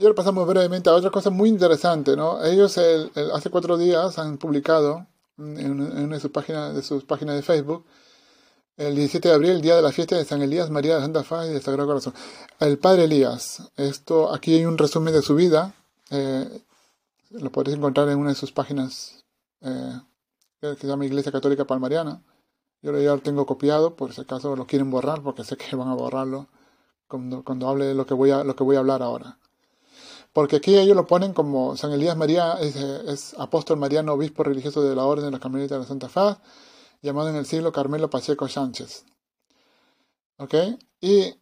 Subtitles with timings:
[0.00, 2.42] Y ahora pasamos brevemente a otra cosa muy interesante, ¿no?
[2.42, 2.78] Ellos
[3.34, 7.84] hace cuatro días han publicado en, una de sus páginas de, sus páginas de Facebook
[8.78, 11.22] el 17 de abril, el día de la fiesta de San Elías, María de Santa
[11.22, 12.14] Fe y de Sagrado Corazón.
[12.60, 15.74] El Padre Elías, esto aquí hay un resumen de su vida,
[16.08, 16.48] eh,
[17.32, 19.22] lo podéis encontrar en una de sus páginas
[19.60, 20.00] eh,
[20.62, 22.22] que se llama Iglesia Católica Palmariana.
[22.80, 25.88] Yo ya lo tengo copiado, por si acaso lo quieren borrar, porque sé que van
[25.88, 26.48] a borrarlo
[27.06, 29.36] cuando, cuando hable de lo que, voy a, lo que voy a hablar ahora.
[30.32, 34.94] Porque aquí ellos lo ponen como San Elías María es, apóstol mariano, obispo religioso de
[34.94, 36.38] la Orden de la Carmelita de la Santa Faz,
[37.02, 39.04] llamado en el siglo Carmelo Pacheco Sánchez.
[40.38, 40.54] ¿Ok?
[41.00, 41.34] Y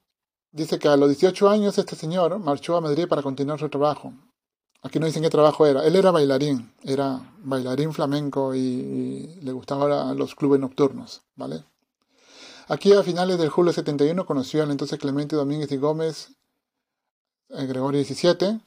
[0.53, 4.13] dice que a los 18 años este señor marchó a Madrid para continuar su trabajo.
[4.83, 5.85] Aquí no dicen qué trabajo era.
[5.85, 11.65] Él era bailarín, era bailarín flamenco y, le gustaban los clubes nocturnos, ¿vale?
[12.69, 16.37] Aquí a finales del julio 71 conoció al entonces Clemente Domínguez y Gómez,
[17.49, 18.61] eh, Gregorio XVII,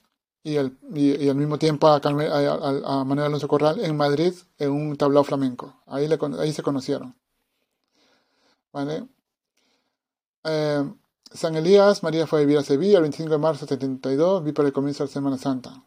[0.43, 5.81] y, al mismo tiempo a, Manuel Alonso Corral en Madrid en un tablao flamenco.
[5.85, 7.15] Ahí, ahí se conocieron.
[8.73, 9.07] ¿Vale?
[10.43, 10.83] Eh,
[11.33, 14.51] San Elías, María fue a vivir a Sevilla el 25 de marzo de 72, vi
[14.51, 15.83] para el comienzo de la Semana Santa.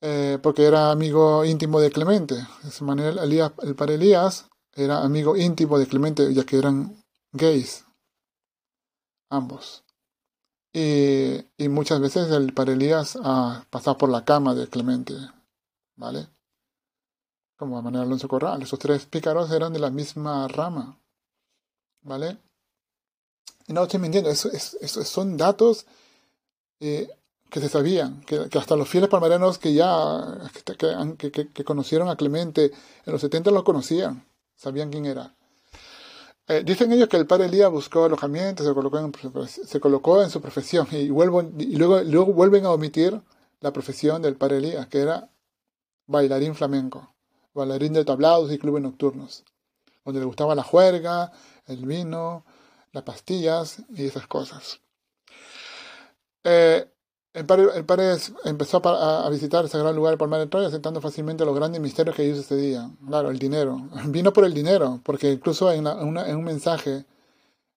[0.00, 2.36] Eh, porque era amigo íntimo de Clemente.
[2.80, 7.02] Manuel Elías, el padre Elías era amigo íntimo de Clemente, ya que eran
[7.32, 7.84] gays,
[9.30, 9.85] ambos.
[10.78, 15.14] Y, y muchas veces el padre Elías ha pasado por la cama de Clemente,
[15.94, 16.28] ¿vale?
[17.56, 18.60] Como Manuel Alonso Corral.
[18.60, 21.00] Esos tres pícaros eran de la misma rama,
[22.02, 22.36] ¿vale?
[23.66, 24.50] Y no estoy mintiendo, eso,
[25.02, 25.86] son datos
[26.78, 27.08] eh,
[27.48, 30.50] que se sabían, que, hasta los fieles palmarianos que ya
[31.16, 32.66] que, que, conocieron a Clemente
[33.06, 35.34] en los 70 lo conocían, sabían quién era.
[36.48, 38.72] Eh, dicen ellos que el padre Elías buscó alojamiento, se
[39.80, 43.20] colocó en, su profesión y, y luego, luego vuelven a omitir
[43.60, 45.28] la profesión del padre Elías, que era
[46.06, 47.14] bailarín flamenco,
[47.52, 49.44] bailarín de tablados y clubes nocturnos,
[50.04, 51.32] donde le gustaba la juerga,
[51.66, 52.44] el vino,
[52.92, 54.80] las pastillas y esas cosas.
[56.44, 56.88] Eh,
[57.36, 57.44] el
[57.84, 61.82] padre, empezó a, visitar ese gran lugar, el Palmar de Troya, aceptando fácilmente los grandes
[61.82, 63.90] misterios que ellos ese Claro, el dinero.
[64.06, 67.04] Vino por el dinero, porque incluso en, un mensaje,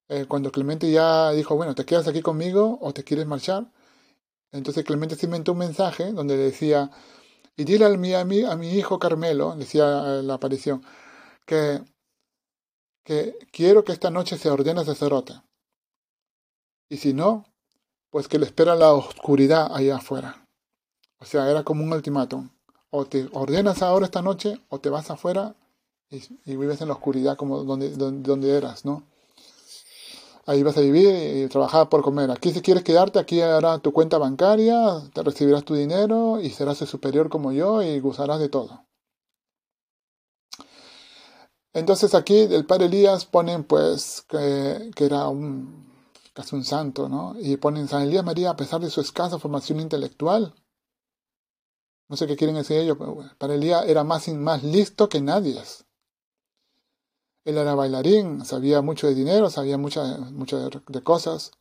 [0.08, 3.70] eh, cuando Clemente ya dijo, bueno, ¿te quedas aquí conmigo o te quieres marchar?
[4.50, 6.90] Entonces Clemente se inventó un mensaje donde le decía,
[7.54, 10.82] y dile a mi, a mi, a mi hijo Carmelo, decía la aparición,
[11.44, 11.82] que,
[13.04, 15.34] que quiero que esta noche se ordene sacerdote.
[16.88, 17.44] Y si no,
[18.10, 20.46] pues que le espera la oscuridad allá afuera.
[21.18, 22.50] O sea, era como un ultimátum.
[22.90, 25.54] O te ordenas ahora esta noche o te vas afuera
[26.10, 29.04] y, vives en la oscuridad como donde, donde, eras, ¿no?
[30.46, 32.32] Ahí vas a vivir y, trabajar por comer.
[32.32, 36.82] Aquí si quieres quedarte, aquí hará tu cuenta bancaria, te recibirás tu dinero y serás
[36.82, 38.86] el superior como yo y gozarás de todo.
[41.72, 45.89] Entonces aquí el padre Elías ponen pues que era un
[46.32, 47.34] casi un santo, ¿no?
[47.38, 50.54] Y ponen San Elías María a pesar de su escasa formación intelectual.
[52.08, 55.62] No sé qué quieren decir ellos, pero para Elías era más, más listo que nadie.
[57.44, 61.52] Él era bailarín, sabía mucho de dinero, sabía muchas muchas de cosas.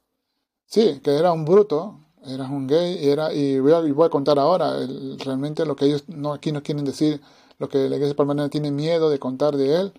[0.66, 4.40] Sí, que era un bruto, era un gay, era, y voy a, voy a contar
[4.40, 4.76] ahora
[5.18, 7.22] realmente lo que ellos no, aquí no quieren decir,
[7.60, 9.94] lo que la iglesia palmarina tiene miedo de contar de él,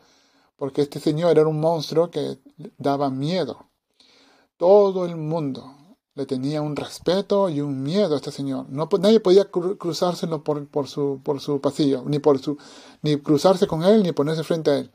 [0.57, 2.39] porque este señor era un monstruo que
[2.79, 3.70] daba miedo.
[4.61, 8.69] Todo el mundo le tenía un respeto y un miedo a este señor.
[8.69, 14.71] No, nadie podía cruzárselo por, por, su, pasillo, ni cruzarse con él, ni ponerse frente
[14.71, 14.91] a él.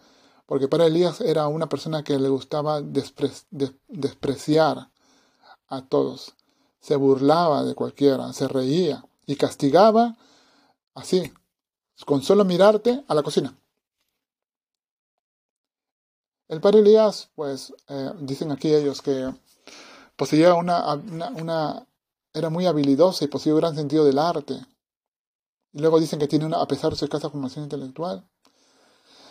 [0.45, 2.79] Porque para Elías era una persona que le gustaba
[3.89, 4.91] despreciar
[5.67, 6.35] a todos.
[6.79, 10.15] Se burlaba de cualquiera, se reía y castigaba
[10.93, 11.33] así,
[12.05, 13.57] con solo mirarte a la cocina.
[16.49, 19.33] El padre Elías, pues, eh, dicen aquí ellos que
[20.15, 21.87] Poseía una,
[22.33, 24.59] era muy habilidosa y poseía un gran sentido del arte.
[25.73, 28.27] Y luego dicen que tiene una, a pesar de su escasa formación intelectual.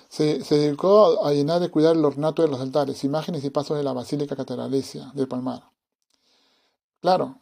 [0.08, 3.76] Se, se, dedicó a llenar de cuidar el ornato de los altares, imágenes y pasos
[3.76, 5.62] de la Basílica Catedralicia del Palmar.
[7.00, 7.38] Claro,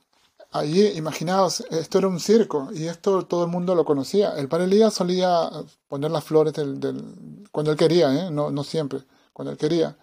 [0.53, 4.37] allí, imaginaos, esto era un circo y esto todo el mundo lo conocía.
[4.37, 5.51] El padre Elías solía
[5.89, 8.31] poner las flores del, del, cuando él quería, ¿eh?
[8.31, 9.03] no, no siempre,
[9.33, 9.97] cuando él quería.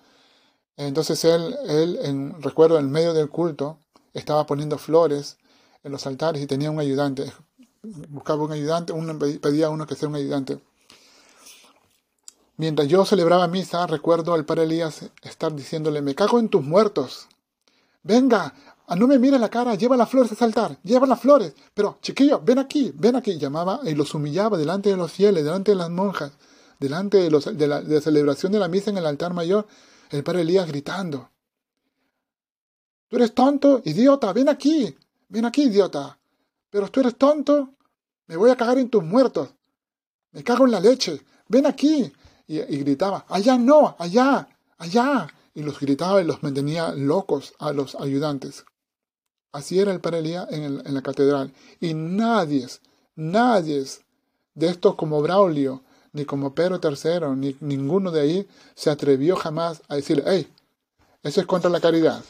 [0.79, 3.77] Entonces él, él en, recuerdo, en medio del culto,
[4.13, 5.37] estaba poniendo flores
[5.83, 7.31] en los altares y tenía un ayudante.
[7.83, 10.59] Buscaba un ayudante, uno pedía a uno que sea un ayudante.
[12.57, 17.27] Mientras yo celebraba misa, recuerdo al padre Elías estar diciéndole, me cago en tus muertos.
[18.03, 18.53] Venga,
[18.91, 21.53] Ah, no me mires la cara, lleva las flores a saltar, lleva las flores.
[21.75, 23.37] Pero, chiquillo, ven aquí, ven aquí.
[23.37, 26.31] Llamaba y los humillaba delante de los fieles, delante de las monjas,
[26.79, 29.67] delante de, los, de la celebración de la misa en el altar mayor.
[30.09, 31.29] El padre Elías gritando.
[33.07, 34.95] Tú eres tonto, idiota, ven aquí,
[35.27, 36.19] ven aquí, idiota.
[36.69, 37.73] Pero tú eres tonto,
[38.27, 39.49] me voy a cagar en tus muertos.
[40.31, 42.11] Me cago en la leche, ven aquí.
[42.47, 44.47] Y, y gritaba, allá no, allá,
[44.77, 45.27] allá.
[45.53, 48.65] Y los gritaba y los mantenía locos a los ayudantes.
[49.51, 51.51] Así era el Padre Elías en, en, la catedral.
[51.79, 52.67] Y nadie,
[53.15, 53.85] nadie
[54.53, 55.83] de estos como Braulio,
[56.13, 60.53] ni como Pedro III, ni ninguno de ahí se atrevió jamás a decirle, hey,
[61.23, 62.23] eso es contra la caridad.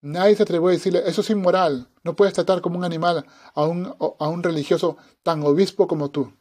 [0.00, 3.24] Nadie se atrevió a decirle, eso es inmoral, no puedes tratar como un animal
[3.54, 6.32] a un, a un religioso tan obispo como tú.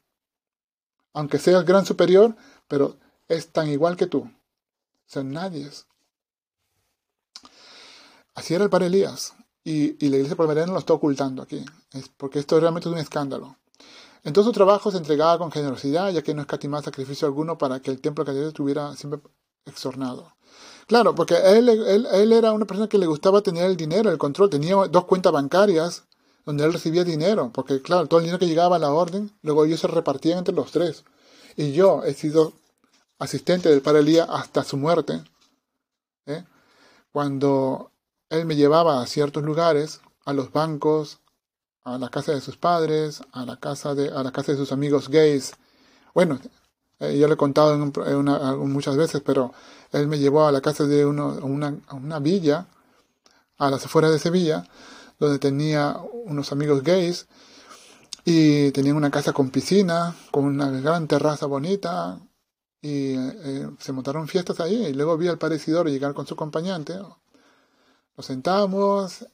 [1.13, 2.36] Aunque seas gran superior,
[2.68, 4.19] pero es tan igual que tú.
[4.21, 4.30] O
[5.06, 5.86] sea, nadie es.
[8.33, 9.33] Así era el padre Elías.
[9.63, 11.63] Y, la iglesia palmerana lo está ocultando aquí.
[11.94, 13.57] Es porque esto realmente es un escándalo.
[14.23, 17.79] En todo su trabajo se entregaba con generosidad, ya que no escatimaba sacrificio alguno para
[17.79, 19.19] que el templo de estuviera siempre
[19.65, 20.35] exornado.
[20.88, 24.50] Claro, porque él, era una persona que le gustaba tener el dinero, el control.
[24.50, 26.03] Tenía dos cuentas bancarias
[26.45, 29.65] donde él recibía dinero, porque claro, todo el dinero que llegaba a la orden, luego
[29.65, 31.03] ellos se repartían entre los tres.
[31.56, 32.53] Y yo he sido
[33.19, 35.24] asistente del padre Elías hasta su muerte.
[36.25, 36.44] ¿eh?
[37.12, 37.91] Cuando
[38.29, 41.20] él me llevaba a ciertos lugares, a los bancos,
[41.83, 44.71] a la casa de sus padres, a la casa de, a la casa de sus
[44.71, 45.53] amigos gays.
[46.13, 46.39] Bueno,
[46.99, 47.77] eh, yo le he contado
[48.57, 49.53] muchas veces, pero
[49.91, 52.67] él me llevó a la casa de uno, una, una villa,
[53.57, 54.67] a las afueras de Sevilla,
[55.19, 57.27] donde tenía unos amigos gays
[58.25, 62.19] y tenían una casa con piscina, con una gran terraza bonita
[62.81, 66.95] y eh, se montaron fiestas ahí y luego vi al parecidor llegar con su acompañante
[68.17, 69.25] nos sentamos,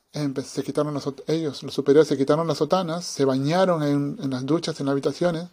[0.43, 4.79] se quitaron los, ellos, los superiores, se quitaron las sotanas, se bañaron en, las duchas,
[4.79, 5.47] en las habitaciones.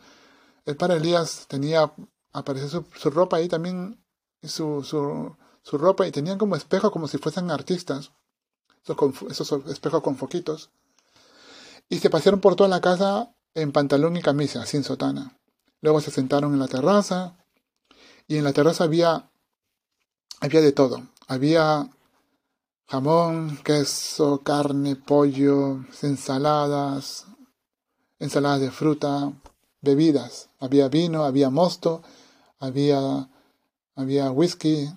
[0.64, 1.92] El padre Elías tenía,
[2.32, 4.02] apareció su, ropa ahí también,
[4.42, 8.12] su, su, ropa, y tenían como espejos como si fuesen artistas,
[8.82, 8.96] esos,
[9.30, 10.70] esos espejos con foquitos.
[11.88, 15.38] Y se pasearon por toda la casa en pantalón y camisa, sin sotana.
[15.80, 17.36] Luego se sentaron en la terraza,
[18.26, 19.30] y en la terraza había,
[20.40, 21.02] había de todo.
[21.26, 21.90] Había
[22.86, 27.26] jamón, queso, carne, pollo, ensaladas,
[28.18, 29.32] ensaladas de fruta,
[29.80, 30.50] bebidas.
[30.60, 32.02] Había vino, había mosto,
[32.58, 33.28] había,
[33.94, 34.88] había whisky,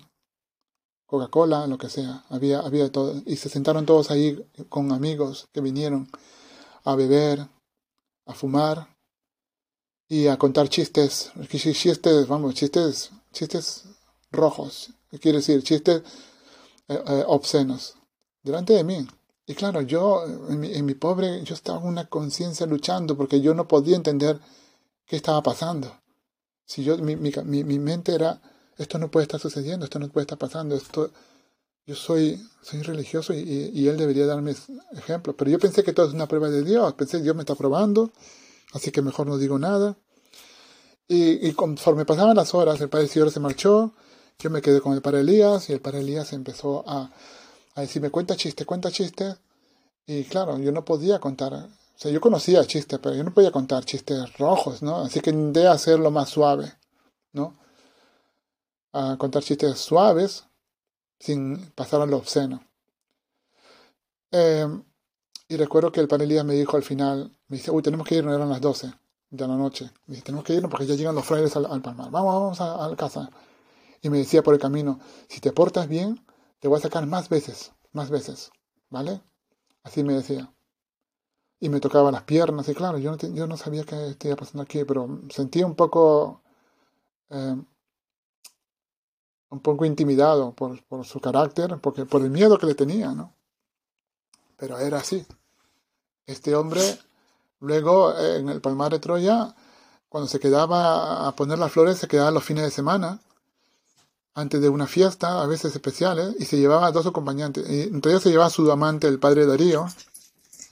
[1.06, 2.24] Coca-Cola, lo que sea.
[2.28, 3.22] Había, había todo.
[3.24, 6.10] Y se sentaron todos ahí con amigos que vinieron
[6.84, 7.48] a beber,
[8.26, 8.94] a fumar
[10.06, 11.32] y a contar chistes.
[11.48, 13.84] Chistes, vamos, chistes, chistes
[14.30, 14.90] rojos.
[15.20, 16.02] Quiere decir, chistes
[16.88, 17.96] eh, eh, obscenos
[18.42, 19.06] delante de mí.
[19.46, 23.66] Y claro, yo en mi, pobre, yo estaba con una conciencia luchando porque yo no
[23.66, 24.38] podía entender
[25.06, 26.00] qué estaba pasando.
[26.66, 27.32] Si yo, mi, mi,
[27.64, 28.42] mi, mente era,
[28.76, 31.10] esto no puede estar sucediendo, esto no puede estar pasando, esto,
[31.86, 34.54] yo soy, soy religioso y, él debería darme
[34.92, 35.34] ejemplo.
[35.34, 37.54] Pero yo pensé que todo es una prueba de Dios, pensé que Dios me está
[37.54, 38.12] probando,
[38.74, 39.96] así que mejor no digo nada.
[41.08, 43.94] Y, conforme pasaban las horas, el Padre se marchó,
[44.40, 47.10] yo me quedé con el padre Elías y el padre Elías empezó a,
[47.74, 49.36] a decirme, cuenta chiste, cuenta chiste.
[50.06, 53.50] Y claro, yo no podía contar, o sea, yo conocía chistes, pero yo no podía
[53.50, 54.98] contar chistes rojos, ¿no?
[54.98, 56.72] Así que intenté hacerlo más suave,
[57.32, 57.58] ¿no?
[58.92, 60.44] A contar chistes suaves
[61.18, 62.64] sin pasar a lo obsceno.
[64.30, 64.68] Eh,
[65.48, 68.34] y recuerdo que el Elías me dijo al final, me dice, uy, tenemos que irnos,
[68.36, 68.92] eran las 12
[69.30, 69.90] de la noche.
[70.06, 72.10] Me dice, tenemos que irnos porque ya llegan los frailes al, al palmar.
[72.12, 73.30] Vamos, vamos a, a casa
[74.00, 76.24] y me decía por el camino, si te portas bien,
[76.60, 78.50] te voy a sacar más veces, más veces,
[78.90, 79.22] ¿vale?
[79.82, 80.52] Así me decía.
[81.60, 84.62] Y me tocaba las piernas, y claro, yo no, yo no sabía qué estaba pasando
[84.62, 86.42] aquí, pero sentía un poco,
[87.30, 87.56] eh,
[89.50, 93.34] un poco intimidado por, por su carácter, porque, por el miedo que le tenía, ¿no?
[94.56, 95.26] Pero era así.
[96.26, 96.82] Este hombre,
[97.60, 99.54] luego en el Palmar de Troya,
[100.08, 103.20] cuando se quedaba a poner las flores, se quedaba los fines de semana
[104.38, 107.68] antes de una fiesta, a veces especiales, y se llevaba a dos acompañantes.
[107.68, 109.88] Y entre ellos se llevaba a su amante, el padre Darío,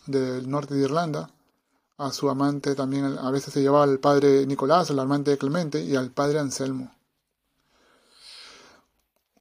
[0.06, 1.30] del norte de Irlanda,
[1.98, 5.82] a su amante también, a veces se llevaba al padre Nicolás, el amante de Clemente,
[5.82, 6.94] y al padre Anselmo.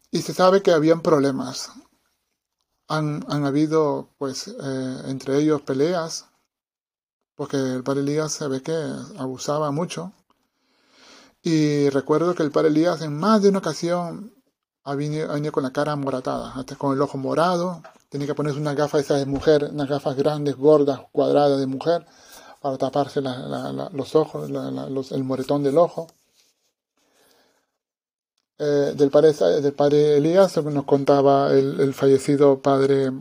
[0.10, 1.70] Y se sabe que habían problemas.
[2.88, 6.26] Han, han habido, pues, eh, entre ellos peleas,
[7.36, 8.76] porque el padre Elías se ve que
[9.20, 10.14] abusaba mucho
[11.46, 14.34] y recuerdo que el padre Elías en más de una ocasión
[14.84, 18.76] ha venido, con la cara moratada, hasta con el ojo morado, tenía que ponerse unas
[18.76, 22.04] gafas esas de mujer, unas gafas grandes, gordas, cuadradas de mujer,
[22.62, 26.08] para taparse los ojos, el moretón del ojo.
[28.58, 33.12] Eh, del, padre, del padre Elías nos contaba el, fallecido padre,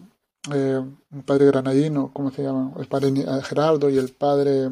[0.50, 0.83] eh,
[1.26, 2.73] padre granadino, ¿cómo se llama?
[2.78, 3.12] El padre
[3.43, 4.71] Gerardo y el padre...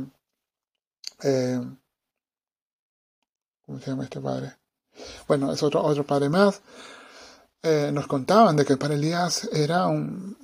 [1.23, 1.61] Eh,
[3.67, 4.57] ¿Cómo se llama este padre?
[5.27, 6.63] Bueno, es otro, otro padre más.
[7.63, 10.37] nos contaban de que padre Elías era un,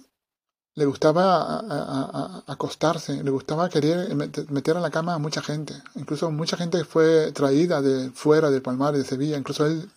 [0.79, 4.15] le gustaba acostarse, le gustaba querer
[4.49, 5.75] meter a la cama a mucha gente.
[5.97, 9.37] Incluso mucha gente fue traída de fuera del Palmar de Sevilla.
[9.37, 9.91] Incluso él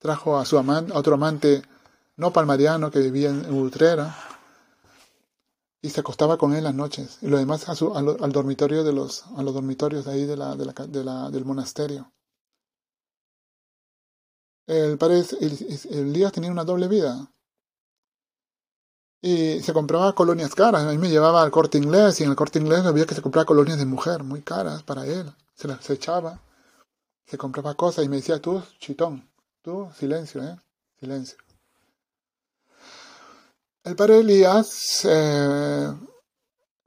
[0.00, 1.62] trajo a su amante, a otro amante
[2.16, 4.16] no palmariano que vivía en Utrera
[5.80, 8.92] y se acostaba con él las noches y lo demás a su, al dormitorio de
[8.92, 12.12] los a los dormitorios de ahí de la, de la del monasterio.
[14.70, 15.24] El padre
[15.90, 17.28] Elías tenía una doble vida
[19.20, 20.84] y se compraba colonias caras.
[20.84, 23.20] A mí me llevaba al corte inglés y en el corte inglés había que se
[23.20, 25.34] compraba colonias de mujer muy caras para él.
[25.56, 26.40] Se las echaba,
[27.26, 29.28] se compraba cosas y me decía, tú, chitón,
[29.60, 30.56] tú, silencio, ¿eh?
[31.00, 31.36] Silencio.
[33.82, 35.92] El padre Elías, eh,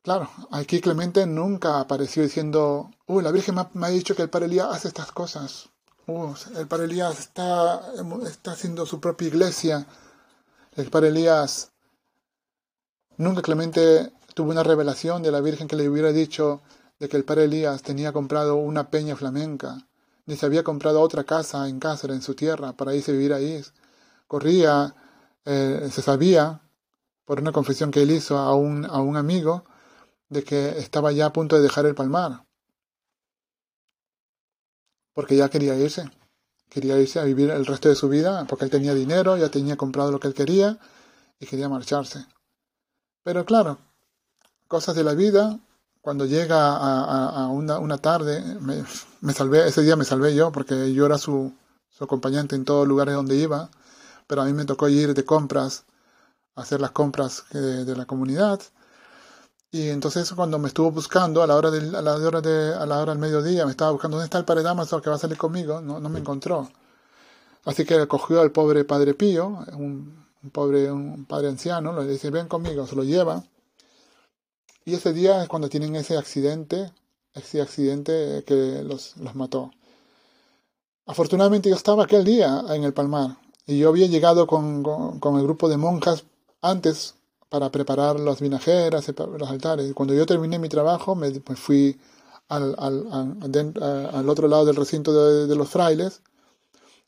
[0.02, 4.46] claro, aquí Clemente nunca apareció diciendo, uy, la Virgen me ha, dicho que el padre
[4.46, 5.73] Elías hace estas cosas.
[6.06, 7.82] Uh, el padre Elías está,
[8.28, 9.88] está haciendo su propia iglesia.
[10.76, 11.72] El padre Elías
[13.18, 16.62] Nunca Clemente tuvo una revelación de la Virgen que le hubiera dicho
[17.00, 19.88] de que el padre Elías tenía comprado una peña flamenca,
[20.26, 23.34] ni se había comprado otra casa en Cáceres, en su tierra, para irse a vivir
[23.34, 23.64] ahí.
[24.28, 24.96] Corría,
[25.46, 26.62] eh, se sabía,
[27.26, 29.64] por una confesión que él hizo a un, a un amigo,
[30.30, 32.43] de que estaba ya a punto de dejar el palmar,
[35.14, 36.10] porque ya quería irse.
[36.70, 39.78] Quería irse a vivir el resto de su vida, porque él tenía dinero, ya tenía
[39.78, 40.80] comprado lo que él quería
[41.40, 42.26] y quería marcharse.
[43.24, 43.78] Pero claro,
[44.68, 45.60] cosas de la vida,
[46.02, 51.18] cuando llega a, una, tarde, me, salvé, ese día me salvé yo, porque yo era
[51.18, 51.54] su,
[52.00, 53.70] acompañante en todos lugares donde iba,
[54.28, 55.86] pero a mí me tocó ir de compras,
[56.56, 58.60] hacer las compras de, la comunidad.
[59.74, 63.02] Y entonces cuando me estuvo buscando a la hora a la hora de, a la
[63.02, 65.36] hora del mediodía, me estaba buscando dónde está el padre Damaso que va a salir
[65.36, 66.70] conmigo, no, no me encontró.
[67.66, 72.30] Así que cogió al pobre padre Pío, un, un pobre, un padre anciano, le dice,
[72.30, 73.44] ven conmigo, se lo lleva.
[74.86, 76.94] Y ese día es cuando tienen ese accidente,
[77.34, 79.72] ese accidente que los, los mató.
[81.08, 85.44] Afortunadamente yo estaba aquel día en el Palmar y yo había llegado con, con, el
[85.44, 86.26] grupo de monjas
[86.62, 87.16] antes
[87.54, 89.94] para preparar las vinajeras, los altares.
[89.94, 92.00] Cuando yo terminé mi trabajo me, fui
[92.50, 92.74] al,
[94.28, 96.24] otro lado del recinto de, los frailes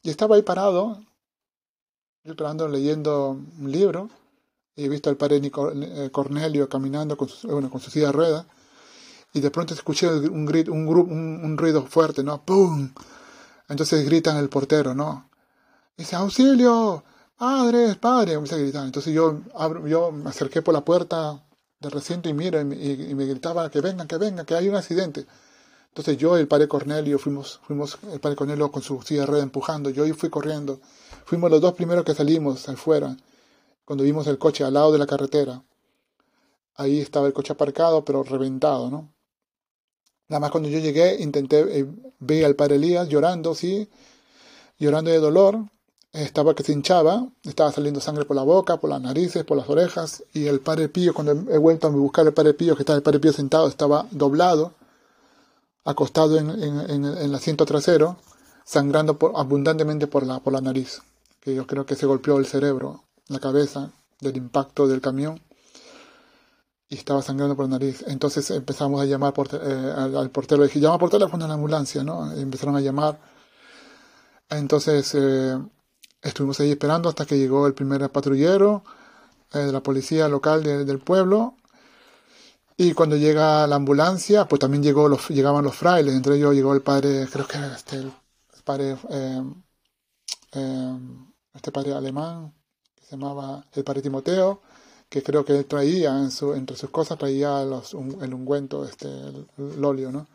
[0.03, 1.01] y estaba ahí parado
[2.23, 4.11] yo leyendo un libro
[4.75, 8.45] y he visto al padre eh, Cornelio caminando con su, bueno, con silla de ruedas
[9.33, 12.45] y de pronto escuché un, grito, un, ruido fuerte, ¿no?
[12.45, 12.93] ¡Pum!
[13.67, 15.27] Entonces gritan el portero, ¿no?
[15.97, 17.03] dice, auxilio,
[17.37, 18.85] padres, padre, comienza a gritar.
[18.85, 21.43] Entonces yo, abro, yo me acerqué por la puerta
[21.79, 22.63] del recinto y miro y,
[23.09, 25.25] y, me gritaba que vengan, que vengan, que hay un accidente.
[25.89, 29.27] Entonces yo y el padre Cornelio fuimos, fuimos el padre Cornelio con su silla de
[29.27, 30.81] ruedas empujando, yo fui corriendo
[31.25, 33.17] Fuimos los dos primeros que salimos afuera,
[33.83, 35.63] cuando vimos el coche al lado de la carretera.
[36.75, 39.11] Ahí estaba el coche aparcado, pero reventado, ¿no?
[40.27, 41.87] Nada más cuando yo llegué, intenté, eh,
[42.19, 43.89] ver al padre Elías llorando, sí,
[44.77, 45.65] llorando de dolor.
[46.15, 49.69] Estaba que se hinchaba, estaba saliendo sangre por la boca, por las narices, por las
[49.69, 50.23] orejas.
[50.33, 53.03] Y el padre Pío, cuando he vuelto a buscar al padre Pío, que estaba el
[53.03, 54.73] padre Pío sentado, estaba doblado,
[55.83, 58.17] acostado en, en el asiento trasero,
[58.63, 61.01] sangrando por, abundantemente por la, por la nariz
[61.45, 65.39] que yo creo que se golpeó el cerebro, la cabeza, del impacto del camión
[66.89, 68.03] y estaba sangrando por la nariz.
[68.07, 71.53] Entonces empezamos a llamar por, eh, al, portero, le dije, llama por teléfono a la
[71.53, 72.31] ambulancia, ¿no?
[72.31, 73.19] empezaron a llamar.
[74.49, 75.55] Entonces eh,
[76.21, 78.83] estuvimos ahí esperando hasta que llegó el primer patrullero
[79.53, 81.55] eh, de la policía local del pueblo.
[82.77, 86.73] Y cuando llega la ambulancia, pues también llegó los, llegaban los frailes, entre ellos llegó
[86.73, 88.11] el padre, creo que este, el
[88.65, 88.97] padre
[91.55, 92.53] este padre alemán
[92.95, 94.61] que se llamaba el padre Timoteo,
[95.09, 99.07] que creo que él traía en su, entre sus cosas, traía los, el ungüento, este,
[99.07, 100.27] el, óleo, ¿no?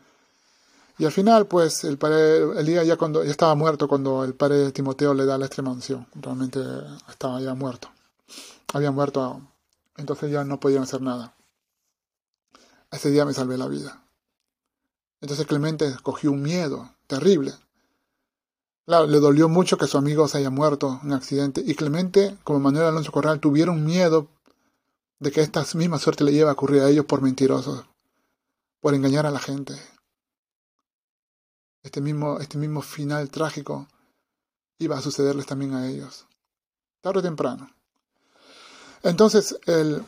[1.01, 4.71] Y al final, pues, el padre Elías ya, cuando, ya estaba muerto cuando el padre
[4.71, 6.05] Timoteo le da la extrema unción.
[6.13, 6.59] Realmente
[7.09, 7.89] estaba ya muerto.
[8.71, 9.41] Había muerto,
[9.97, 11.33] entonces ya no podían hacer nada.
[12.91, 14.03] Ese día me salvé la vida.
[15.21, 17.53] Entonces Clemente cogió un miedo terrible
[18.85, 22.59] le dolió mucho que su amigo se haya muerto en un accidente y Clemente, como
[22.59, 24.27] Manuel Alonso Corral, tuvieron miedo
[25.19, 27.85] de que esta misma suerte le lleva a ocurrir a ellos por mentirosos,
[28.81, 29.73] por engañar a la gente.
[31.83, 33.87] Este mismo, este mismo final trágico
[34.77, 36.25] iba a sucederles también a ellos,
[37.01, 37.69] tarde o temprano.
[39.03, 40.03] Entonces, el,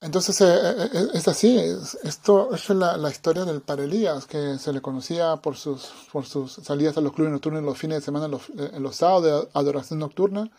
[0.00, 1.58] entonces eh, eh, eh, es así,
[2.04, 6.96] esto, es la, historia del Parelías, que se le conocía por sus, por sus salidas
[6.96, 10.50] a los clubes nocturnos los fines de semana, los, en los sábados de adoración nocturna.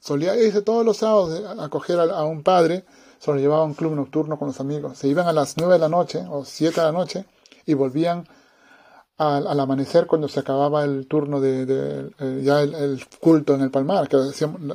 [0.00, 2.86] Solía irse todos los sábados a acoger a, un padre,
[3.18, 4.96] se lo llevaba a un club nocturno con los amigos.
[4.96, 7.26] Se iban a las nueve de la noche o siete de la noche
[7.66, 8.26] y volvían
[9.18, 13.70] al, al amanecer cuando se acababa el turno de, de ya el, culto en el
[13.70, 14.16] Palmar, que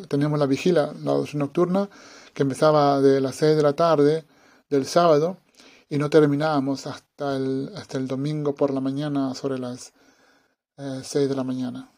[0.08, 1.90] teníamos la vigila, la nocturna
[2.34, 4.26] que empezaba de las 6 de la tarde
[4.70, 5.38] del sábado
[5.90, 9.94] y no terminábamos hasta el, hasta el domingo por la mañana sobre las
[10.78, 11.93] eh, 6 de la mañana.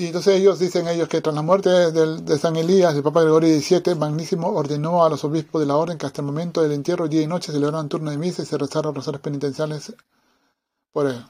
[0.00, 3.60] Y entonces ellos dicen ellos que tras la muerte de, San Elías, el Papa Gregorio
[3.60, 7.06] XVII, Magnísimo ordenó a los obispos de la orden que hasta el momento del entierro,
[7.06, 9.92] día y noche, celebraran turno de misa y se rezaron rosarios penitenciales
[10.90, 11.22] por él.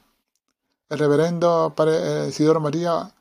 [0.88, 3.12] El reverendo Padre Isidoro María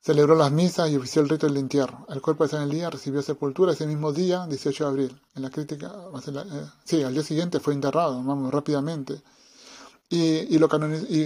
[0.00, 2.06] Celebró las misas y ofició el rito del entierro.
[2.08, 5.20] El cuerpo de San Elías recibió sepultura ese mismo día, 18 de abril.
[5.34, 5.92] En la crítica,
[6.26, 9.20] eh, sí, al día siguiente fue enterrado, vamos, rápidamente.
[10.08, 10.58] Y, y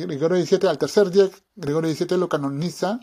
[0.00, 3.00] Gregorio XVII, al tercer día, Gregorio XVII lo canoniza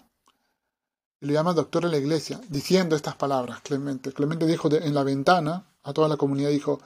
[1.21, 4.11] y lo llama doctor de la iglesia, diciendo estas palabras, Clemente.
[4.11, 6.81] Clemente dijo en la ventana a toda la comunidad, dijo,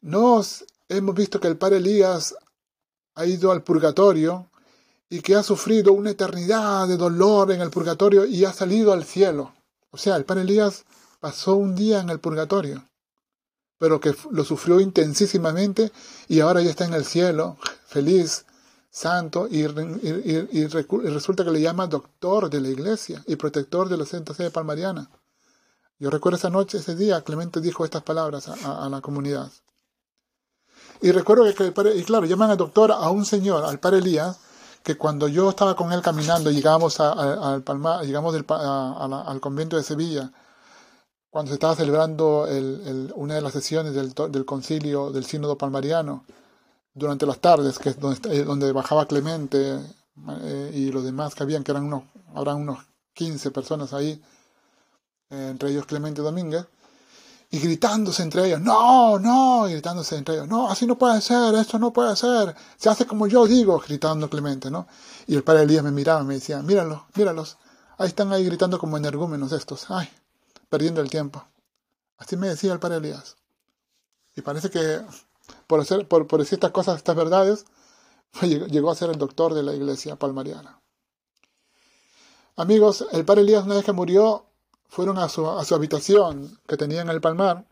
[0.00, 2.34] nos hemos visto que el padre Elías
[3.14, 4.48] ha ido al purgatorio
[5.08, 9.04] y que ha sufrido una eternidad de dolor en el purgatorio y ha salido al
[9.04, 9.54] cielo.
[9.90, 10.84] O sea, el padre Elías
[11.20, 12.88] pasó un día en el purgatorio,
[13.78, 15.92] pero que lo sufrió intensísimamente
[16.26, 18.44] y ahora ya está en el cielo, feliz,
[18.92, 24.34] santo, y, resulta que le llama doctor de la iglesia y protector de la Santa
[24.34, 25.10] Sede Palmariana.
[25.98, 29.50] Yo recuerdo esa noche, ese día, Clemente dijo estas palabras a, la comunidad.
[31.00, 34.38] Y recuerdo que, el y claro, llaman al doctor a un señor, al padre Elías,
[34.82, 40.30] que cuando yo estaba con él caminando, llegamos al Palmar, llegamos al convento de Sevilla,
[41.30, 46.26] cuando se estaba celebrando el, una de las sesiones del, del, concilio del sínodo palmariano,
[46.94, 49.80] durante las tardes, que es donde, eh, donde bajaba Clemente
[50.40, 52.78] eh, y los demás que habían, que eran unos, habrán unos
[53.14, 54.22] 15 personas ahí,
[55.30, 56.66] eh, entre ellos Clemente Domínguez,
[57.50, 61.54] y gritándose entre ellos, no, no, y gritándose entre ellos, no, así no puede ser,
[61.54, 64.86] esto no puede ser, se hace como yo digo, gritando Clemente, ¿no?
[65.26, 67.58] Y el padre Elías me miraba me decía, míralos, míralos,
[67.98, 70.08] ahí están ahí gritando como energúmenos estos, ay,
[70.68, 71.44] perdiendo el tiempo.
[72.16, 73.36] Así me decía el padre Elías.
[74.34, 75.02] Y parece que
[75.66, 77.64] por, hacer, por, por decir estas cosas, estas verdades,
[78.42, 80.80] llegó a ser el doctor de la iglesia palmariana.
[82.56, 84.46] Amigos, el padre Elías una vez que murió,
[84.88, 87.66] fueron a su, a su habitación que tenía en el palmar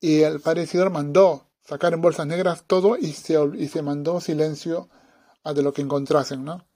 [0.00, 4.88] y el padre mandó sacar en bolsas negras todo y se, y se mandó silencio
[5.44, 6.66] a de lo que encontrasen, ¿no?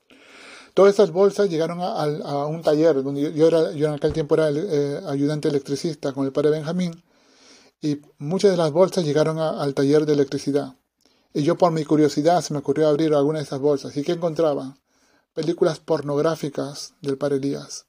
[0.73, 4.51] Todas esas bolsas llegaron a, un taller donde yo, era, yo en aquel tiempo era
[4.51, 7.03] eh, ayudante electricista con el padre Benjamín
[7.81, 10.75] y muchas de las bolsas llegaron al taller de electricidad.
[11.33, 13.97] Y yo por mi curiosidad se me ocurrió abrir alguna de esas bolsas.
[13.97, 14.79] ¿Y qué encontraba?
[15.35, 17.87] Películas pornográficas del padre Elías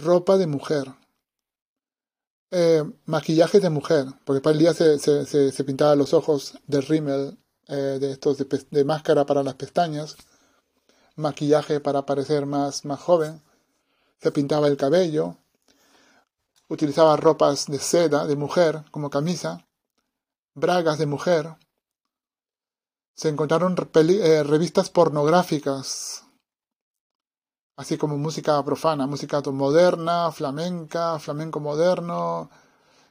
[0.00, 0.86] ropa de mujer,
[2.50, 7.98] eh, maquillaje de mujer, porque el día se, se, pintaba los ojos de rímel, eh,
[8.00, 10.16] de estos de, máscara para las pestañas,
[11.16, 13.42] maquillaje para parecer más, más joven,
[14.20, 15.36] se pintaba el cabello,
[16.70, 19.66] utilizaba ropas de seda de mujer como camisa,
[20.54, 21.56] bragas de mujer,
[23.14, 26.24] se encontraron eh, revistas pornográficas
[27.76, 32.50] así como música profana, música moderna, flamenca, flamenco moderno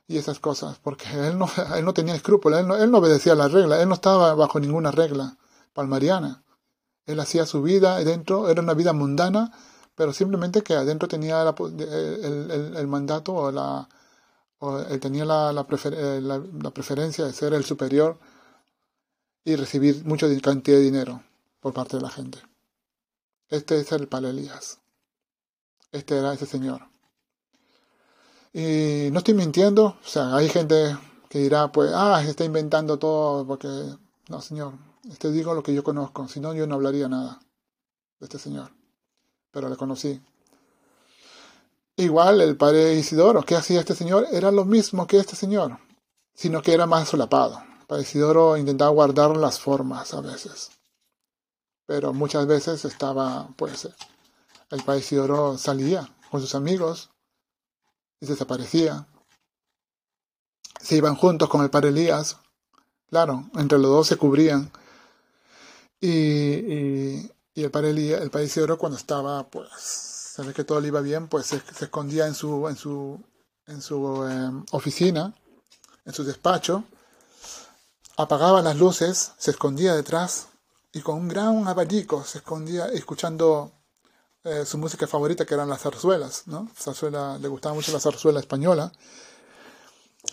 [0.07, 3.35] y esas cosas, porque él no, él no tenía escrúpulos, él no, él no obedecía
[3.35, 5.37] las reglas, él no estaba bajo ninguna regla
[5.73, 6.43] palmariana.
[7.07, 9.51] Él hacía su vida dentro, era una vida mundana,
[9.99, 13.85] pero simplemente que adentro tenía el, el, mandato o la
[14.89, 18.17] él tenía la, la, eh, la, la, preferencia de ser el superior
[19.43, 21.21] y recibir mucha cantidad de dinero
[21.59, 22.39] por parte de la gente.
[23.49, 24.79] Este es el Palelías.
[25.91, 26.87] Este era ese señor.
[28.53, 32.97] Y no estoy mintiendo, o sea, hay gente que dirá, pues, ah, se está inventando
[32.97, 33.67] todo porque...
[34.29, 34.75] No, señor,
[35.11, 37.41] este digo lo que yo conozco, si no yo no hablaría nada
[38.21, 38.78] de este señor.
[39.51, 40.21] Pero le conocí.
[41.95, 44.27] Igual el padre Isidoro, ¿qué hacía este señor?
[44.31, 45.77] Era lo mismo que este señor,
[46.33, 47.61] sino que era más solapado.
[47.81, 50.71] El padre Isidoro intentaba guardar las formas a veces
[51.89, 53.89] pero muchas veces estaba pues
[54.69, 57.09] el padre Isidoro salía con sus amigos
[58.21, 59.07] y desaparecía.
[60.79, 62.37] Se iban juntos con el padre Elías.
[63.09, 64.71] Claro, entre los dos se cubrían.
[65.99, 67.31] Y, y,
[67.63, 71.61] Elías, el padre Isidoro cuando estaba, pues, ve que todo le iba bien, pues se,
[71.81, 73.21] escondía en su, en su,
[73.67, 75.33] en su em, oficina,
[76.05, 76.83] en su despacho,
[78.17, 80.47] apagaba las luces, se escondía detrás
[80.91, 83.71] y con un gran abanico se escondía escuchando
[84.43, 86.69] eh, su música favorita que eran las zarzuelas, ¿no?
[86.77, 88.91] Zarzuela, le gustaba mucho la zarzuela española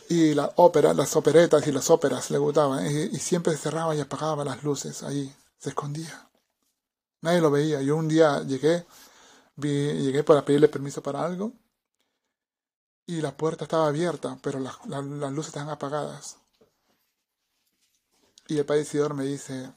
[0.09, 4.45] y la ópera, las operetas y las óperas le gustaban y, siempre cerraba y apagaba
[4.45, 6.29] las luces ahí, se escondía.
[7.23, 7.83] Nadie lo veía.
[7.83, 8.87] Yo un día llegué,
[9.57, 11.53] llegué para pedirle permiso para algo
[13.07, 14.77] y la puerta estaba abierta, pero las,
[15.33, 16.39] luces estaban apagadas.
[18.49, 19.73] Y el padecedor me dice,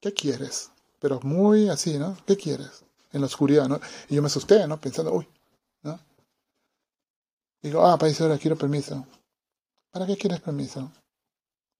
[0.00, 0.70] ¿qué quieres?
[1.00, 2.16] Pero muy así, ¿no?
[2.26, 2.84] ¿Qué quieres?
[3.12, 3.80] en la oscuridad, ¿no?
[4.08, 4.80] Y yo me asusté, ¿no?
[4.80, 5.26] Pensando, uy,
[5.82, 5.98] ¿no?
[7.62, 9.04] Digo, ah, ahora quiero permiso.
[9.90, 10.90] ¿Para qué quieres permiso?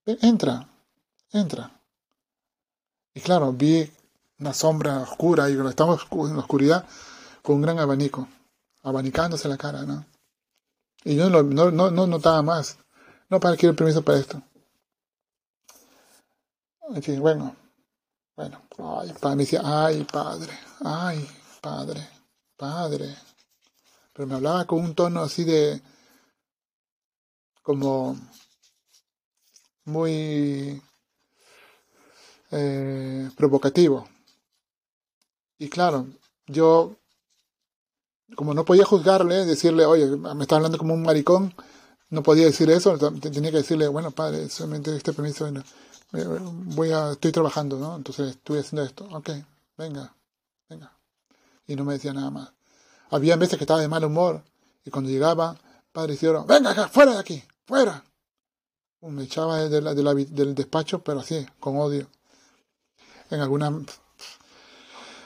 [0.07, 0.69] entra,
[1.31, 1.71] entra.
[3.15, 3.91] Y claro, vi
[4.41, 6.87] una sombra oscura y estamos en la oscuridad
[7.43, 8.27] con un gran abanico,
[8.83, 10.05] abanicándose la cara, ¿no?
[11.05, 12.79] Y yo no, no, no, notaba más.
[13.29, 14.43] No, para quiero permiso para esto.
[16.95, 17.55] En fin, bueno,
[18.35, 20.53] bueno, ay, padre, me decía, ay, padre,
[20.85, 21.29] ay,
[21.61, 22.09] padre,
[22.57, 23.17] padre.
[24.13, 25.81] Pero me hablaba con un tono así de,
[27.63, 28.17] como,
[29.85, 30.83] muy
[32.51, 34.09] eh, provocativo.
[35.61, 36.07] Y claro,
[36.47, 36.97] yo,
[38.35, 41.55] como no podía juzgarle, decirle, oye, me está hablando como un maricón,
[42.09, 45.47] no podía decir eso, tenía que decirle, bueno, padre, solamente este permiso,
[46.13, 47.95] voy a, estoy trabajando, ¿no?
[47.95, 49.33] Entonces estoy haciendo esto, ok,
[49.77, 50.15] venga,
[50.67, 50.97] venga.
[51.67, 52.51] Y no me decía nada más.
[53.11, 54.43] Había veces que estaba de mal humor
[54.83, 55.59] y cuando llegaba,
[55.93, 58.03] padre Isidoro, venga acá, fuera de aquí, fuera.
[59.03, 62.09] Me echaba del despacho, pero así, con odio.
[63.29, 63.79] En alguna...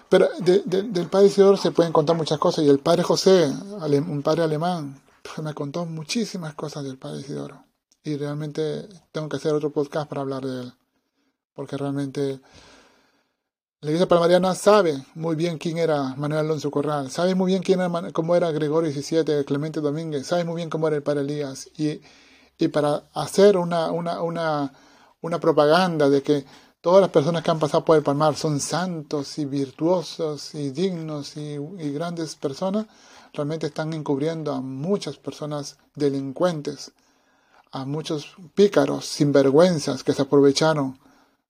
[0.09, 4.43] Pero del padre Isidoro se pueden contar muchas cosas y el padre José, un padre
[4.43, 5.01] alemán,
[5.43, 7.65] me contó muchísimas cosas del padre Isidoro
[8.05, 10.73] y realmente tengo que hacer otro podcast para hablar de él.
[11.55, 12.41] Porque realmente
[13.81, 17.81] la Iglesia Palmariana sabe muy bien quién era Manuel Alonso Corral, sabe muy bien quién
[17.81, 21.69] era, cómo era Gregorio XVII, Clemente Domínguez, sabe muy bien cómo era el Padre Elías.
[21.77, 22.01] Y,
[22.59, 24.73] y para hacer una, una, una,
[25.21, 26.45] una propaganda de que
[26.85, 31.35] todas las personas que han pasado por el Palmar son santos y virtuosos y dignos
[31.39, 31.57] y,
[31.93, 32.85] grandes personas,
[33.33, 36.93] realmente están encubriendo a muchas personas delincuentes
[37.73, 40.99] a muchos pícaros, sinvergüenzas que se aprovecharon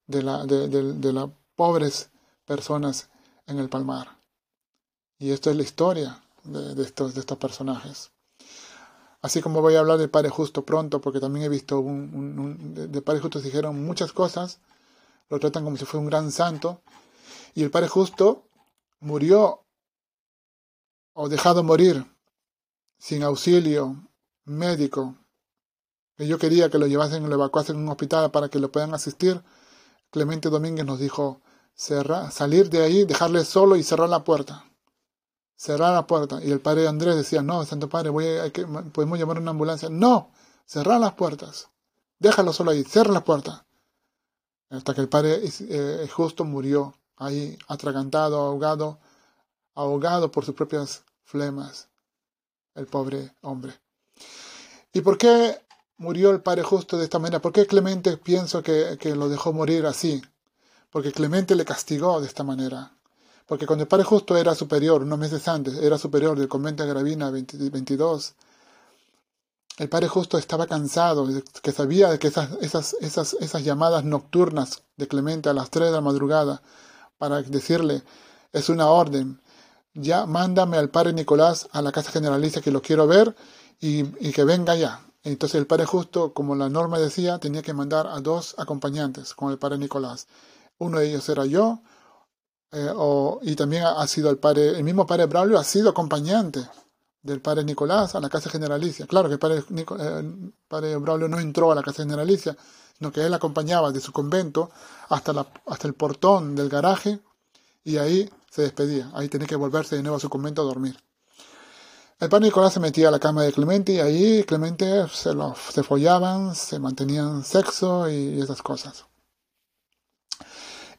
[0.07, 2.11] de, la, de, las pobres
[2.47, 3.09] personas
[3.49, 4.17] en el palmar.
[5.19, 8.13] Y esto es la historia de, estos, de estos personajes.
[9.21, 13.03] Así como voy a hablar del Padre Justo pronto, porque también he visto un, de
[13.03, 14.61] Padre Justo dijeron muchas cosas,
[15.29, 16.83] lo tratan como si fuera un gran santo,
[17.55, 18.49] y el Padre Justo
[19.01, 19.65] murió
[21.13, 22.05] o dejado morir
[22.99, 24.09] sin auxilio
[24.45, 25.17] médico
[26.17, 28.95] que yo quería que lo llevasen, lo evacuasen en un hospital para que lo puedan
[28.95, 29.43] asistir,
[30.11, 31.41] Clemente Domínguez nos dijo
[31.75, 34.65] cerrar, salir de ahí, dejarle solo y cerrar la puerta.
[35.57, 36.41] Cerrar la puerta.
[36.43, 39.89] Y el padre Andrés decía, no, Santo Padre, voy a, que, podemos llamar una ambulancia.
[39.89, 40.31] No,
[40.67, 41.69] cerrar las puertas.
[42.21, 43.67] Déjalo solo ahí, cierra la puerta.
[44.77, 48.99] Hasta que el padre eh, justo murió ahí, atragantado, ahogado,
[49.75, 51.89] ahogado por sus propias flemas.
[52.75, 53.73] El pobre hombre.
[54.93, 55.65] ¿Y por qué
[55.97, 57.41] murió el Padre justo de esta manera.
[57.41, 60.23] ¿Por qué Clemente pienso que, lo dejó morir así?
[60.91, 62.93] Porque Clemente le castigó de esta manera.
[63.47, 66.89] Porque cuando el Padre justo era superior, unos meses antes, era superior del convento de
[66.91, 68.35] Gravina 22,
[69.79, 71.29] el Padre justo estaba cansado,
[71.63, 75.93] que sabía que esas, esas, esas, esas llamadas nocturnas de Clemente a las 3 de
[75.93, 76.63] la madrugada,
[77.19, 78.03] para decirle,
[78.53, 79.41] es una orden,
[79.95, 83.35] ya mándame al Padre Nicolás a la casa generaliza que lo quiero ver
[83.81, 85.01] y, que venga ya.
[85.23, 89.51] Entonces el padre justo, como la norma decía, tenía que mandar a dos acompañantes con
[89.51, 90.27] el padre Nicolás.
[90.79, 91.81] Uno de ellos era yo,
[92.73, 92.93] eh,
[93.43, 96.61] y también ha sido el padre, el mismo padre Braulio ha sido acompañante
[97.25, 99.07] del padre Nicolás a la casa generalicia.
[99.07, 99.65] Claro que el padre,
[99.99, 102.55] eh, padre Braulio no entró a la casa generalicia,
[102.97, 104.71] sino que él acompañaba de su convento
[105.09, 107.19] hasta, la, hasta el portón del garaje
[107.83, 109.11] y ahí se despedía.
[109.15, 110.97] Ahí tenía que volverse de nuevo a su convento a dormir.
[112.21, 115.55] El padre Nicolás se metía a la cama de Clemente y ahí Clemente se, lo,
[115.57, 119.07] se follaban, se mantenían sexo y esas cosas.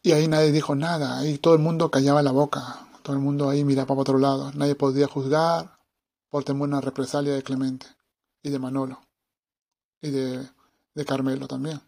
[0.01, 3.49] Y ahí nadie dijo nada, ahí todo el mundo callaba la boca, Todo el mundo
[3.49, 4.51] ahí mira para otro lado.
[4.55, 5.74] Nadie podía juzgar
[6.29, 7.87] por tener una represalia de Clemente
[8.41, 9.01] y de Manolo
[10.01, 10.49] y de,
[10.93, 11.81] de Carmelo también.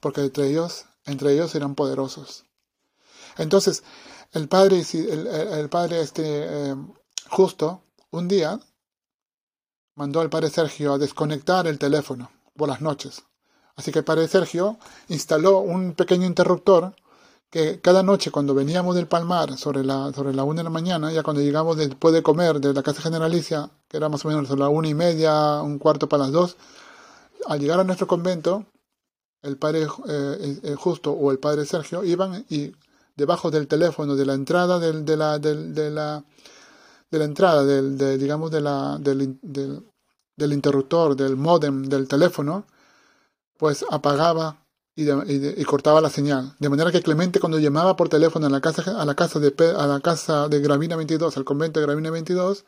[0.00, 2.44] Porque entre ellos, entre ellos eran poderosos.
[3.38, 3.82] Entonces,
[4.32, 6.76] el padre, el, el padre este, eh,
[7.28, 8.60] justo, un día
[9.94, 13.24] mandó al padre Sergio a desconectar el teléfono por las noches.
[13.76, 16.94] Así que el padre Sergio instaló un pequeño interruptor
[17.52, 21.12] que cada noche cuando veníamos del Palmar sobre la, sobre la una de la mañana,
[21.12, 24.50] ya cuando llegamos después de comer de la casa generalicia, que era más o menos
[24.50, 26.56] a la una y media, un cuarto para las dos,
[27.46, 28.64] al llegar a nuestro convento,
[29.42, 32.72] el padre eh, justo o el padre Sergio iban y
[33.16, 36.24] debajo del teléfono de la entrada del, de la, del, de la
[37.10, 42.64] de la entrada del, de, digamos de la, del, del, interruptor del modem del teléfono
[43.58, 44.61] pues apagaba
[44.94, 46.54] y, cortaba la señal.
[46.58, 49.52] De manera que Clemente cuando llamaba por teléfono a la casa a la casa de
[49.76, 52.64] a la casa de Gravina 22 al convento de Gravina 22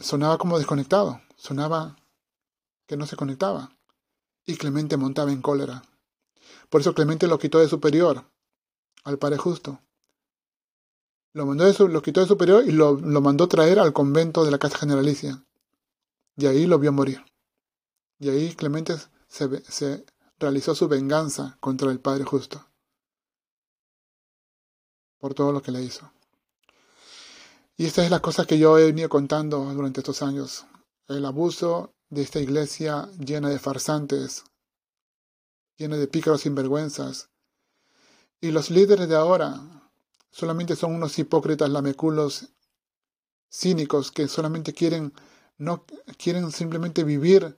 [0.00, 1.20] sonaba como desconectado.
[1.36, 1.96] Sonaba
[2.86, 3.70] que no se conectaba.
[4.46, 5.82] Y Clemente montaba en cólera.
[6.70, 8.24] Por eso Clemente lo quitó de superior
[9.04, 9.80] al padre justo.
[11.32, 14.50] Lo, mandó de lo quitó de superior y lo, lo mandó traer al convento de
[14.50, 15.44] la Casa Generalicia.
[16.36, 17.22] Y ahí lo vio morir.
[18.18, 18.96] Y ahí Clemente
[19.28, 20.06] se, se
[20.38, 22.66] realizó su venganza contra el Padre Justo.
[25.18, 26.12] Por todo lo que le hizo.
[27.76, 30.66] Y esta es la cosa que yo he venido contando durante estos años.
[31.08, 34.44] El abuso de esta iglesia llena de farsantes,
[35.76, 37.28] llena de pícaros sinvergüenzas.
[38.40, 39.60] Y los líderes de ahora,
[40.30, 42.48] solamente son unos hipócritas lameculos
[43.50, 45.12] cínicos que solamente quieren
[45.58, 45.84] no
[46.18, 47.56] quieren simplemente vivir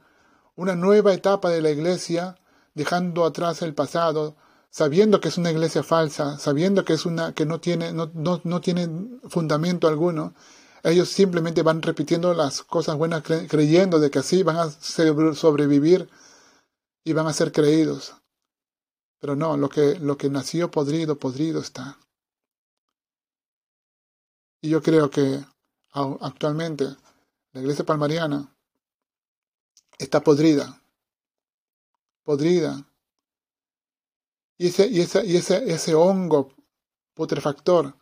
[0.54, 2.36] una nueva etapa de la iglesia
[2.78, 4.36] dejando atrás el pasado
[4.70, 8.40] sabiendo que es una iglesia falsa sabiendo que es una que no tiene no, no,
[8.44, 8.88] no tiene
[9.28, 10.34] fundamento alguno
[10.84, 16.08] ellos simplemente van repitiendo las cosas buenas creyendo de que así van a sobrevivir
[17.04, 18.14] y van a ser creídos.
[19.20, 21.98] Pero no lo que lo que nació podrido podrido está.
[24.60, 25.44] Y yo creo que
[25.92, 26.84] actualmente
[27.52, 28.54] la iglesia palmariana
[29.98, 30.80] está podrida,
[32.28, 32.86] podrida.
[34.58, 36.52] Y ese, y ese, y ese, ese hongo
[37.14, 37.96] putrefactor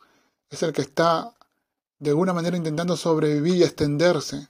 [0.51, 1.33] es el que está
[2.01, 4.49] de alguna manera intentando sobrevivir y extenderse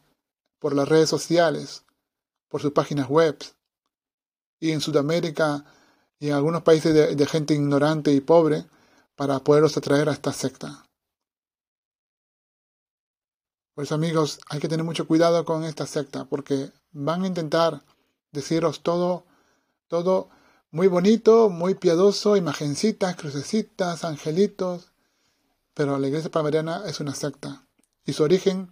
[0.58, 1.84] por las redes sociales,
[2.48, 3.36] por sus páginas web.
[4.60, 5.66] Y en Sudamérica
[6.18, 8.64] y en algunos países de, gente ignorante y pobre
[9.14, 10.86] para poderlos atraer a esta secta.
[13.74, 17.84] Pues amigos, hay que tener mucho cuidado con esta secta porque van a intentar
[18.32, 19.26] deciros todo,
[19.88, 20.30] todo
[20.70, 24.92] muy bonito, muy piadoso, imagencitas, crucecitas, angelitos,
[25.74, 27.66] pero la iglesia palmariana es una secta.
[28.04, 28.70] Y su origen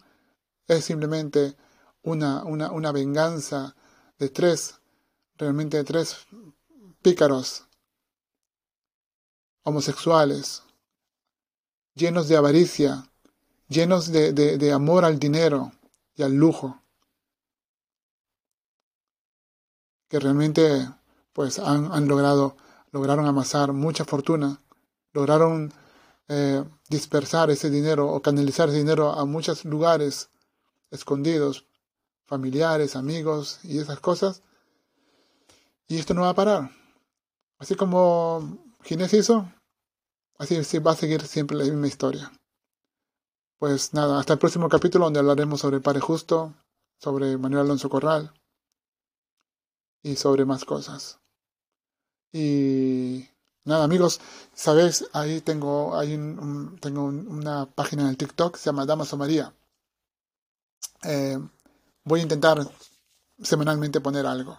[0.66, 1.56] es simplemente
[2.02, 3.76] una, una, una venganza
[4.18, 4.80] de tres,
[5.36, 6.26] realmente de tres
[7.02, 7.66] pícaros
[9.62, 10.62] homosexuales,
[11.94, 13.10] llenos de avaricia,
[13.68, 15.72] llenos de, de, amor al dinero
[16.16, 16.82] y al lujo,
[20.08, 20.88] que realmente
[21.34, 22.56] pues han, logrado,
[22.92, 24.62] lograron amasar mucha fortuna,
[25.12, 25.74] lograron
[26.28, 30.30] eh, dispersar ese dinero o canalizar ese dinero a muchos lugares
[30.90, 31.66] escondidos,
[32.24, 34.42] familiares, amigos y esas cosas.
[35.88, 36.70] Y esto no va a parar.
[37.58, 39.52] Así como Ginés hizo,
[40.38, 42.32] así va a seguir siempre la misma historia.
[43.58, 46.54] Pues nada, hasta el próximo capítulo donde hablaremos sobre el Padre Justo,
[47.00, 48.32] sobre Manuel Alonso Corral
[50.02, 51.23] y sobre más cosas.
[52.34, 53.26] Y
[53.64, 54.20] nada, amigos,
[54.54, 56.16] sabéis, ahí tengo, ahí
[56.80, 59.54] tengo una página en el TikTok, se llama Damaso María.
[61.04, 61.38] Eh,
[62.04, 62.58] voy a intentar
[63.42, 64.58] semanalmente poner algo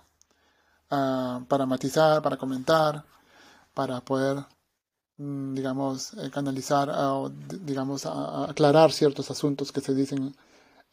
[0.91, 3.03] uh, para matizar, para comentar,
[3.73, 4.45] para poder
[5.17, 10.35] Mm, digamos, eh, canalizar o, digamos, aclarar ciertos asuntos que se dicen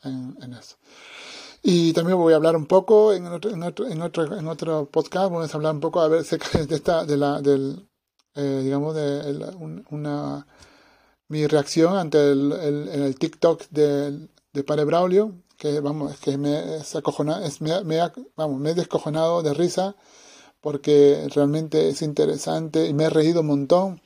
[0.05, 0.77] en, eso.
[1.63, 4.87] Y también voy a hablar un poco en otro, en otro, en otro, en otro
[4.87, 7.89] podcast, vamos a hablar un poco a ver de esta, de la, del,
[8.35, 9.55] eh, digamos, de
[9.91, 10.47] una,
[11.29, 16.95] mi reacción ante el, el, TikTok de, de Padre Braulio, que vamos, que me, es
[16.95, 19.95] es, me, me, vamos, me he descojonado de risa
[20.61, 24.01] porque realmente es interesante y me he reído un montón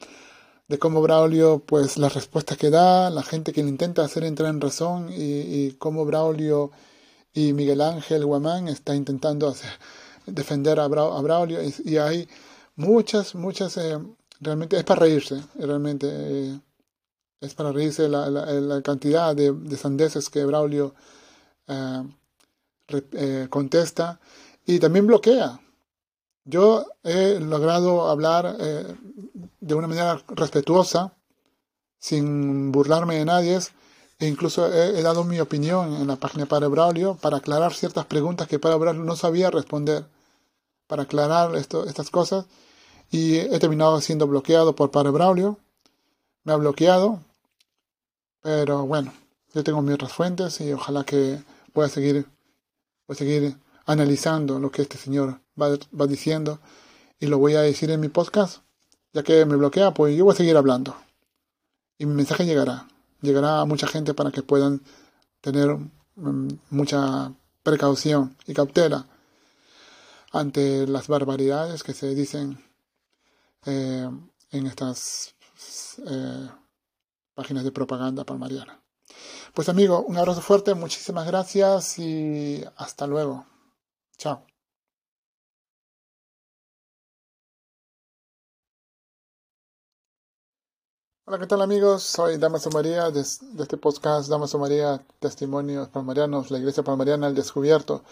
[0.69, 4.51] de cómo Braulio, pues las respuestas que da, la gente que le intenta hacer entrar
[4.51, 6.73] en razón y, cómo Braulio
[7.37, 9.55] y Miguel Ángel Guamán está intentando
[10.25, 12.27] defender a, Braulio y, hay
[12.77, 13.99] muchas, muchas, eh,
[14.41, 16.09] realmente es para reírse, realmente.
[16.11, 16.59] Eh,
[17.43, 20.95] es para reírse la, cantidad de, de, sandeces que Braulio
[21.69, 24.19] eh, contesta
[24.65, 25.61] y también bloquea.
[26.47, 31.13] Yo he logrado hablar de una manera respetuosa,
[31.99, 33.59] sin burlarme de nadie,
[34.19, 38.49] e incluso he, dado mi opinión en la página Padre Braulio para aclarar ciertas preguntas
[38.49, 40.07] que Padre Braulio no sabía responder,
[40.87, 42.47] para aclarar estas cosas,
[43.11, 45.59] y he terminado siendo bloqueado por Padre Braulio.
[46.45, 47.21] Me ha bloqueado,
[48.41, 49.13] pero bueno,
[49.53, 52.27] yo tengo mis otras fuentes y ojalá que pueda seguir,
[53.07, 56.61] pueda seguir analizando lo que este señor va, va diciendo
[57.19, 58.63] y lo voy a decir en mi podcast.
[59.13, 60.95] Ya que me bloquea, pues yo voy a seguir hablando.
[61.99, 62.87] Y mi mensaje llegará.
[63.27, 64.83] Llegará a mucha gente para que puedan
[65.41, 65.77] tener
[66.15, 67.33] mm, mucha
[67.65, 69.05] precaución y cautela
[70.31, 72.63] ante las barbaridades que se dicen
[73.65, 74.09] eh,
[74.53, 75.35] en estas
[76.07, 76.49] eh,
[77.35, 78.81] páginas de propaganda palmariana.
[79.55, 83.45] Pues amigo, un abrazo fuerte, muchísimas gracias y hasta luego.
[84.17, 84.47] Chao.
[91.29, 92.05] Hola, ¿qué tal amigos?
[92.05, 98.05] Soy Damaso María de, este podcast Damaso María Testimonios Palmarianos, la Iglesia Palmariana al Descubierto.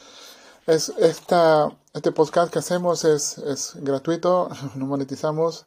[0.67, 5.67] Es esta, este podcast que hacemos es, es gratuito, no monetizamos,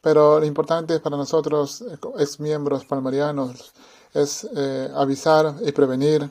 [0.00, 1.84] pero lo importante para nosotros,
[2.18, 3.72] ex miembros palmarianos,
[4.12, 6.28] es eh, avisar y prevenir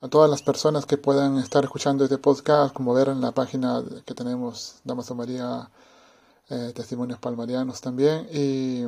[0.00, 3.84] a todas las personas que puedan estar escuchando este podcast, como ver en la página
[4.06, 5.68] que tenemos, Damaso María
[6.48, 8.86] eh, Testimonios Palmarianos también, y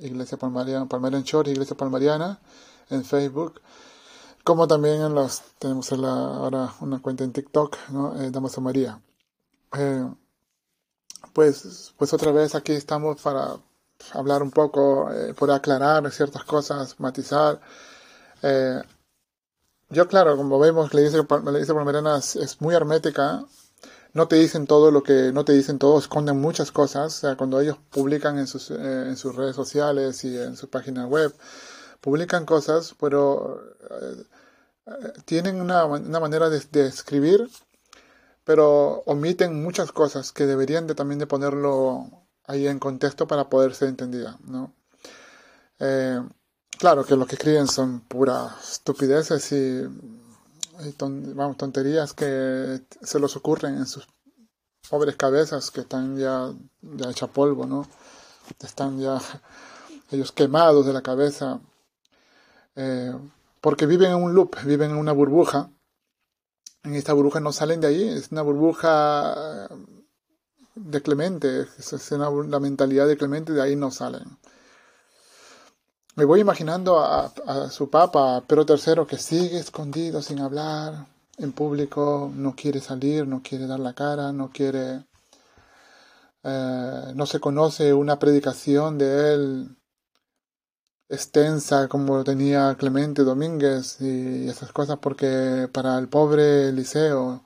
[0.00, 2.38] Iglesia Palmariana, Palmarian Church, Iglesia Palmariana
[2.90, 3.60] en Facebook,
[4.44, 8.20] como también en los, tenemos ahora una cuenta en TikTok, ¿no?
[8.20, 9.00] Eh, Damaso María.
[9.76, 10.08] Eh,
[11.32, 13.56] pues, pues otra vez aquí estamos para
[14.12, 17.60] hablar un poco, eh, por aclarar ciertas cosas, matizar.
[18.42, 18.80] Eh,
[19.90, 23.44] yo, claro, como vemos, la iglesia, la iglesia palmariana es, muy hermética.
[24.14, 27.16] No te dicen todo lo que, no te dicen todo, esconden muchas cosas.
[27.16, 28.74] O sea, cuando ellos publican en sus, eh,
[29.08, 31.34] en sus redes sociales y en su página web,
[32.00, 33.60] publican cosas, pero
[35.24, 37.48] tienen una, una manera de, de, escribir,
[38.44, 42.06] pero omiten muchas cosas que deberían de, también de ponerlo
[42.44, 44.72] ahí en contexto para poder ser entendida, ¿no?
[45.78, 46.20] Eh,
[46.78, 49.82] claro que lo que escriben son puras estupideces y,
[51.34, 54.06] vamos, tonterías que se los ocurren en sus
[54.88, 57.86] pobres cabezas que están ya, ya hecha polvo, ¿no?
[58.60, 59.18] Están ya
[60.10, 61.60] ellos quemados de la cabeza.
[62.76, 63.12] Eh,
[63.60, 65.70] porque viven en un loop, viven en una burbuja.
[66.84, 69.68] En esta burbuja no salen de ahí, es una burbuja
[70.76, 74.38] de Clemente, es la mentalidad de Clemente, de ahí no salen.
[76.18, 82.28] Me voy imaginando a, su papa, Pedro III, que sigue escondido sin hablar en público,
[82.34, 85.04] no quiere salir, no quiere dar la cara, no quiere...
[86.42, 89.76] Eh, no se conoce una predicación de él
[91.08, 97.44] extensa como tenía Clemente Domínguez y esas cosas porque para el pobre Eliseo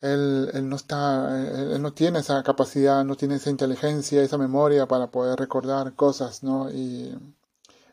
[0.00, 1.40] él, él, no está,
[1.72, 6.42] él, no tiene esa capacidad, no tiene esa inteligencia, esa memoria para poder recordar cosas,
[6.42, 6.68] ¿no?
[6.70, 7.14] Y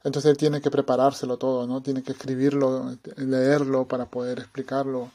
[0.04, 1.82] entonces él tiene que preparárselo todo, ¿no?
[1.82, 5.12] Tiene que escribirlo, leerlo para poder explicarlo.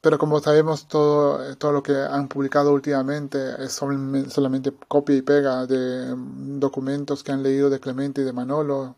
[0.00, 5.66] Pero como sabemos, todo, todo lo que han publicado últimamente es solamente copia y pega
[5.66, 6.14] de
[6.58, 8.96] documentos que han leído de Clemente y de Manolo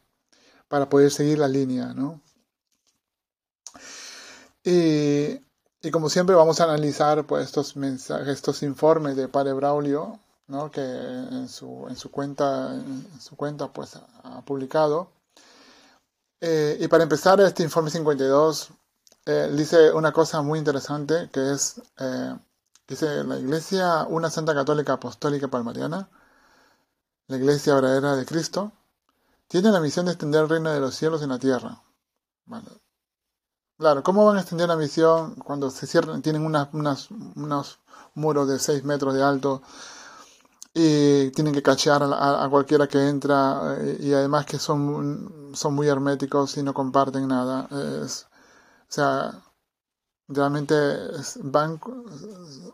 [0.68, 2.20] para poder seguir la línea, ¿no?
[4.64, 5.40] Y
[5.83, 10.20] y como siempre vamos a analizar pues, estos mensajes, estos informes de Padre Braulio,
[10.72, 15.10] que en su, en su cuenta, en su cuenta pues, ha publicado.
[16.40, 18.70] Eh, y para empezar, este informe 52
[19.26, 22.34] eh, dice una cosa muy interesante que es, eh,
[22.88, 26.08] dice la Iglesia, una Santa Católica Apostólica Palmariana,
[27.28, 28.72] la Iglesia verdadera de Cristo,
[29.46, 31.82] tiene la misión de extender el reino de los cielos en la tierra.
[33.78, 37.78] Claro, ¿cómo van a extender la misión cuando se cierran, tienen unas, unos
[38.14, 39.62] muros de 6 metros de alto
[40.72, 45.88] y tienen que cachear a, cualquiera que entra eh, y además que son, son muy
[45.88, 47.68] herméticos y no comparten nada?
[47.70, 49.42] o sea,
[50.28, 50.74] realmente
[51.42, 51.80] van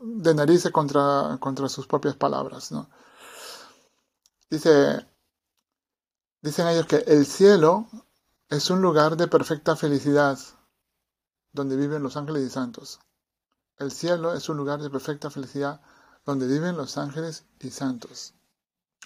[0.02, 2.88] de narices contra, contra sus propias palabras, ¿no?
[4.50, 5.06] Dice,
[6.42, 7.88] dicen ellos que el cielo
[8.48, 10.38] es un lugar de perfecta felicidad
[11.52, 13.00] donde viven los ángeles y santos.
[13.78, 15.80] El cielo es un lugar de perfecta felicidad
[16.26, 18.34] donde viven los ángeles y santos.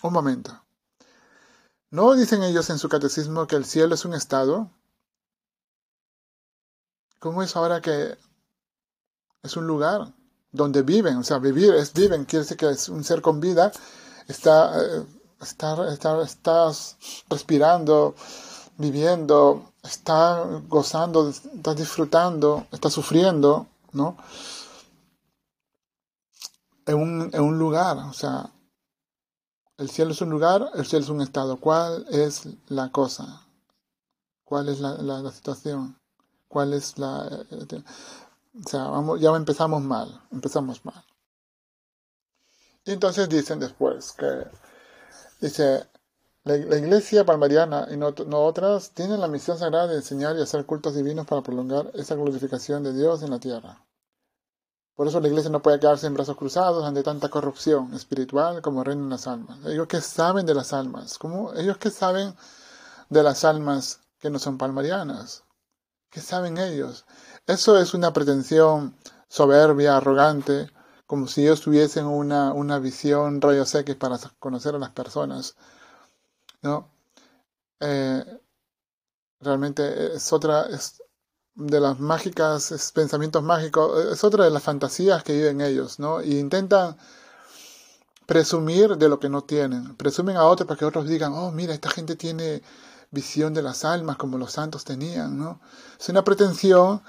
[0.02, 0.60] Un momento.
[1.90, 4.70] ¿No dicen ellos en su catecismo que el cielo es un estado?
[7.18, 8.16] ¿Cómo es ahora que
[9.42, 10.14] es un lugar
[10.50, 11.18] donde viven?
[11.18, 13.70] O sea, vivir es viven, quiere decir que es un ser con vida,
[14.26, 15.04] está, eh,
[15.42, 16.96] está, está, estás
[17.28, 18.14] respirando,
[18.78, 24.16] viviendo, está gozando, está disfrutando, está sufriendo, ¿no?
[26.90, 28.50] En un, un lugar, o sea,
[29.78, 31.58] el cielo es un lugar, el cielo es un estado.
[31.58, 33.46] ¿Cuál es la cosa?
[34.44, 35.98] ¿Cuál es la, la, situación?
[36.48, 37.46] ¿Cuál es la...
[37.50, 37.82] Eh,
[38.62, 41.04] o sea, vamos, ya empezamos mal, empezamos mal.
[42.84, 44.48] Y entonces dicen después que,
[45.40, 45.86] dice,
[46.42, 50.66] la, iglesia palmariana y no, no, otras tienen la misión sagrada de enseñar y hacer
[50.66, 53.84] cultos divinos para prolongar esa glorificación de Dios en la tierra.
[55.00, 58.84] Por eso la iglesia no puede quedarse en brazos cruzados ante tanta corrupción espiritual como
[58.84, 59.58] reina en las almas.
[59.64, 62.36] Ellos que saben de las almas, como ellos que saben
[63.08, 65.44] de las almas que no son palmarianas.
[66.10, 67.06] ¿Qué saben ellos?
[67.46, 68.94] Eso es una pretensión
[69.26, 70.70] soberbia, arrogante,
[71.06, 75.56] como si ellos tuviesen una, una visión rayos X para conocer a las personas.
[76.60, 76.90] ¿no?
[77.80, 78.22] Eh,
[79.40, 80.66] realmente es otra,
[81.54, 86.22] de las mágicas, pensamientos mágicos, es otra de las fantasías que viven ellos, ¿no?
[86.22, 86.96] Y intentan
[88.26, 89.96] presumir de lo que no tienen.
[89.96, 92.62] Presumen a otros para que otros digan, oh, mira, esta gente tiene
[93.10, 95.60] visión de las almas como los santos tenían, ¿no?
[95.98, 97.02] Es una pretensión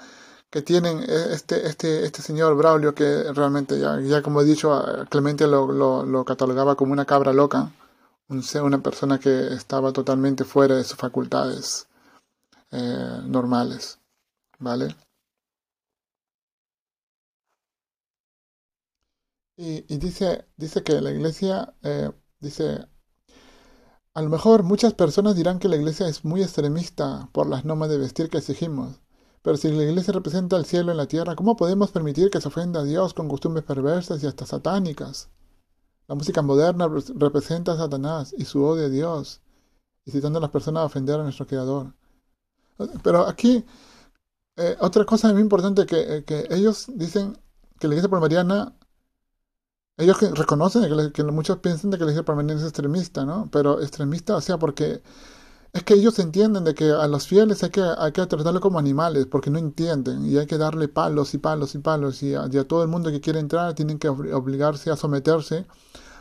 [0.50, 5.46] que tienen este, este, este señor Braulio, que realmente, ya, ya como he dicho, Clemente
[5.46, 5.72] lo,
[6.04, 7.72] lo, catalogaba como una cabra loca,
[8.28, 11.86] un, una persona que estaba totalmente fuera de sus facultades
[12.70, 13.98] eh, normales.
[14.62, 14.94] ¿Vale?
[19.56, 22.10] Y, dice, dice que la iglesia, eh,
[22.40, 22.86] dice,
[24.14, 27.88] a lo mejor muchas personas dirán que la iglesia es muy extremista por las normas
[27.88, 29.00] de vestir que exigimos.
[29.42, 32.48] Pero si la iglesia representa el cielo en la tierra, ¿cómo podemos permitir que se
[32.48, 35.28] ofenda a Dios con costumbres perversas y hasta satánicas?
[36.06, 39.40] La música moderna representa a Satanás y su odio a Dios,
[40.04, 41.94] incitando a las personas a ofender a nuestro Creador.
[43.02, 43.64] Pero aquí
[44.56, 47.38] eh, otra cosa muy importante que, eh, que ellos dicen
[47.78, 48.76] que la iglesia palmariana,
[49.96, 53.48] ellos que reconocen que, muchos piensan de que la iglesia palmariana es extremista, ¿no?
[53.50, 55.02] Pero extremista, o sea, porque
[55.72, 58.78] es que ellos entienden de que a los fieles hay que, hay que tratarlo como
[58.78, 62.48] animales, porque no entienden, y hay que darle palos y palos y palos, y a,
[62.68, 65.66] todo el mundo que quiere entrar tienen que obligarse a someterse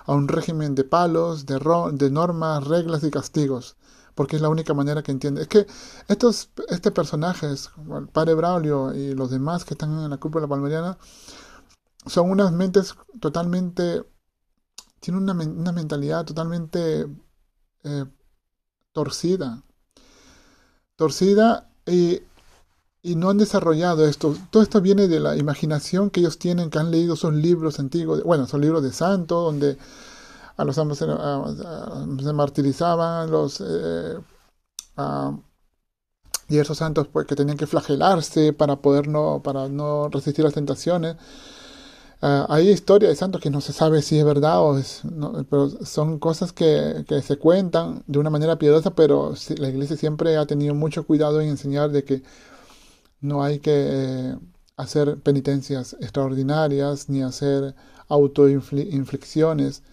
[0.05, 3.77] a un régimen de palos, de normas, reglas y castigos
[4.15, 5.41] porque es la única manera que entiende.
[5.41, 5.67] Es que
[6.07, 10.97] estos este personajes, el padre Braulio y los demás que están en la cúpula palmeriana,
[12.05, 14.03] son unas mentes totalmente,
[14.99, 17.07] tienen una, una mentalidad totalmente
[17.83, 18.05] eh,
[18.91, 19.63] torcida,
[20.95, 22.21] torcida y,
[23.01, 24.35] y no han desarrollado esto.
[24.49, 28.23] Todo esto viene de la imaginación que ellos tienen, que han leído esos libros antiguos,
[28.23, 29.77] bueno, son libros de santo, donde
[30.57, 34.17] a los hombres se, martirizaban, los eh,
[36.51, 40.53] y esos santos pues, que tenían que flagelarse para poder no, para no resistir las
[40.53, 41.15] tentaciones.
[42.21, 45.01] Ah, hay historias de santos que no se sabe si es verdad o es,
[45.49, 50.37] pero son cosas que, que, se cuentan de una manera piadosa, pero la iglesia siempre
[50.37, 52.21] ha tenido mucho cuidado en enseñar de que
[53.21, 54.37] no hay que eh,
[54.77, 57.75] hacer penitencias extraordinarias ni hacer
[58.07, 59.83] autoinflicciones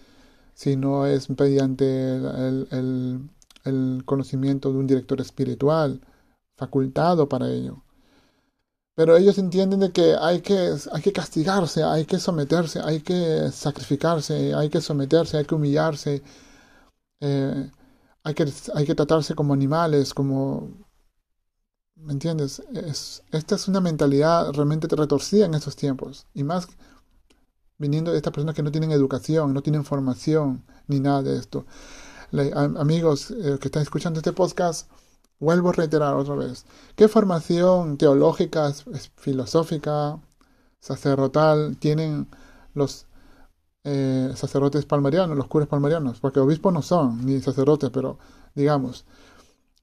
[0.59, 1.85] si no es mediante
[2.17, 3.29] el,
[4.03, 6.01] conocimiento de un director espiritual
[6.57, 7.81] facultado para ello.
[8.93, 13.49] Pero ellos entienden de que hay, que hay que castigarse, hay que someterse, hay que
[13.53, 16.23] sacrificarse, hay que someterse, hay que humillarse,
[17.21, 17.71] eh,
[18.23, 20.71] hay, que, hay que tratarse como animales, como...
[21.95, 22.61] ¿Me entiendes?
[22.73, 26.27] Es, esta es una mentalidad realmente retorcida en estos tiempos.
[26.33, 26.67] Y más
[27.79, 31.65] viniendo de estas personas que no tienen educación, no tienen formación, ni nada de esto.
[32.77, 34.91] amigos eh, que están escuchando este podcast,
[35.39, 36.65] vuelvo a reiterar otra vez.
[36.95, 38.71] ¿Qué formación teológica,
[39.15, 40.19] filosófica,
[40.79, 42.27] sacerdotal tienen
[42.73, 43.07] los
[43.85, 46.19] eh, sacerdotes palmarianos, los curas palmarianos?
[46.19, 48.19] Porque obispos no son, ni sacerdotes, pero
[48.55, 49.05] digamos,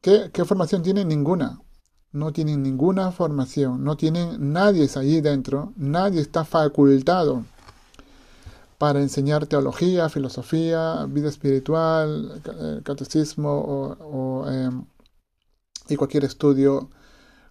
[0.02, 1.08] ¿qué, qué formación tienen?
[1.08, 1.60] Ninguna
[2.12, 7.44] no tienen ninguna formación, no tienen, nadie allí dentro, nadie está facultado
[8.78, 14.84] para enseñar teología, filosofía, vida espiritual, eh, catecismo em,
[15.88, 16.90] y cualquier estudio,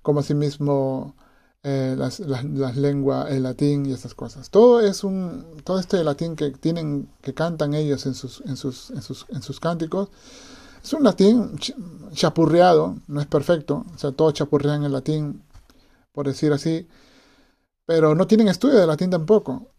[0.01, 1.15] como asimismo
[1.63, 2.19] eh, las,
[2.78, 4.49] lenguas, el latín y esas cosas.
[4.51, 8.91] Todo es un, todo este latín que tienen, que cantan ellos en sus, en sus,
[8.91, 10.09] en sus, en sus cánticos,
[10.84, 11.57] Es un latín
[12.13, 15.43] chapurreado, no es perfecto, o sea, todos chapurrean el latín,
[16.13, 16.88] por decir así,
[17.86, 19.74] pero no tienen estudio de latín tampoco.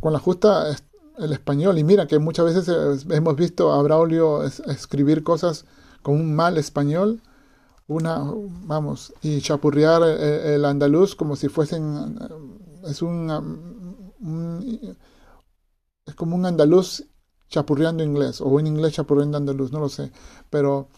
[0.00, 0.76] Con la justa
[1.18, 5.64] el español, y mira que muchas veces eh, hemos visto a Braulio escribir cosas
[6.02, 7.20] con un mal español,
[7.86, 8.22] una,
[8.64, 12.18] vamos, y chapurrear el, andaluz como si fuesen,
[12.84, 14.96] es un,
[16.06, 17.04] es como un andaluz
[17.48, 20.10] chapurreando inglés, o un inglés chapurreando andaluz, no lo sé,
[20.50, 20.88] pero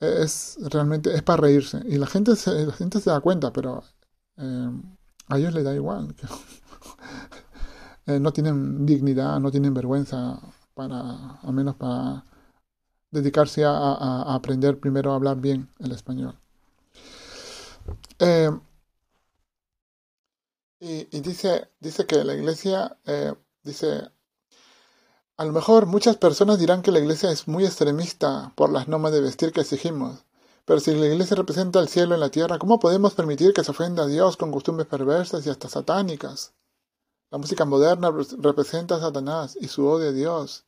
[0.00, 3.82] es realmente, es para reírse, y la gente se, la gente se da cuenta, pero
[4.36, 4.70] eh,
[5.28, 6.14] a ellos les da igual,
[8.06, 10.40] eh, no tienen dignidad, no tienen vergüenza
[10.74, 12.24] para, al menos para
[13.10, 16.38] dedicarse a, aprender primero a hablar bien el español.
[18.18, 18.50] Eh,
[20.80, 24.10] y, dice, dice que la iglesia, eh, dice,
[25.36, 29.12] a lo mejor muchas personas dirán que la iglesia es muy extremista por las normas
[29.12, 30.24] de vestir que exigimos.
[30.64, 33.70] Pero si la iglesia representa el cielo en la tierra, ¿cómo podemos permitir que se
[33.70, 36.52] ofenda a Dios con costumbres perversas y hasta satánicas?
[37.30, 40.64] La música moderna representa a Satanás y su odio a Dios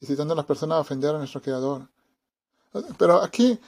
[0.00, 1.88] incitando a las personas a ofender a nuestro Creador.
[2.98, 3.58] Pero aquí,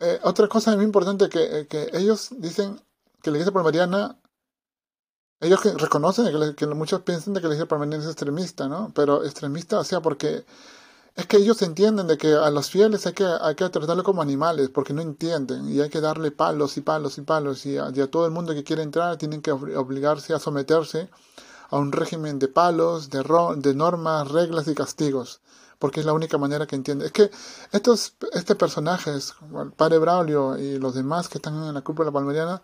[0.00, 2.80] eh, otra cosa muy importante que, que ellos dicen
[3.22, 4.18] que la iglesia palmariana,
[5.40, 8.92] ellos reconocen que, muchos piensan de que la iglesia palmariana es extremista, ¿no?
[8.94, 10.44] Pero extremista, o sea, porque
[11.18, 14.22] es que ellos entienden de que a los fieles hay que, hay que tratarlo como
[14.22, 17.90] animales, porque no entienden, y hay que darle palos y palos y palos, y a,
[18.08, 21.10] todo el mundo que quiere entrar tienen que obligarse a someterse
[21.70, 23.24] a un régimen de palos, de,
[23.56, 25.40] de normas, reglas y castigos,
[25.80, 27.06] porque es la única manera que entiende.
[27.06, 27.32] Es que
[27.72, 32.62] estos este personajes, el padre Braulio y los demás que están en la cúpula palmeriana,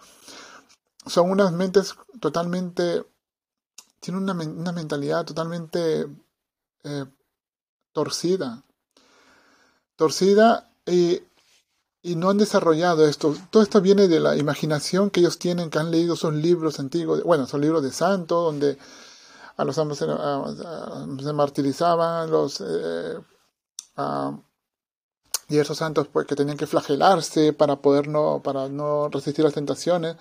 [1.07, 3.05] son unas mentes totalmente,
[3.99, 6.07] tienen una, una mentalidad totalmente
[6.85, 7.05] eh,
[7.95, 8.63] torcida,
[9.97, 11.23] torcida y
[12.05, 13.35] y no han desarrollado esto.
[13.51, 17.23] Todo esto viene de la imaginación que ellos tienen, que han leído esos libros antiguos,
[17.25, 18.77] bueno, son libros de santo, donde
[19.57, 23.19] a los hombres se, martirizaban, los eh,
[25.49, 30.17] esos santos pues que tenían que flagelarse para poder no, para no resistir las tentaciones.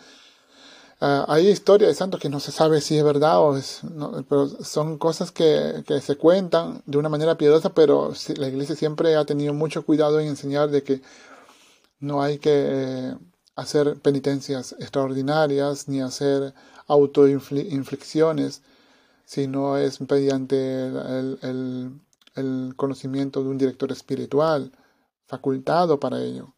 [1.05, 3.81] Ah, hay historias de santos que no se sabe si es verdad o es,
[4.29, 9.17] pero son cosas que, que, se cuentan de una manera piadosa, pero la iglesia siempre
[9.17, 11.01] ha tenido mucho cuidado en enseñar de que
[11.99, 13.15] no hay que eh,
[13.57, 16.53] hacer penitencias extraordinarias ni hacer
[16.87, 18.61] autoinflicciones,
[19.25, 21.99] sino es mediante el,
[22.77, 24.71] conocimiento de un director espiritual
[25.27, 26.53] facultado para ello.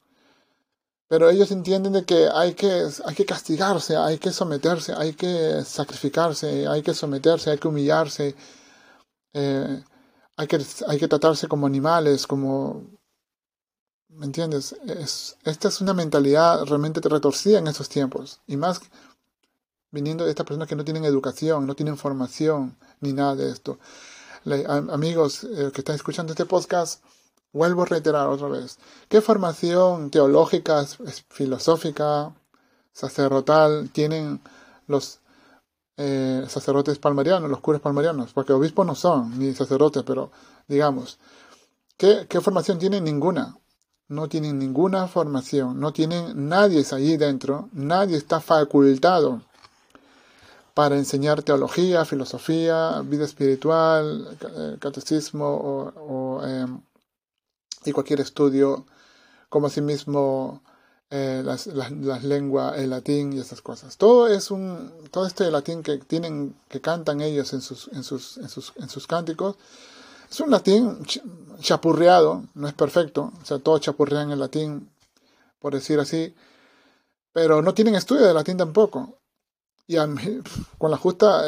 [1.08, 5.64] Pero ellos entienden de que hay que, hay que castigarse, hay que someterse, hay que
[5.64, 8.36] sacrificarse, hay que someterse, hay que humillarse,
[9.34, 9.84] eh,
[10.36, 12.84] hay, que, hay que tratarse como animales, como
[14.16, 14.74] ¿Me entiendes?
[14.88, 18.39] Es, esta es una mentalidad realmente retorcida en estos tiempos.
[18.47, 18.80] Y más
[19.91, 23.78] viniendo de estas personas que no tienen educación, no tienen formación, ni nada de esto.
[24.89, 27.03] amigos eh, que están escuchando este podcast,
[27.56, 28.78] vuelvo a reiterar otra vez.
[29.08, 30.86] ¿Qué formación teológica,
[31.30, 32.34] filosófica,
[32.91, 34.41] sacerdotal tienen
[34.88, 35.20] los
[35.97, 38.34] eh, sacerdotes palmarianos, los curas palmarianos?
[38.34, 40.32] Porque obispos no son, ni sacerdotes, pero
[40.68, 41.18] digamos,
[41.97, 43.06] ¿qué, qué formación tienen?
[43.06, 43.58] Ninguna
[44.08, 49.41] no tienen ninguna formación, no tienen, nadie allí dentro, nadie está facultado
[50.76, 56.82] para enseñar teología, filosofía, vida espiritual, eh, catecismo o, em,
[57.89, 58.86] y cualquier estudio,
[59.49, 60.61] como asimismo
[61.09, 63.97] eh, las, las, lenguas, el latín y esas cosas.
[63.97, 68.38] Todo es un, todo este latín que tienen, que cantan ellos en sus, en sus,
[68.38, 69.55] en sus, en sus cánticos,
[70.29, 71.05] es un latín
[71.59, 74.89] chapurreado, no es perfecto, o sea, todos chapurrean el latín,
[75.59, 76.36] por decir así,
[77.31, 79.19] pero no tienen estudio de latín tampoco.
[79.88, 79.97] Y
[80.77, 81.45] con la justa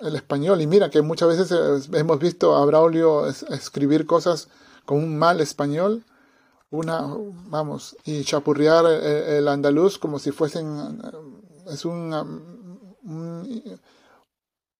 [0.00, 4.48] el español, y mira que muchas veces eh, hemos visto a Braulio escribir cosas
[4.90, 6.02] con un mal español,
[6.70, 7.06] una,
[7.46, 11.00] vamos, y chapurrear el, andaluz como si fuesen,
[11.68, 13.78] es un,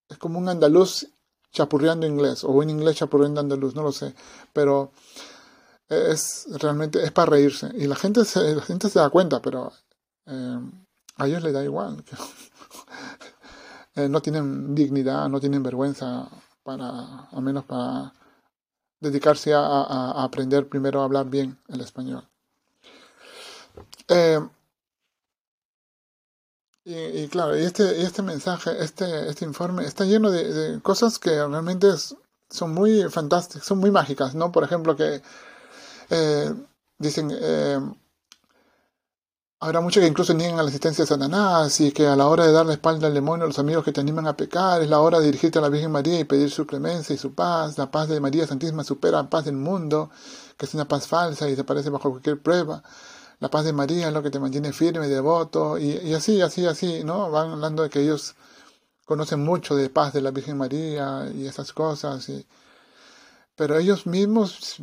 [0.08, 1.06] es como un andaluz
[1.52, 4.12] chapurreando inglés o en inglés chapurreando andaluz, no lo sé,
[4.52, 4.90] pero
[5.88, 9.72] es realmente es para reírse y la gente se, la gente se da cuenta, pero
[10.26, 10.58] eh,
[11.18, 12.02] a ellos les da igual.
[13.96, 16.28] Eh, no tienen dignidad, no tienen vergüenza
[16.62, 18.12] para, al menos para
[19.01, 22.28] dedicarse a, aprender primero a hablar bien el español.
[24.09, 24.40] Eh,
[26.84, 31.88] y, claro, y este, este mensaje, este, este informe está lleno de, cosas que realmente
[32.48, 34.51] son muy fantásticas, son muy mágicas, ¿no?
[34.51, 35.22] Por ejemplo, que
[36.11, 36.55] eh,
[36.98, 37.78] dicen, eh,
[39.61, 42.46] habrá muchos que incluso niegan a la existencia de Satanás y que a la hora
[42.46, 45.00] de dar la espalda al demonio, los amigos que te animan a pecar, es la
[45.00, 47.76] hora de dirigirte a la Virgen María y pedir su clemencia y su paz.
[47.76, 50.11] La paz de María Santísima supera la paz del mundo,
[50.56, 52.82] que es una paz falsa y se parece bajo cualquier prueba.
[53.38, 56.66] La paz de María es lo que te mantiene firme, devoto, y, y así, así,
[56.66, 57.30] así, ¿no?
[57.30, 58.34] Van hablando de que ellos
[59.04, 62.46] conocen mucho de paz de la Virgen María y esas cosas, y,
[63.61, 64.78] pero ellos mismos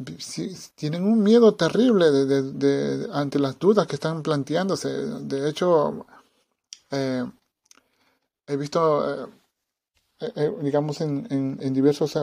[0.75, 4.87] tienen un miedo terrible de, ante las dudas que están planteándose.
[5.21, 6.05] De hecho,
[6.91, 7.25] eh,
[8.45, 9.25] he visto,
[10.19, 12.19] eh, eh, digamos, en, diversos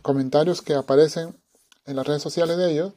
[0.00, 1.36] comentarios que aparecen
[1.84, 2.94] en las redes sociales de ellos,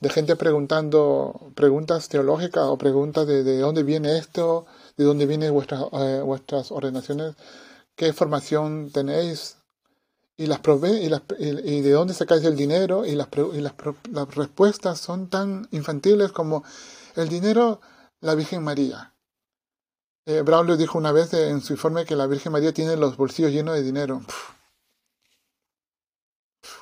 [0.00, 4.66] de gente preguntando preguntas teológicas o preguntas de, de dónde viene esto,
[4.96, 5.84] de dónde vienen vuestras,
[6.24, 7.36] vuestras ordenaciones,
[7.94, 9.57] qué formación tenéis,
[10.38, 13.74] y las provee y, las, y, de dónde sacáis el dinero y las, y las,
[14.12, 16.64] las, respuestas son tan infantiles como
[17.16, 17.80] el dinero,
[18.20, 19.14] la Virgen María.
[20.26, 23.50] Eh, Braulio dijo una vez en su informe que la Virgen María tiene los bolsillos
[23.50, 24.22] llenos de dinero.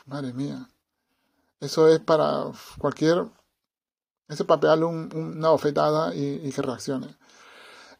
[0.04, 0.68] madre mía.
[1.58, 2.44] Eso es para
[2.78, 3.24] cualquier...
[4.28, 7.16] Eso es para pegarle una ofetada y, que reaccione.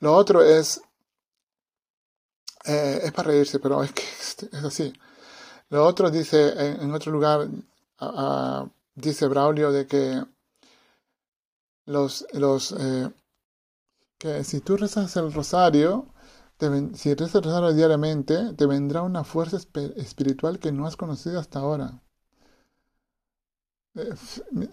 [0.01, 0.83] Lo otro es...
[2.67, 4.93] Eh, es para reírse, pero es que es así.
[5.71, 6.53] Lo otro dice,
[6.83, 7.49] en, otro lugar,
[8.95, 10.23] dice Braulio de que
[11.87, 13.11] los, los eh,
[14.19, 16.07] que si tú rezas el rosario,
[16.95, 19.59] si rezas el rosario diariamente, te vendrá una fuerza
[19.97, 22.01] espiritual que no has conocido hasta ahora.
[23.95, 24.15] Eh,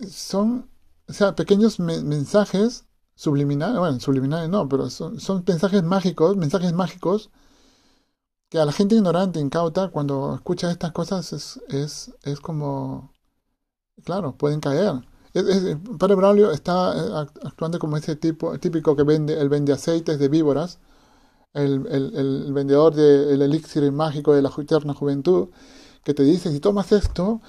[0.09, 0.69] son,
[1.07, 2.85] o sea, pequeños mensajes
[3.15, 7.31] subliminales, bueno, subliminales no, pero son, son mensajes mágicos, mensajes mágicos
[8.53, 13.11] que a la gente ignorante, incauta, cuando escucha estas cosas es, es, es como,
[14.05, 14.93] claro, pueden caer.
[15.33, 20.19] Es, Padre Braulio está eh, actuando como ese tipo típico que vende, el vende aceites
[20.19, 20.77] de víboras,
[21.53, 25.49] el, el, vendedor del elixir mágico de la eterna juventud,
[26.03, 27.41] que te dice, si tomas esto,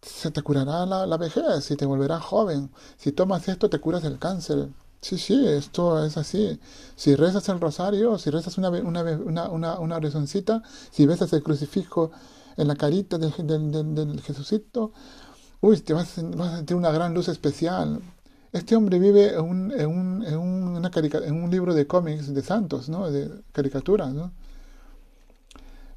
[0.00, 2.70] se te curará la, la vejez y te volverás joven.
[2.98, 4.68] Si tomas esto, te curas el cáncer.
[5.02, 6.60] Sí, sí, esto es así.
[6.94, 9.02] Si rezas el rosario, si rezas una, una,
[9.48, 12.12] una, una, oracióncita, si besas el crucifijo
[12.56, 14.92] en la carita del, del, del, Jesucito,
[15.60, 18.00] uy, te vas, vas, a sentir una gran luz especial.
[18.52, 22.42] Este hombre vive en un, en un, en una en un libro de cómics de
[22.42, 23.10] santos, ¿no?
[23.10, 24.32] De caricaturas, ¿no?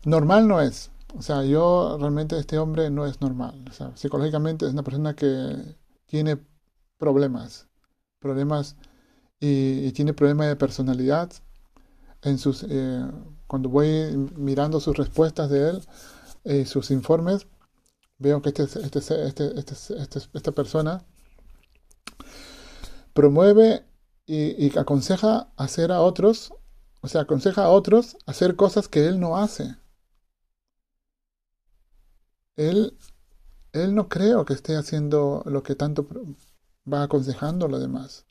[0.03, 0.89] Normal no es.
[1.17, 3.65] O sea, yo realmente este hombre no es normal.
[3.69, 5.75] O sea, psicológicamente es una persona que
[6.07, 6.39] tiene
[6.97, 7.67] problemas.
[8.19, 8.75] Problemas
[9.39, 11.31] y, tiene problemas de personalidad.
[12.21, 13.05] En sus, eh,
[13.47, 15.81] cuando voy mirando sus respuestas de él,
[16.43, 17.47] eh, sus informes,
[18.17, 21.05] veo que este, este, este, este, esta persona
[23.13, 23.85] promueve
[24.25, 26.53] y, y, aconseja hacer a otros,
[27.01, 29.75] o sea, aconseja a otros hacer cosas que él no hace.
[32.55, 32.97] Él,
[33.73, 36.07] él no creo que esté haciendo lo que tanto
[36.91, 38.25] va aconsejando a los demás.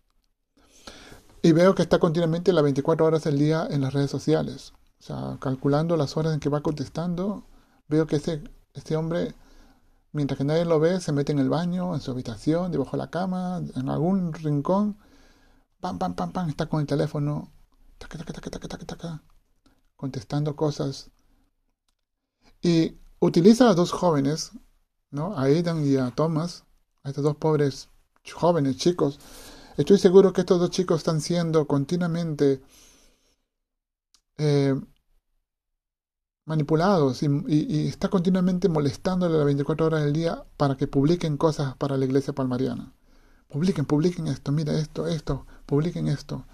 [1.44, 4.72] Y veo que está continuamente las 24 horas del día en las redes sociales.
[4.98, 7.44] O sea, calculando las horas en que va contestando,
[7.86, 8.42] veo que este,
[8.72, 9.34] este hombre,
[10.12, 13.02] mientras que nadie lo ve, se mete en el baño, en su habitación, debajo de
[13.02, 14.96] la cama, en algún rincón.
[15.80, 17.52] Pam, pam, pam, pam, está con el teléfono.
[17.98, 19.22] Taca, taca, taca, taca, taca, taca,
[19.96, 21.10] contestando cosas.
[22.62, 24.52] Y utiliza a dos jóvenes,
[25.10, 25.36] ¿no?
[25.36, 26.64] A Aidan y a Thomas,
[27.02, 27.90] a estos dos pobres
[28.32, 29.18] jóvenes, chicos,
[29.76, 32.62] Estoy seguro que estos dos chicos están siendo continuamente
[34.38, 34.74] eh,
[36.44, 41.96] manipulados y, está continuamente molestándole las 24 horas del día para que publiquen cosas para
[41.96, 42.92] la iglesia palmariana.
[43.48, 46.44] Publiquen, publiquen esto, mira esto, esto, publiquen esto.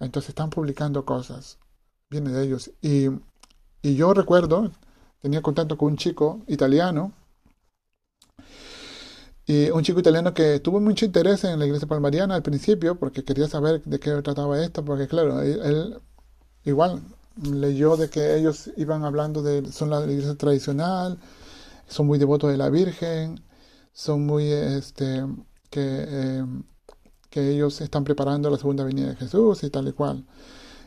[0.00, 1.58] Entonces están publicando cosas.
[2.08, 2.70] Viene de ellos.
[2.80, 3.08] Y,
[3.82, 4.70] y yo recuerdo,
[5.20, 7.12] tenía contacto con un chico italiano
[9.48, 13.24] y un chico italiano que tuvo mucho interés en la iglesia palmariana al principio, porque
[13.24, 15.98] quería saber de qué trataba esto, porque claro, él,
[16.64, 17.02] igual
[17.42, 21.18] leyó de que ellos iban hablando de, son la iglesia tradicional,
[21.88, 23.42] son muy devotos de la Virgen,
[23.94, 25.24] son muy, este,
[25.70, 26.44] que, eh,
[27.30, 30.26] que ellos están preparando la segunda venida de Jesús y tal y cual.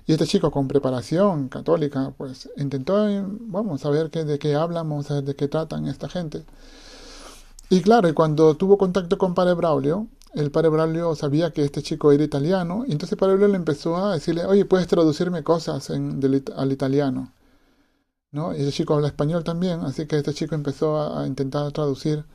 [0.05, 2.95] Y este chico con preparación católica, pues intentó,
[3.41, 6.45] vamos a ver qué, de qué hablan, vamos a ver de qué tratan esta gente.
[7.71, 12.11] Y claro, cuando tuvo contacto con Padre Braulio, el Padre Braulio sabía que este chico
[12.11, 16.19] era italiano, y entonces Padre Braulio le empezó a decirle, oye, puedes traducirme cosas en,
[16.57, 17.31] al italiano.
[18.31, 18.53] ¿No?
[18.53, 22.25] Y ese chico habla español también, así que este chico empezó a, intentar traducir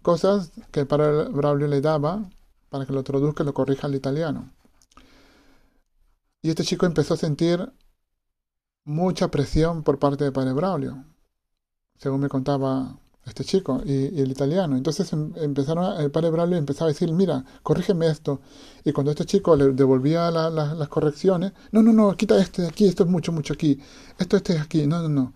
[0.00, 2.24] cosas que el padre Braulio le daba
[2.70, 4.50] para que lo traduzca y lo corrija al italiano.
[6.40, 7.70] Y este chico empezó a sentir
[8.84, 11.04] mucha presión por parte del padre Braulio,
[11.98, 12.96] según me contaba
[13.26, 14.76] este chico y, el italiano.
[14.76, 18.40] Entonces em, empezaron, el padre Braulio empezaba a decir, mira, corrígeme esto.
[18.84, 22.86] Y cuando este chico le devolvía las correcciones, no, no, no, quita este de aquí,
[22.86, 23.78] esto es mucho, mucho aquí,
[24.18, 25.34] esto, este es aquí, no, no, no.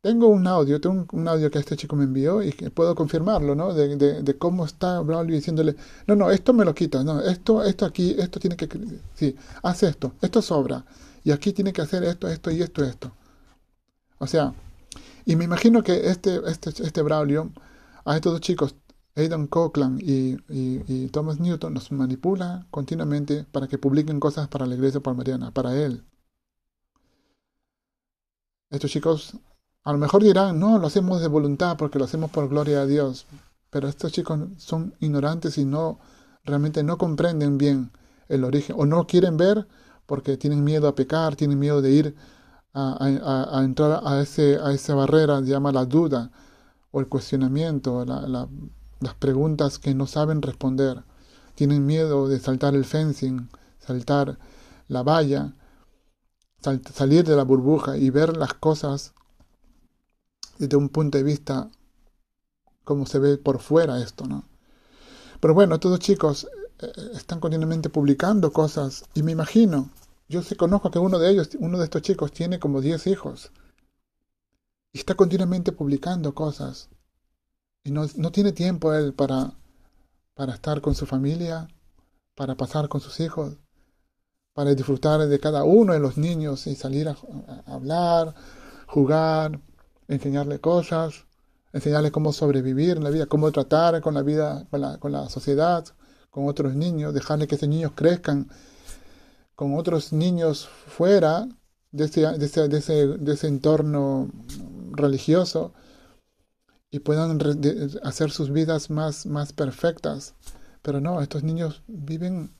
[0.00, 3.54] Tengo un audio, tengo un, audio que este chico me envió y que puedo confirmarlo,
[3.54, 3.72] ¿no?
[3.72, 5.76] De, de, cómo está Braulio diciéndole,
[6.06, 8.68] no, no, esto me lo quita, no, esto, esto aquí, esto tiene que,
[9.14, 10.84] sí, haz esto, esto sobra.
[11.24, 13.12] Y aquí tiene que hacer esto, esto y esto, esto.
[14.18, 14.54] O sea,
[15.24, 17.52] y me imagino que este, este, este Braulio,
[18.04, 18.74] a estos dos chicos,
[19.16, 24.74] Aidan Cochran y, y, Thomas Newton, los manipula continuamente para que publiquen cosas para la
[24.74, 26.04] iglesia palmariana, para él.
[28.70, 29.38] Estos chicos
[29.84, 32.86] a lo mejor dirán, no, lo hacemos de voluntad porque lo hacemos por gloria a
[32.86, 33.26] Dios.
[33.70, 35.98] Pero estos chicos son ignorantes y no
[36.42, 37.90] realmente no comprenden bien
[38.28, 39.66] el origen o no quieren ver
[40.06, 42.16] porque tienen miedo a pecar, tienen miedo de ir
[42.74, 46.30] a, entrar a, ese, a esa barrera, llama la duda
[46.90, 51.04] o el cuestionamiento, las preguntas que no saben responder.
[51.54, 53.48] Tienen miedo de saltar el fencing,
[53.78, 54.38] saltar
[54.88, 55.54] la valla,
[56.60, 59.12] salir de la burbuja y ver las cosas
[60.58, 61.70] desde un punto de vista
[62.84, 64.44] como se ve por fuera esto, ¿no?
[65.40, 66.46] Pero bueno, todos chicos
[66.80, 69.90] eh, están continuamente publicando cosas y me imagino,
[70.28, 73.52] yo sé, conozco que uno de ellos, uno de estos chicos tiene como 10 hijos
[74.92, 76.88] y está continuamente publicando cosas.
[77.82, 79.52] Y no, no tiene tiempo él para,
[80.34, 81.68] para estar con su familia,
[82.34, 83.58] para pasar con sus hijos,
[84.54, 87.16] para disfrutar de cada uno de los niños y salir a
[87.66, 88.34] hablar,
[88.86, 89.60] jugar,
[90.08, 91.26] enseñarle cosas,
[91.72, 95.28] enseñarle cómo sobrevivir en la vida, cómo tratar con la vida, con la, con la
[95.28, 95.84] sociedad,
[96.30, 98.48] con otros niños, dejarle que esos niños crezcan
[99.54, 101.48] con otros niños fuera
[101.92, 104.28] de ese, de ese, de ese, de ese entorno
[104.92, 105.72] religioso
[106.90, 107.38] y puedan
[108.02, 110.34] hacer sus vidas más, más perfectas.
[110.82, 112.52] Pero no, estos niños viven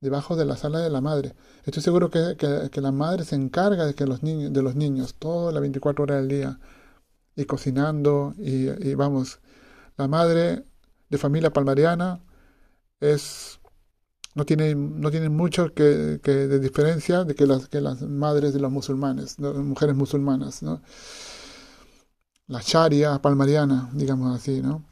[0.00, 1.34] debajo de la sala de la madre.
[1.64, 5.14] Estoy seguro que, que, la madre se encarga de, que los niños, de los niños
[5.14, 6.60] todas las 24 horas del día
[7.34, 9.40] y cocinando y, vamos,
[9.96, 10.64] la madre
[11.08, 12.20] de familia palmariana
[13.00, 13.58] es
[14.34, 18.60] no tiene, no tiene mucho que, de diferencia de que las, que las madres de
[18.60, 20.82] los musulmanes, mujeres musulmanas, ¿no?
[22.46, 24.84] La sharia palmariana, digamos así, ¿no?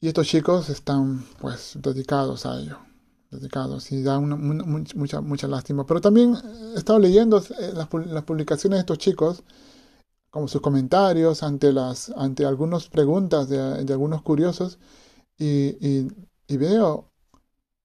[0.00, 2.78] Y estos chicos están pues dedicados a ello,
[3.30, 5.84] dedicados y da una, mucha, mucha lástima.
[5.86, 6.36] Pero también
[6.74, 9.42] he estado leyendo eh, las, las, publicaciones de estos chicos,
[10.30, 14.78] como sus comentarios ante, las, ante algunas preguntas de, de algunos curiosos
[15.38, 16.08] y,
[16.56, 17.12] veo,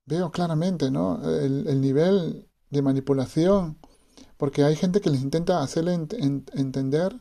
[0.06, 1.22] veo claramente ¿no?
[1.30, 3.78] el, el, nivel de manipulación,
[4.38, 7.20] porque hay gente que les intenta hacerle entender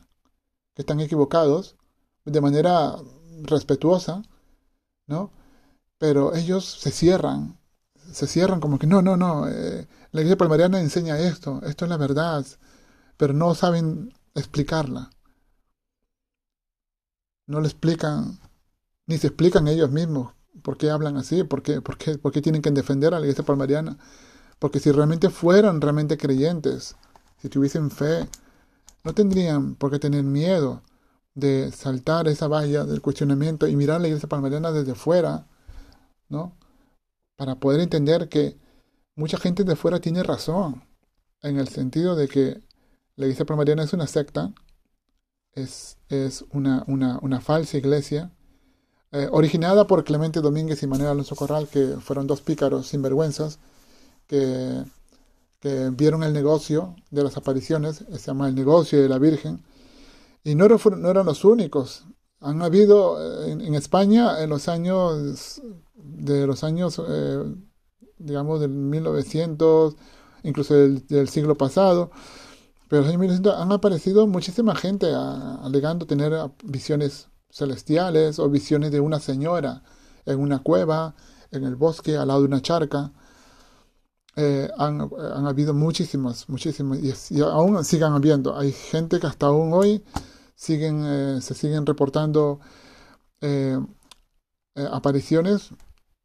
[0.73, 1.77] que están equivocados
[2.25, 2.95] de manera
[3.43, 4.23] respetuosa
[5.07, 5.31] ¿no?
[5.97, 7.57] Pero ellos se cierran,
[8.11, 11.89] se cierran como que no, no, no, eh, la iglesia palmariana enseña esto, esto es
[11.89, 12.45] la verdad,
[13.17, 15.09] pero no saben explicarla.
[17.47, 18.39] No le explican,
[19.07, 22.41] ni se explican ellos mismos por qué hablan así, por qué, por qué, por qué
[22.41, 23.97] tienen que defender a la iglesia palmariana.
[24.59, 26.95] Porque si realmente fueran realmente creyentes,
[27.41, 28.27] si tuviesen fe,
[29.03, 30.81] no tendrían por qué tener miedo
[31.35, 35.47] de saltar esa valla del cuestionamiento y mirar la iglesia palmariana desde fuera,
[36.29, 36.57] ¿no?
[37.35, 38.57] Para poder entender que
[39.15, 40.83] mucha gente de fuera tiene razón,
[41.41, 42.63] en el sentido de que
[43.15, 44.53] la iglesia palmariana es una secta,
[45.53, 48.34] es, es una, una, una falsa iglesia,
[49.15, 53.59] eh, originada por Clemente Domínguez y Manuel Alonso Corral, que fueron dos pícaros sinvergüenzas,
[54.27, 54.83] que,
[55.61, 59.63] que vieron el negocio de las apariciones, se llama el negocio de la Virgen,
[60.43, 62.03] y no, no eran los únicos.
[62.41, 65.61] Han habido eh, en, España en los años,
[65.95, 67.55] de los años, eh,
[68.17, 69.95] digamos, del 1900,
[70.43, 72.11] incluso del, siglo pasado,
[72.89, 76.33] pero en los años 1900 han aparecido muchísima gente alegando tener
[76.65, 79.81] visiones celestiales o visiones de una señora
[80.25, 81.15] en una cueva,
[81.51, 83.13] en el bosque, al lado de una charca.
[84.35, 86.99] Eh, han, han, habido muchísimas, muchísimas,
[87.31, 88.57] y, aún sigan habiendo.
[88.57, 90.03] Hay gente que hasta aún hoy
[90.55, 92.59] siguen, eh, se siguen reportando
[93.39, 93.79] eh,
[94.91, 95.69] apariciones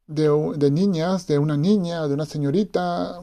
[0.07, 0.27] de,
[0.57, 3.21] de, niñas, de una niña, de una señorita,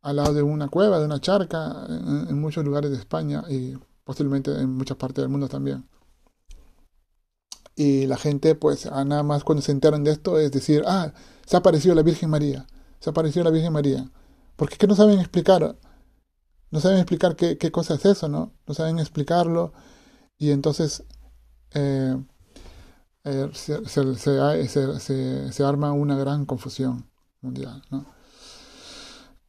[0.00, 4.50] al lado de una cueva, de una charca, en, muchos lugares de España y posiblemente
[4.58, 5.84] en muchas partes del mundo también.
[7.78, 11.12] Y la gente, pues, nada más cuando se enteran de esto, es decir, ah,
[11.46, 12.66] se ha aparecido la Virgen María,
[12.98, 14.10] se ha aparecido la Virgen María.
[14.56, 15.78] Porque es que no saben explicar,
[16.72, 18.52] no saben explicar qué, qué cosa es eso, ¿no?
[18.66, 19.72] No saben explicarlo.
[20.38, 21.04] Y entonces
[21.72, 22.16] eh,
[23.22, 27.08] eh, se, se, se, arma una gran confusión
[27.42, 28.06] mundial, ¿no?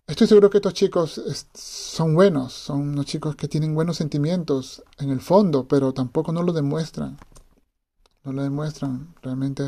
[0.06, 1.20] Estoy seguro que estos chicos
[1.56, 6.44] son buenos, son unos chicos que tienen buenos sentimientos en el fondo, pero tampoco no
[6.44, 7.18] lo demuestran.
[8.30, 9.16] No lo demuestran.
[9.24, 9.64] Realmente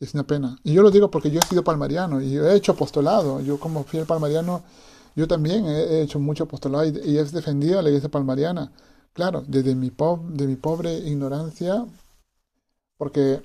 [0.00, 0.58] es una pena.
[0.64, 3.40] Y yo lo digo porque yo he sido palmariano y he hecho apostolado.
[3.40, 4.64] Yo como fiel palmariano,
[5.14, 8.72] yo también he hecho mucho apostolado y, he defendido a la iglesia palmariana.
[9.12, 9.92] Claro, desde mi,
[10.30, 11.86] de mi pobre ignorancia,
[12.96, 13.42] porque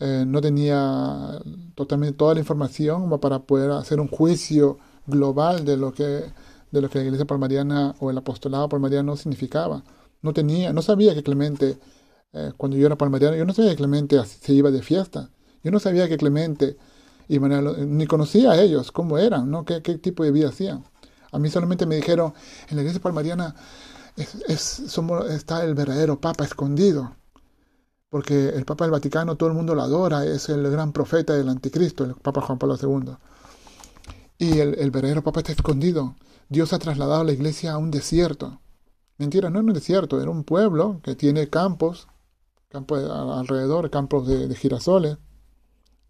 [0.00, 1.38] eh, no tenía
[1.74, 6.32] totalmente toda la información para poder hacer un juicio global de lo que
[6.70, 9.84] de lo que la iglesia palmariana o el apostolado palmariano significaba.
[10.22, 11.78] No tenía, no sabía que Clemente,
[12.32, 15.30] eh, cuando yo era palmariano, yo no sabía que Clemente se iba de fiesta.
[15.62, 16.76] Yo no sabía que Clemente
[17.28, 19.64] y ni conocía a ellos, cómo eran, ¿no?
[19.64, 20.84] qué, qué tipo de vida hacían.
[21.30, 22.34] A mí solamente me dijeron,
[22.68, 23.54] en la iglesia palmariana
[24.48, 27.16] es, somos, está el verdadero Papa escondido.
[28.10, 31.48] Porque el Papa del Vaticano todo el mundo lo adora, es el gran profeta del
[31.48, 33.14] anticristo, el Papa Juan Pablo II.
[34.36, 36.16] Y el, verdadero Papa está escondido.
[36.50, 38.60] Dios ha trasladado la iglesia a un desierto.
[39.16, 42.08] Mentira, no es un desierto, era un pueblo que tiene campos,
[42.72, 45.18] campos alrededor, campos de, girasoles.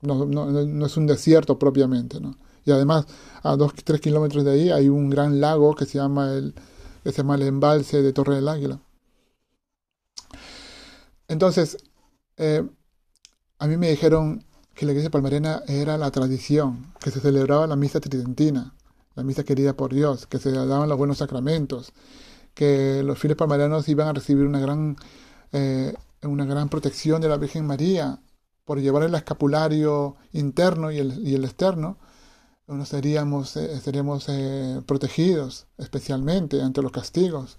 [0.01, 2.37] No, no, no, es un desierto propiamente, ¿no?
[2.65, 3.07] Y además,
[3.43, 6.55] a dos, tres kilómetros de ahí hay un gran lago que se llama el,
[7.05, 8.81] que se llama el embalse de Torre del Águila.
[11.29, 11.77] Entonces,
[12.37, 12.69] eh,
[13.59, 14.45] a mí me dijeron,
[14.75, 18.75] que la iglesia palmarena era la tradición, que se celebraba la misa tridentina,
[19.15, 21.93] la misa querida por Dios, que se daban los buenos sacramentos,
[22.55, 24.97] que los fieles palmarianos iban a recibir una gran,
[25.53, 28.20] eh, una gran protección de la Virgen María
[28.64, 31.99] por llevar el escapulario interno y el, y el externo,
[32.66, 33.81] nos seríamos, eh,
[34.29, 37.59] eh, protegidos especialmente ante los castigos.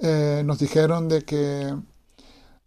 [0.00, 1.74] nos dijeron de que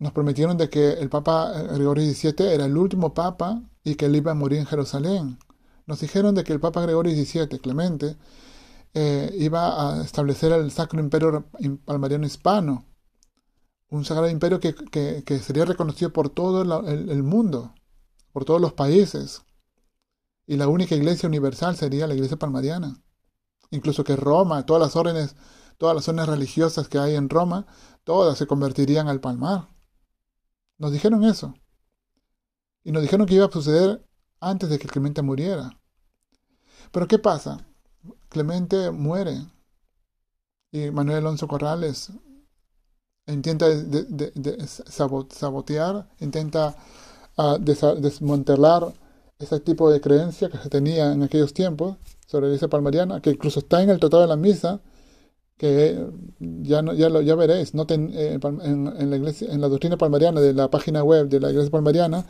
[0.03, 4.07] nos prometieron de que el Papa eh, Gregorio XVII era el último Papa y que
[4.07, 5.39] él iba a morir en Jerusalén.
[5.85, 8.17] Nos dijeron de que el Papa Gregorio XVII, Clemente,
[8.93, 11.45] eh, iba a establecer el Sacro Imperio
[11.85, 12.85] Palmariano Hispano,
[13.93, 17.75] un sagrado imperio que, sería reconocido por todo el, mundo,
[18.31, 19.43] por todos los países.
[20.47, 23.03] Y la única iglesia universal sería la iglesia palmariana.
[23.69, 25.35] Incluso que Roma, todas las órdenes,
[25.77, 27.67] todas las órdenes religiosas que hay en Roma,
[28.03, 29.69] todas se convertirían al palmar.
[30.79, 31.53] Nos dijeron eso.
[32.83, 34.03] Y nos dijeron que iba a suceder
[34.39, 35.79] antes de que Clemente muriera.
[36.91, 37.67] Pero ¿qué pasa?
[38.27, 39.45] Clemente muere.
[40.71, 42.11] Y Manuel Alonso Corrales
[43.27, 43.67] intenta
[45.29, 46.75] sabotear, intenta
[47.37, 48.93] uh, desmantelar
[49.39, 51.97] ese tipo de creencia que se tenía en aquellos tiempos
[52.27, 54.81] sobre la iglesia palmariana, que incluso está en el Tratado de la Misa,
[55.57, 56.05] que
[56.39, 60.69] ya, no, ya, veréis, noten eh, en, la iglesia, en la doctrina palmariana de la
[60.69, 62.25] página web de la iglesia palmariana,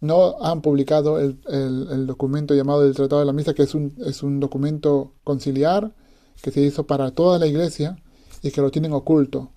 [0.00, 3.94] no han publicado el, el, documento llamado del Tratado de la Misa, que es un,
[4.04, 5.92] es un documento conciliar
[6.42, 7.96] que se hizo para toda la iglesia
[8.42, 9.50] y que lo tienen oculto.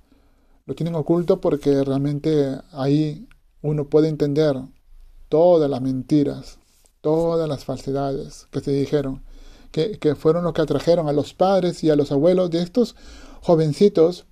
[0.69, 3.27] Lo tienen oculto porque realmente ahí
[3.63, 4.55] uno puede entender
[5.27, 6.59] todas las mentiras,
[7.01, 9.23] todas las falsedades que se dijeron
[9.71, 12.95] que, fueron los que atrajeron a los padres y a los abuelos de estos
[13.41, 14.27] jovencitos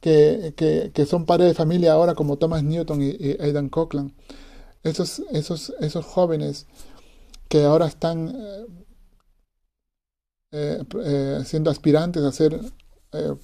[0.00, 0.54] que,
[0.94, 4.14] que, son padres de familia ahora como Thomas Newton y, Aidan Cochran.
[4.84, 6.68] Esos, esos, esos jóvenes
[7.48, 8.32] que ahora están
[10.52, 12.60] eh, eh, siendo aspirantes a ser,
[13.10, 13.34] eh,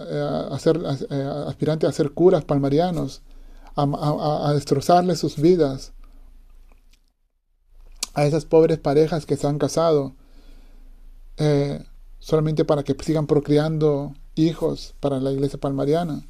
[0.00, 3.22] a ser aspirantes a ser curas palmarianos,
[3.76, 5.92] a, a, a destrozarles sus vidas
[8.14, 10.14] a esas pobres parejas que se han casado,
[11.36, 11.84] eh,
[12.18, 16.26] solamente para que sigan procreando hijos para la iglesia palmariana,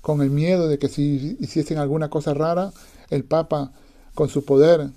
[0.00, 2.72] con el miedo de que si hiciesen alguna cosa rara,
[3.10, 3.72] el Papa,
[4.14, 4.90] con su poder,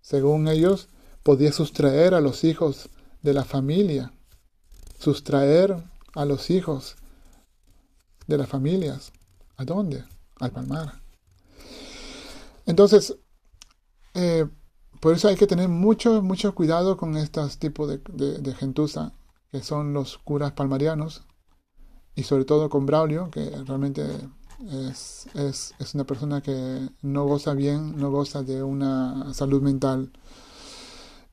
[0.00, 0.88] según ellos,
[1.22, 2.88] podía sustraer a los hijos
[3.22, 4.12] de la familia,
[4.98, 5.76] sustraer
[6.14, 6.96] a los hijos
[8.26, 9.12] de las familias.
[9.56, 10.04] ¿A dónde?
[10.40, 11.00] Al palmar.
[12.66, 13.16] Entonces,
[14.14, 14.46] eh,
[15.00, 19.12] por eso hay que tener mucho, mucho cuidado con estos tipos de, gentuza,
[19.52, 21.24] que son los curas palmarianos,
[22.14, 24.02] y sobre todo con Braulio, que realmente
[24.88, 30.10] es, es, es, una persona que no goza bien, no goza de una salud mental.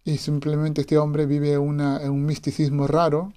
[0.04, 3.32] Y simplemente este hombre vive una, un misticismo raro.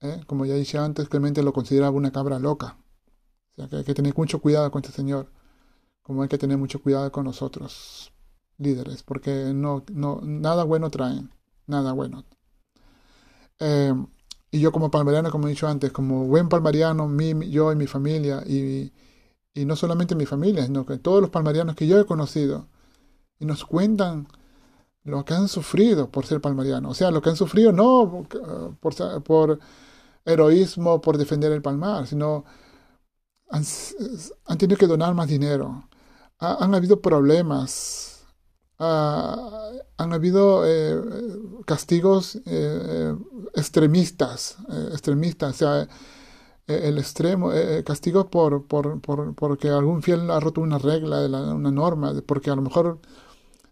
[0.00, 0.22] ¿Eh?
[0.26, 2.78] Como ya dije antes, Clemente lo consideraba una cabra loca.
[3.52, 5.30] O sea que hay que tener mucho cuidado con este señor.
[6.02, 8.12] como hay que tener mucho cuidado con nosotros,
[8.58, 11.30] líderes, porque no, no, nada bueno traen,
[11.66, 12.24] nada bueno.
[13.60, 13.94] Eh,
[14.50, 17.86] y yo como palmariano, como he dicho antes, como buen palmariano, mi, yo y mi
[17.86, 18.92] familia, y,
[19.54, 22.68] y no solamente mi familia, sino que todos los palmarianos que yo he conocido,
[23.38, 24.28] y nos cuentan
[25.04, 26.90] lo que han sufrido por ser palmariano.
[26.90, 28.26] O sea, lo que han sufrido no
[28.80, 29.58] por, por
[30.26, 32.44] heroísmo, por defender el palmar, sino
[33.50, 35.88] han, tenido que donar más dinero.
[36.38, 38.26] han habido problemas.
[38.78, 41.00] han habido eh,
[41.66, 43.14] castigos eh,
[43.54, 45.88] extremistas, eh, extremistas, o sea,
[46.66, 47.50] el extremo,
[47.84, 52.56] castigos por, por, por, porque algún fiel ha roto una regla, una norma, porque a
[52.56, 53.00] lo mejor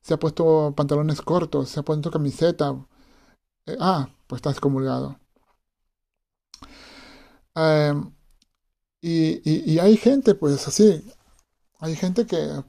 [0.02, 2.76] se ha puesto pantalones cortos, se ha puesto camiseta.
[3.80, 5.18] Ah, pues está excomulgado.
[7.55, 8.12] Em,
[9.00, 11.05] y, hay gente, pues así,
[11.78, 12.64] hay gente que,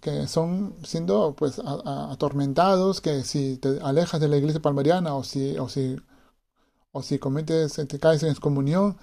[0.00, 5.58] que son siendo pues atormentados, que si te alejas de la iglesia palmariana o si,
[5.58, 5.96] o si,
[6.92, 8.96] o si cometes, te caes en excomunión,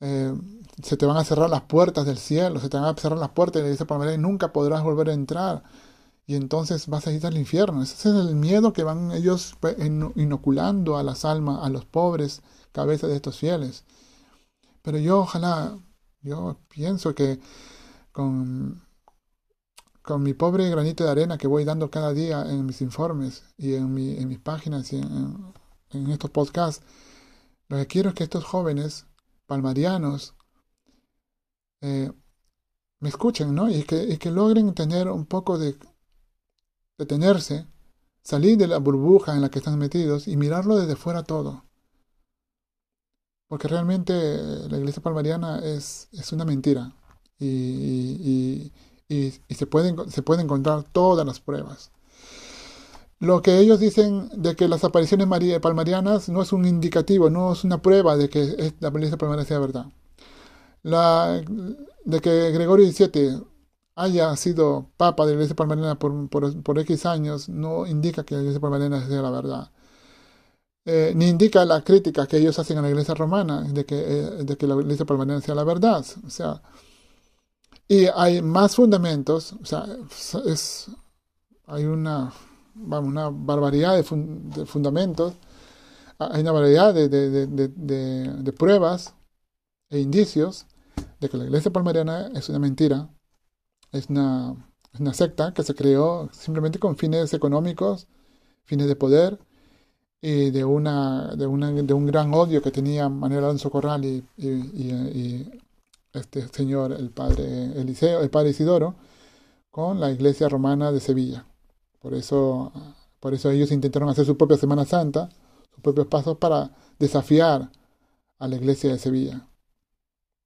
[0.00, 0.34] eh,
[0.82, 3.30] se te van a cerrar las puertas del cielo, se te van a cerrar las
[3.30, 5.62] puertas de la iglesia palmariana y nunca podrás volver a entrar
[6.30, 7.82] y entonces vas a ir al infierno.
[7.82, 9.76] Ese es el miedo que van ellos pues,
[10.14, 13.82] inoculando a las almas, a los pobres cabezas de estos fieles.
[14.82, 15.78] Pero yo ojalá,
[16.22, 17.40] yo pienso que
[18.12, 18.82] con,
[20.02, 23.74] con mi pobre granito de arena que voy dando cada día en mis informes y
[23.74, 26.84] en, mi, en mis páginas y en, estos podcasts,
[27.68, 29.06] lo que quiero es que estos jóvenes
[29.46, 30.34] palmarianos
[31.80, 32.12] eh,
[33.00, 33.68] me escuchen, ¿no?
[33.70, 35.76] Y que, y que logren tener un poco de
[36.98, 37.66] detenerse,
[38.22, 41.69] salir de la burbuja en la que están metidos y mirarlo desde fuera todo.
[43.50, 44.14] Porque realmente
[44.68, 46.92] la iglesia palmariana es, es una mentira
[47.40, 48.70] y,
[49.08, 51.90] se, pueden, se pueden encontrar todas las pruebas.
[53.18, 55.26] Lo que ellos dicen de que las apariciones
[55.60, 59.58] palmarianas no es un indicativo, no es una prueba de que la iglesia palmariana sea
[59.58, 59.86] verdad.
[60.84, 61.42] La,
[62.04, 63.42] de que Gregorio XVII
[63.96, 68.42] haya sido papa de la iglesia palmariana por, por, X años no indica que la
[68.42, 69.72] iglesia palmariana sea la verdad.
[70.92, 74.44] Eh, ni indica la crítica que ellos hacen a la iglesia romana de que, eh,
[74.44, 76.04] de que la iglesia palmariana sea la verdad.
[76.26, 76.62] O sea,
[77.88, 79.86] y hay más fundamentos, o sea,
[80.46, 80.90] es,
[81.66, 82.32] hay una,
[82.74, 84.02] vamos, una barbaridad de,
[84.66, 85.34] fundamentos,
[86.18, 89.14] hay una variedad de, de, pruebas
[89.90, 90.66] e indicios
[91.20, 93.10] de que la iglesia palmariana es una mentira
[93.92, 94.56] es una,
[95.12, 98.08] secta que se creó simplemente con fines económicos,
[98.64, 99.38] fines de poder
[100.22, 104.24] y de, una, de, una, de un gran odio que tenía Manuel Alonso Corral y,
[106.12, 108.96] este señor, el padre Eliseo, el padre Isidoro,
[109.70, 111.46] con la iglesia romana de Sevilla.
[112.00, 112.72] Por eso,
[113.20, 115.28] por eso ellos intentaron hacer su propia Semana Santa,
[115.72, 117.70] sus propios pasos para desafiar
[118.38, 119.46] a la iglesia de Sevilla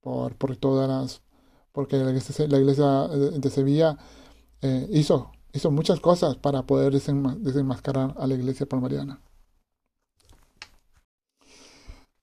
[0.05, 1.21] por, por todas
[1.71, 3.97] porque la iglesia, de Sevilla
[4.61, 9.19] eh, hizo, hizo muchas cosas para poder desenmascarar a la iglesia palmariana.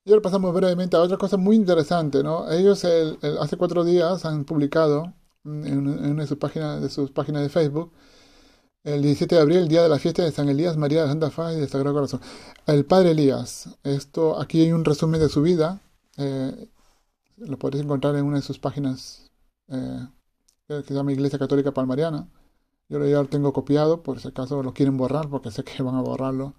[0.04, 2.50] Y ahora pasamos brevemente a otra cosa muy interesante, ¿no?
[2.50, 7.48] Ellos hace cuatro días han publicado en, una de sus páginas de, sus páginas de
[7.48, 7.92] Facebook
[8.84, 11.30] el 17 de abril, el día de la fiesta de San Elías, María de Santa
[11.30, 12.20] Faz y de Sagrado Corazón.
[12.66, 13.68] El Padre Elías.
[13.84, 15.80] Esto, aquí hay un resumen de su vida.
[16.16, 16.68] Eh,
[17.36, 19.30] lo podéis encontrar en una de sus páginas
[19.68, 20.06] eh,
[20.66, 22.28] que se llama Iglesia Católica Palmariana.
[22.88, 25.94] Yo ya lo tengo copiado, por si acaso lo quieren borrar, porque sé que van
[25.94, 26.54] a borrarlo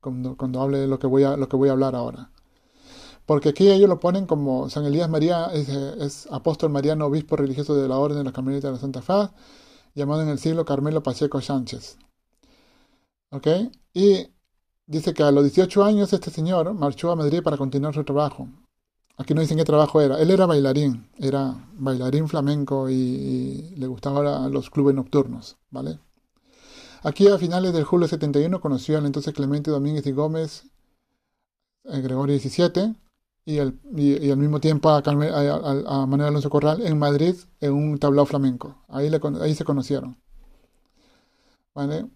[0.00, 2.30] cuando, cuando hable de lo que, voy a, lo que voy a hablar ahora.
[3.28, 7.86] Porque aquí ellos lo ponen como San Elías María es, apóstol mariano, obispo religioso de
[7.86, 9.32] la Orden de la Carmelita de la Santa Faz,
[9.94, 11.98] llamado en el siglo Carmelo Pacheco Sánchez.
[13.30, 13.46] ¿Ok?
[13.92, 14.28] Y
[14.86, 18.48] dice que a los 18 años este señor marchó a Madrid para continuar su trabajo.
[19.18, 20.18] Aquí no dicen qué trabajo era.
[20.18, 25.98] Él era bailarín, era bailarín flamenco y, le gustaban los clubes nocturnos, ¿vale?
[27.02, 30.64] Aquí a finales del julio 71 conoció al entonces Clemente Domínguez y Gómez,
[31.84, 32.96] en Gregorio XVII,
[33.48, 33.60] y,
[34.30, 35.00] al mismo tiempo a,
[36.06, 38.84] Manuel Alonso Corral en Madrid en un tablao flamenco.
[38.88, 40.18] Ahí, ahí se conocieron.
[41.74, 42.06] ¿Vale?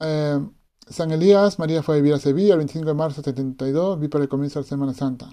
[0.00, 0.40] Eh,
[0.88, 4.08] San Elías, María fue a vivir a Sevilla el 25 de marzo de 72, vi
[4.08, 5.28] para el comienzo de la Semana Santa.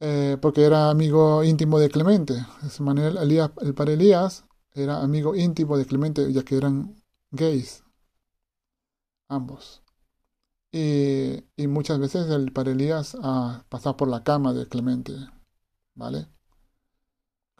[0.00, 2.34] Eh, porque era amigo íntimo de Clemente.
[2.80, 6.96] Manuel Elías, el padre Elías era amigo íntimo de Clemente, ya que eran
[7.30, 7.84] gays,
[9.28, 9.79] ambos.
[10.72, 15.12] Y, muchas veces el padre Elías ha pasado por la cama de Clemente,
[15.94, 16.28] ¿vale?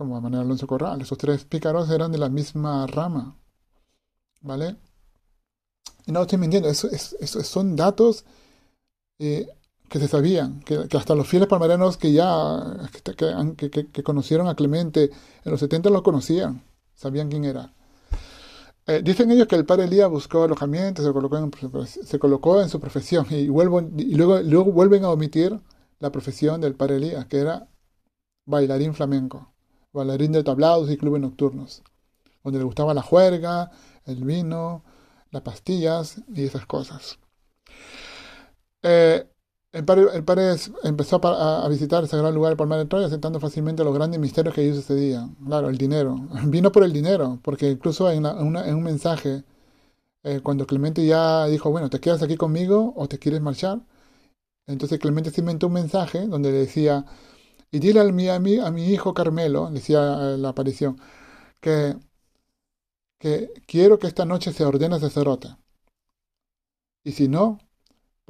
[0.01, 1.03] como Manuel Alonso Corral.
[1.03, 3.37] Esos tres pícaros eran de la misma rama.
[4.41, 4.77] ¿Vale?
[6.07, 6.89] Y no estoy mintiendo, eso,
[7.45, 8.25] son datos
[9.19, 9.47] eh,
[9.91, 12.89] que se sabían, que, hasta los fieles palmarianos que ya
[13.93, 15.11] que, conocieron a Clemente
[15.45, 17.75] en los 70 lo conocían, sabían quién era.
[18.91, 21.12] Eh, dicen ellos que el padre Elías buscó alojamiento, se
[22.18, 25.61] colocó en, su profesión y, luego vuelven a omitir
[26.01, 27.68] la profesión del padre Elías, que era
[28.47, 29.55] bailarín flamenco,
[29.93, 31.84] bailarín de tablados y clubes nocturnos,
[32.43, 33.70] donde le gustaba la juerga,
[34.07, 34.82] el vino,
[35.30, 37.20] las pastillas y esas cosas.
[38.82, 39.24] Eh,
[39.73, 43.95] el padre, empezó a, visitar ese gran lugar, el Palmar de Troya, aceptando fácilmente los
[43.95, 45.37] grandes misterios que ellos sucedían.
[45.47, 46.16] Claro, el dinero.
[46.47, 49.45] Vino por el dinero, porque incluso en, un mensaje,
[50.25, 53.81] eh, cuando Clemente ya dijo, bueno, ¿te quedas aquí conmigo o te quieres marchar?
[54.66, 57.05] Entonces Clemente se inventó un mensaje donde le decía,
[57.71, 60.99] y dile a mi, a a mi hijo Carmelo, decía eh, la aparición,
[61.61, 61.97] que
[63.21, 65.49] que quiero que esta noche se ordene sacerdote.
[67.05, 67.59] Y si no,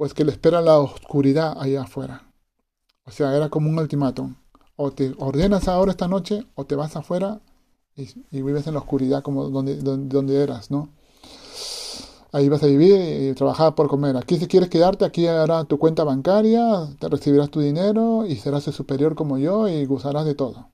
[0.01, 2.23] pues que le espera la oscuridad allá afuera.
[3.05, 4.33] O sea, era como un ultimátum.
[4.75, 7.39] O te ordenas ahora esta noche o te vas afuera
[7.95, 10.89] y, vives en la oscuridad como donde, donde, eras, ¿no?
[12.31, 14.17] Ahí vas a vivir y trabajar por comer.
[14.17, 18.65] Aquí si quieres quedarte, aquí hará tu cuenta bancaria, te recibirás tu dinero y serás
[18.65, 20.71] el superior como yo y gozarás de todo.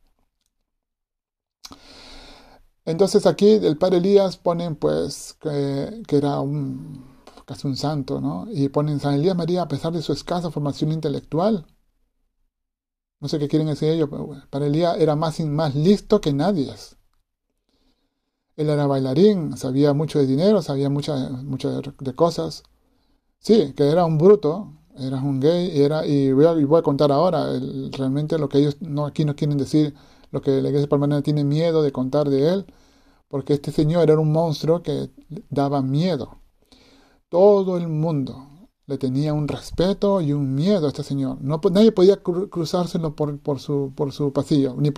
[2.86, 7.07] Entonces aquí el padre Elías ponen pues que, era un
[7.48, 8.48] casi un santo, ¿no?
[8.52, 11.66] Y ponen San Elías María a pesar de su escasa formación intelectual.
[13.22, 15.40] No sé qué quieren decir ellos, pero padre Elías era más,
[15.76, 16.74] listo que nadie.
[18.58, 22.64] Él era bailarín, sabía mucho de dinero, sabía muchas muchas de cosas.
[23.40, 27.48] Sí, que era un bruto, era un gay, y, era, y, voy, a, contar ahora
[27.94, 29.96] realmente lo que ellos no, aquí no quieren decir
[30.32, 32.66] lo que la iglesia permanente tiene miedo de contar de él,
[33.30, 35.12] porque este señor era un monstruo que
[35.50, 36.42] daba miedo.
[37.30, 38.48] Todo el mundo
[38.86, 41.42] le tenía un respeto y un miedo a este señor.
[41.42, 44.92] No, nadie podía cruzárselo por, su, pasillo, ni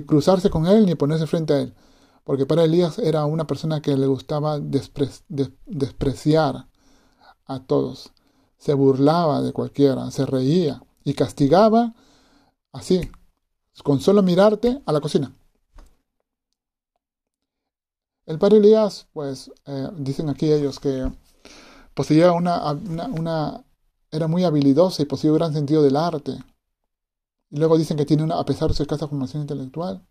[0.00, 1.74] cruzarse con él, ni ponerse frente a él.
[2.24, 6.66] Porque para Elías era una persona que le gustaba despreciar
[7.46, 8.12] a todos.
[8.58, 11.94] Se burlaba de cualquiera, se reía y castigaba
[12.72, 13.00] así,
[13.84, 15.34] con solo mirarte a la cocina.
[18.26, 21.10] El padre Elías, pues, eh, dicen aquí ellos que
[21.98, 22.62] poseía una,
[23.18, 23.64] una,
[24.12, 26.38] era muy habilidoso y poseía un gran sentido del arte.
[27.50, 30.06] Y luego dicen que tiene una, a pesar de su escasa formación intelectual,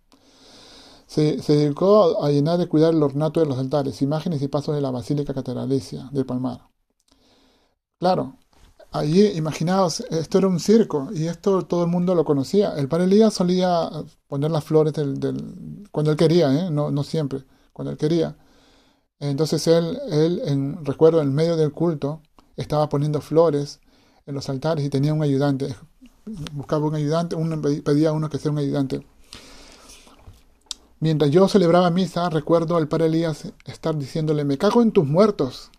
[1.06, 4.82] se, dedicó a llenar de cuidar el ornato de los altares, imágenes y pasos de
[4.82, 6.68] la Basílica Catedralicia del Palmar.
[8.00, 8.36] Claro,
[8.92, 12.74] allí, imaginaos, esto era un circo y esto todo el mundo lo conocía.
[12.78, 13.90] El padre Elías solía
[14.28, 16.70] poner las flores del, cuando él quería, ¿eh?
[16.70, 18.36] no siempre, cuando él quería.
[19.20, 22.22] Entonces él, él en, recuerdo, en medio del culto,
[22.56, 23.80] estaba poniendo flores
[24.26, 25.76] en los altares y tenía un ayudante.
[26.54, 29.06] Buscaba un ayudante, uno pedía a uno que sea un ayudante.
[31.00, 35.70] Mientras yo celebraba misa, recuerdo al padre Elías estar diciéndole, me cago en tus muertos.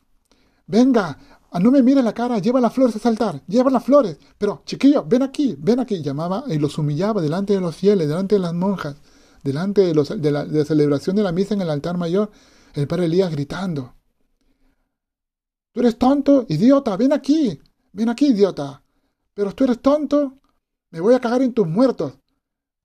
[0.66, 1.18] Venga,
[1.50, 4.18] Ah, no me mire la cara, lleva las flores a saltar, lleva las flores.
[4.36, 6.02] Pero, chiquillo, ven aquí, ven aquí.
[6.02, 8.96] Llamaba y los humillaba delante de los fieles, delante de las monjas,
[9.42, 12.30] delante de, los, de, la, celebración de la misa en el altar mayor.
[12.78, 13.92] El padre Elías gritando.
[15.72, 17.60] Tú eres tonto, idiota, ven aquí,
[17.92, 18.84] ven aquí, idiota.
[19.34, 20.38] Pero tú eres tonto,
[20.90, 22.12] me voy a cagar en tus muertos.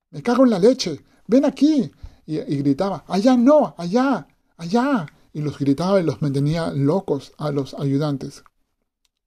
[0.10, 1.92] Me cago en la leche, ven aquí.
[2.26, 5.06] Y, gritaba, allá no, allá, allá.
[5.32, 8.44] Y los gritaba y los mantenía locos a los ayudantes.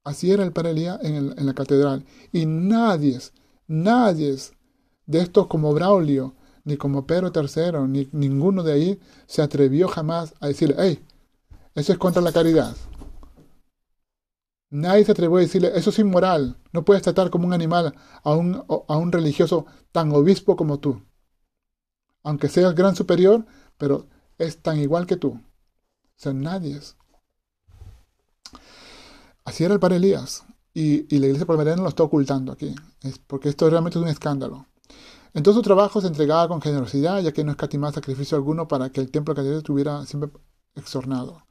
[0.03, 0.73] Así era el Padre
[1.03, 2.05] en, la catedral.
[2.33, 3.21] Y nadie,
[3.69, 4.37] nadie
[5.07, 6.35] de estos como Braulio,
[6.67, 11.03] ni como Pedro III, ni ninguno de ahí se atrevió jamás a decirle, hey,
[11.75, 12.77] eso es contra la caridad.
[14.69, 17.95] Nadie se atrevió a decirle, eso es inmoral, no puedes tratar como un animal
[18.25, 21.01] a un, a un religioso tan obispo como tú.
[22.25, 23.47] Aunque seas gran superior,
[23.79, 25.29] pero es tan igual que tú.
[25.29, 26.81] O sea, nadie.
[29.45, 30.45] Así era el padre Elías.
[30.75, 34.67] Y, la iglesia palmariana lo está ocultando aquí, es porque esto realmente es un escándalo.
[35.37, 38.89] En todo su trabajo se entregaba con generosidad, ya que no escatimaba sacrificio alguno para
[38.89, 40.31] que el templo de estuviera siempre
[40.75, 41.43] exornado.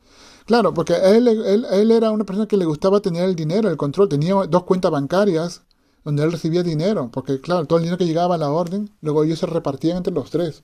[0.47, 4.09] Claro, porque él, él, era una persona que le gustaba tener el dinero, el control.
[4.09, 5.61] Tenía dos cuentas bancarias
[6.03, 9.23] donde él recibía dinero, porque claro, todo el dinero que llegaba a la orden, luego
[9.23, 10.63] ellos se repartían entre los tres.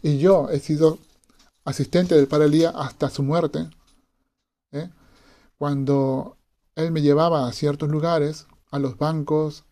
[0.00, 0.96] Y yo he sido
[1.66, 3.68] asistente del padre Elías hasta su muerte.
[4.70, 4.88] ¿eh?
[5.58, 6.38] Cuando
[6.74, 9.64] él me llevaba a ciertos lugares, a los bancos,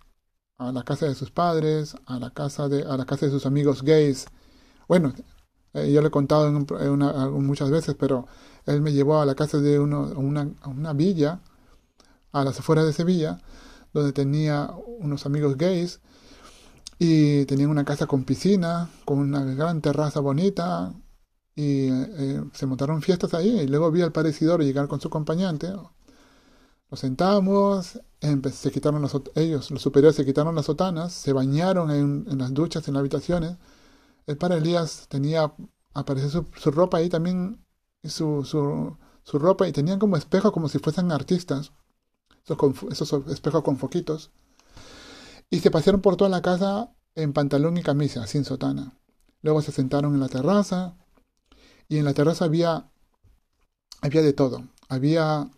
[0.61, 3.47] a la casa de sus padres, a la casa de, a la casa de sus
[3.47, 4.27] amigos gays
[4.89, 5.15] Bueno,
[5.75, 6.51] eh, yo le he contado
[7.33, 8.27] muchas veces, pero
[8.67, 11.41] él me llevó a la casa de uno, una, una villa,
[12.33, 13.39] a las afueras de Sevilla,
[13.93, 14.71] donde tenía
[15.01, 16.01] unos amigos gays
[16.99, 20.93] y tenían una casa con piscina, con una gran terraza bonita
[21.57, 25.69] y eh, se montaron fiestas ahí y luego vi al parecidor llegar con su acompañante.
[26.91, 32.53] Nos sentamos, se quitaron ellos, los superiores se quitaron las sotanas, se bañaron en, las
[32.53, 33.57] duchas, en las habitaciones.
[34.27, 35.53] El padre Elías tenía,
[35.95, 37.65] apareció su, ropa ahí también,
[38.05, 41.73] su, su, ropa, y tenían como espejos como si fuesen artistas,
[42.45, 42.59] esos,
[42.91, 44.31] esos espejos con foquitos.
[45.49, 48.99] Y se pasearon por toda la casa en pantalón y camisa, sin sotana.
[49.43, 50.97] Luego se sentaron en la terraza,
[51.89, 52.91] y en la terraza había,
[54.03, 54.69] había de todo.
[54.89, 55.51] Había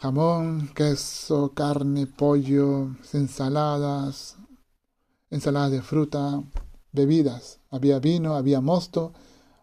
[0.00, 4.36] jamón, queso, carne, pollo, ensaladas,
[5.30, 6.42] ensaladas de fruta,
[6.92, 7.60] bebidas.
[7.68, 9.12] Había vino, había mosto,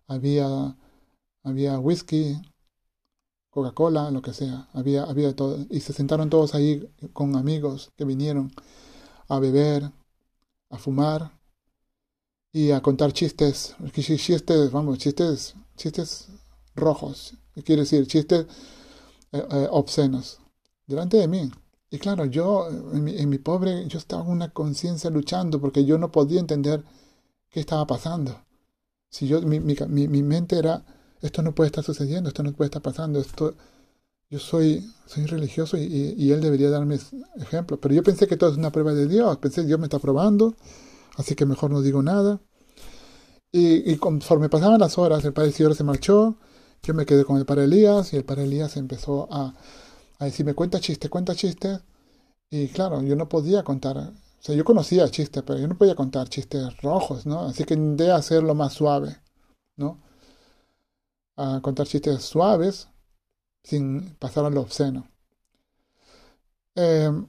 [0.07, 0.77] había,
[1.43, 2.39] había whisky,
[3.49, 4.69] Coca-Cola, lo que sea.
[4.73, 5.65] Había, había todo.
[5.71, 8.51] Y se sentaron todos ahí con amigos que vinieron
[9.27, 9.91] a beber,
[10.69, 11.31] a fumar
[12.53, 13.75] y a contar chistes.
[13.91, 16.27] Chistes, vamos, chistes, chistes
[16.75, 17.33] rojos.
[17.65, 18.45] Quiere decir, chistes
[19.31, 20.39] eh, eh, obscenos
[20.85, 21.51] delante de mí.
[21.89, 26.11] Y claro, yo en mi, pobre, yo estaba con una conciencia luchando porque yo no
[26.11, 26.83] podía entender
[27.49, 28.43] qué estaba pasando.
[29.09, 30.83] Si yo, mi, mi, mi, mente era,
[31.21, 33.55] esto no puede estar sucediendo, esto no puede estar pasando, esto,
[34.29, 36.99] yo soy, soy religioso y, él debería darme
[37.37, 37.79] ejemplo.
[37.79, 40.55] Pero yo pensé que todo es una prueba de Dios, pensé Dios me está probando,
[41.15, 42.41] así que mejor no digo nada.
[43.51, 46.37] Y, conforme pasaban las horas, el padre se marchó,
[46.83, 49.53] yo me quedé con el padre Elías y el padre Elías empezó a,
[50.19, 51.79] a decirme cuenta chistes, cuenta chistes.
[52.49, 55.95] Y claro, yo no podía contar, o sea, yo conocía chistes, pero yo no podía
[55.95, 57.41] contar chistes rojos, ¿no?
[57.41, 59.17] Así que intenté hacerlo más suave,
[59.75, 59.99] ¿no?
[61.37, 62.87] A contar chistes suaves
[63.63, 65.07] sin pasar a lo obsceno.
[66.75, 67.27] Em,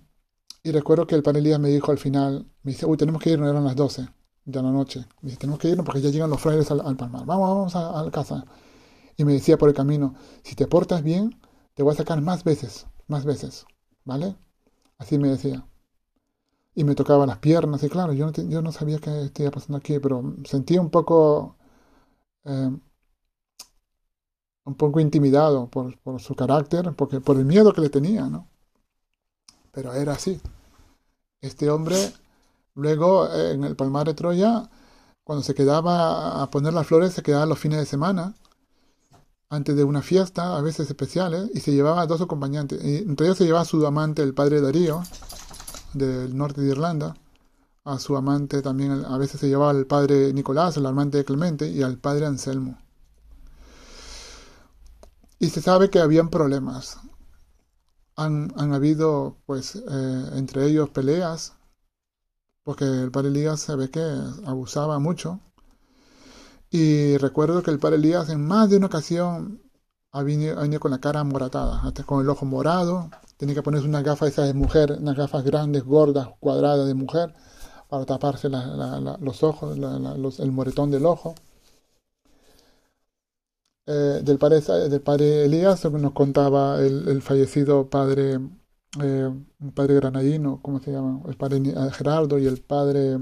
[0.63, 3.49] y recuerdo que el Elías me dijo al final, me dice, uy, tenemos que irnos,
[3.49, 4.09] eran las 12
[4.45, 5.07] de la noche.
[5.23, 7.25] Me dice, tenemos que irnos porque ya llegan los frailes al, palmar.
[7.25, 8.45] Vamos, vamos a, la casa.
[9.19, 10.15] Y me decía por el camino,
[10.45, 11.39] si te portas bien,
[11.75, 13.67] te voy a sacar más veces, más veces.
[14.05, 14.37] ¿Vale?
[14.97, 15.67] Así me decía.
[16.75, 19.79] Y me tocaba las piernas, y claro, yo no, yo no sabía qué estaba pasando
[19.79, 21.57] aquí, pero sentía un poco...
[22.45, 22.71] Eh,
[24.65, 28.49] un poco intimidado por, por, su carácter, porque, por el miedo que le tenía, ¿no?
[29.73, 30.41] Pero era así.
[31.41, 31.97] Este hombre,
[32.75, 34.71] luego en el Palmar de Troya,
[35.25, 38.35] cuando se quedaba a poner las flores, se quedaba los fines de semana
[39.51, 42.83] antes de una fiesta, a veces especiales, y se llevaba a dos acompañantes.
[42.83, 45.03] Entre ellos se llevaba a su amante, el padre Darío,
[45.95, 47.15] del norte de Irlanda,
[47.85, 51.69] a su amante también, a veces se llevaba al padre Nicolás, el amante de Clemente,
[51.71, 52.79] y al padre Anselmo.
[55.39, 56.99] Y se sabe que habían problemas.
[58.17, 61.55] Han, han habido, pues, eh, entre ellos peleas,
[62.65, 64.03] porque el padre Elías se ve que
[64.45, 65.41] abusaba mucho
[66.71, 69.63] y recuerdo que el padre Elías en más de una ocasión
[70.13, 73.11] ha venido, con la cara moratada, hasta con el ojo morado.
[73.37, 77.35] Tenía que ponerse unas gafas esas de mujer, unas gafas grandes, gordas, cuadradas de mujer,
[77.89, 79.77] para taparse los ojos,
[80.41, 81.35] el moretón del ojo.
[83.87, 88.39] Eh, del, padre, del padre Elías nos contaba el, fallecido padre,
[89.03, 89.31] eh,
[89.75, 91.23] padre granadino, ¿cómo se llama?
[91.27, 91.63] El padre
[91.93, 93.19] Gerardo y el padre...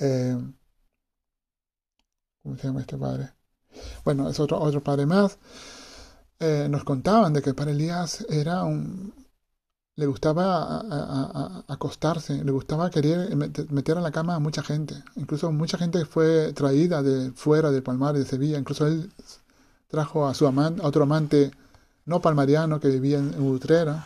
[0.00, 0.36] Eh,
[2.44, 3.30] ¿Cómo se llama este padre?
[4.04, 5.38] Bueno, es otro, otro padre más.
[6.38, 9.14] Eh, nos contaban de que el Elías era un...
[9.96, 13.34] Le gustaba acostarse, le gustaba querer
[13.70, 14.94] meter a la cama a mucha gente.
[15.16, 18.58] Incluso mucha gente fue traída de fuera del Palmar de Sevilla.
[18.58, 19.10] Incluso él
[19.88, 21.52] trajo a su amante, a otro amante
[22.04, 24.04] no palmariano que vivía en Utrera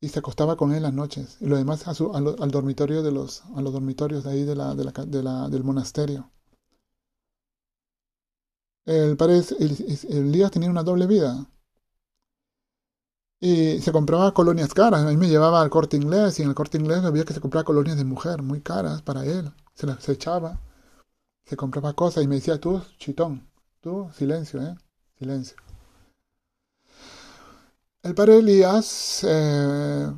[0.00, 3.12] y se acostaba con él las noches y lo demás a su, al dormitorio de
[3.12, 6.30] los a los dormitorios de ahí de la, de la, del monasterio
[8.86, 9.42] el padre
[10.08, 11.46] Elías tenía una doble vida.
[13.40, 15.02] Y se compraba colonias caras.
[15.04, 17.40] A mí me llevaba al corte inglés y en el corte inglés había que se
[17.40, 19.52] compraba colonias de mujer muy caras para él.
[19.74, 20.60] Se las echaba,
[21.44, 23.46] se compraba cosas y me decía, tú, chitón,
[23.80, 24.74] tú, silencio, ¿eh?
[25.18, 25.56] Silencio.
[28.02, 30.12] El padre Elías, eh,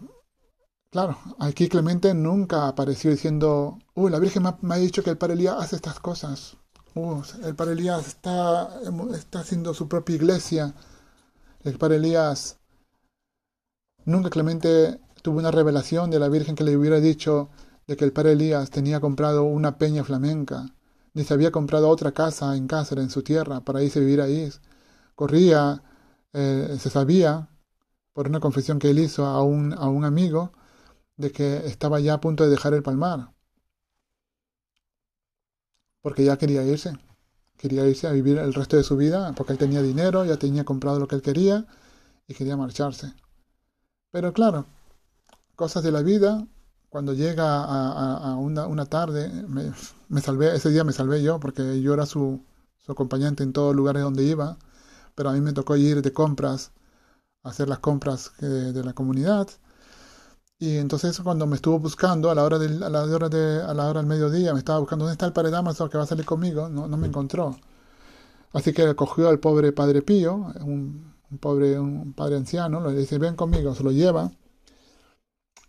[0.91, 5.35] claro, aquí Clemente nunca apareció diciendo, uy, la Virgen me ha dicho que el padre
[5.35, 6.57] Elías hace estas cosas
[7.43, 8.71] el padre Elías está,
[9.15, 10.75] está haciendo su propia iglesia.
[11.63, 12.59] El padre Elías
[14.07, 17.51] nunca Clemente tuvo una revelación de la Virgen que le hubiera dicho
[17.87, 20.67] de que el padre Elías tenía comprado una peña flamenca.
[21.13, 24.21] ni se había comprado otra casa en Cáceres, en su tierra, para irse a vivir
[24.21, 24.51] ahí.
[25.15, 25.83] Corría,
[26.33, 27.49] eh, se sabía,
[28.13, 30.53] por una confesión que él hizo a un, a un amigo,
[31.17, 33.33] de que estaba ya a punto de dejar el palmar,
[36.07, 36.97] porque ya quería irse,
[37.57, 40.63] quería irse a vivir el resto de su vida, porque él tenía dinero, ya tenía
[40.63, 41.67] comprado lo que él quería
[42.29, 43.13] y quería marcharse.
[44.13, 44.67] Pero claro,
[45.57, 46.47] cosas de la vida,
[46.91, 52.07] cuando llega a, una, tarde, me, salvé, ese día me salvé yo, porque yo era
[52.07, 52.41] su,
[52.87, 54.59] acompañante en todos los lugares donde iba,
[55.17, 56.71] pero a mí me tocó ir de compras,
[57.43, 59.49] hacer las compras de la comunidad,
[60.59, 63.75] y entonces cuando me estuvo buscando a la hora del, a la hora de, a
[63.75, 66.07] la hora del mediodía, me estaba buscando dónde está el padre Damaso que va a
[66.07, 67.57] salir conmigo, no, no me encontró.
[68.53, 73.37] Así que cogió al pobre padre Pío, un, pobre un padre anciano, le dice, ven
[73.37, 74.33] conmigo, se lo lleva.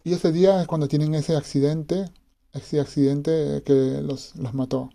[0.03, 2.09] Y ese día es cuando tienen ese accidente,
[2.53, 4.89] ese accidente que los, los mató.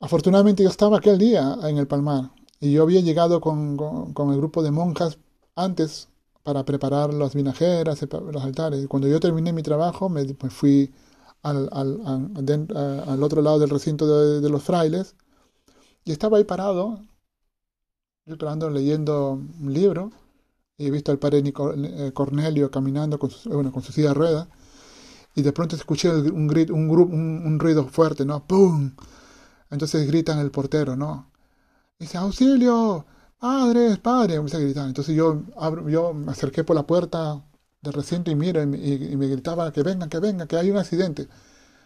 [0.00, 2.30] Afortunadamente yo estaba aquel día en el Palmar
[2.60, 5.18] y yo había llegado con, con el grupo de monjas
[5.56, 6.08] antes
[6.42, 8.86] para preparar las vinajeras, los altares.
[8.88, 10.92] Cuando yo terminé mi trabajo, me, fui
[11.42, 11.68] al,
[13.22, 15.14] otro lado del recinto de, los frailes
[16.04, 17.00] y estaba ahí parado,
[18.26, 18.36] yo
[18.70, 20.12] leyendo un libro
[20.78, 24.14] y he visto al padre eh, Cornelio caminando con su, bueno, con su silla de
[24.14, 24.48] ruedas
[25.34, 26.90] y de pronto escuché un, un,
[27.46, 28.44] un, ruido fuerte, ¿no?
[28.46, 28.92] ¡Pum!
[29.70, 31.30] Entonces gritan el portero, ¿no?
[31.98, 33.06] dice, auxilio,
[33.42, 34.86] padre, padre, me gritar.
[34.86, 37.42] Entonces yo, abro, yo me acerqué por la puerta
[37.82, 41.26] del recinto y miro y, me gritaba que vengan, que vengan, que hay un accidente.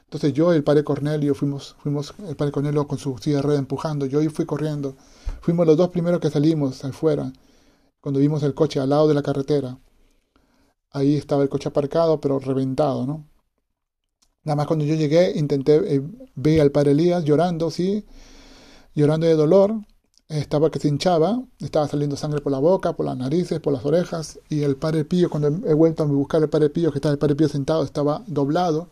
[0.05, 3.57] Entonces yo y el padre Cornelio fuimos, fuimos el padre Cornelio con su silla de
[3.57, 4.97] empujando, yo y fui corriendo.
[5.41, 7.33] Fuimos los dos primeros que salimos afuera,
[8.03, 9.79] cuando vimos el coche al lado de la carretera.
[10.93, 13.25] Ahí estaba el coche aparcado, pero reventado, ¿no?
[14.45, 16.03] Nada más cuando yo llegué, intenté, eh,
[16.35, 18.05] ver al padre Elías llorando, sí,
[18.95, 19.75] llorando de dolor,
[20.29, 23.85] estaba que se hinchaba, estaba saliendo sangre por la boca, por las narices, por las
[23.85, 27.13] orejas, y el padre Pío, cuando he vuelto a buscar el padre Pío, que estaba
[27.13, 28.91] el padre Pío sentado, estaba doblado,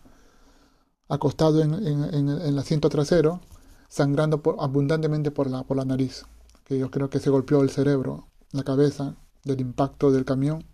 [1.09, 3.40] acostado en, en, el asiento trasero,
[3.89, 6.24] sangrando abundantemente por la, por la nariz,
[6.65, 10.65] que yo creo que se golpeó el cerebro, la cabeza, del impacto del camión,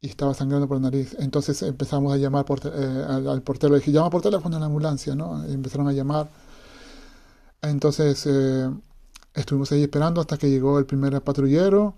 [0.00, 1.16] y estaba sangrando por la nariz.
[1.20, 4.66] Entonces empezamos a llamar por, eh, al, portero, le dije, llama por teléfono a la
[4.66, 5.44] ambulancia, ¿no?
[5.44, 6.28] empezaron a llamar.
[7.62, 8.26] Entonces...
[8.26, 8.68] Eh,
[9.34, 11.96] Estuvimos ahí esperando hasta que llegó el primer patrullero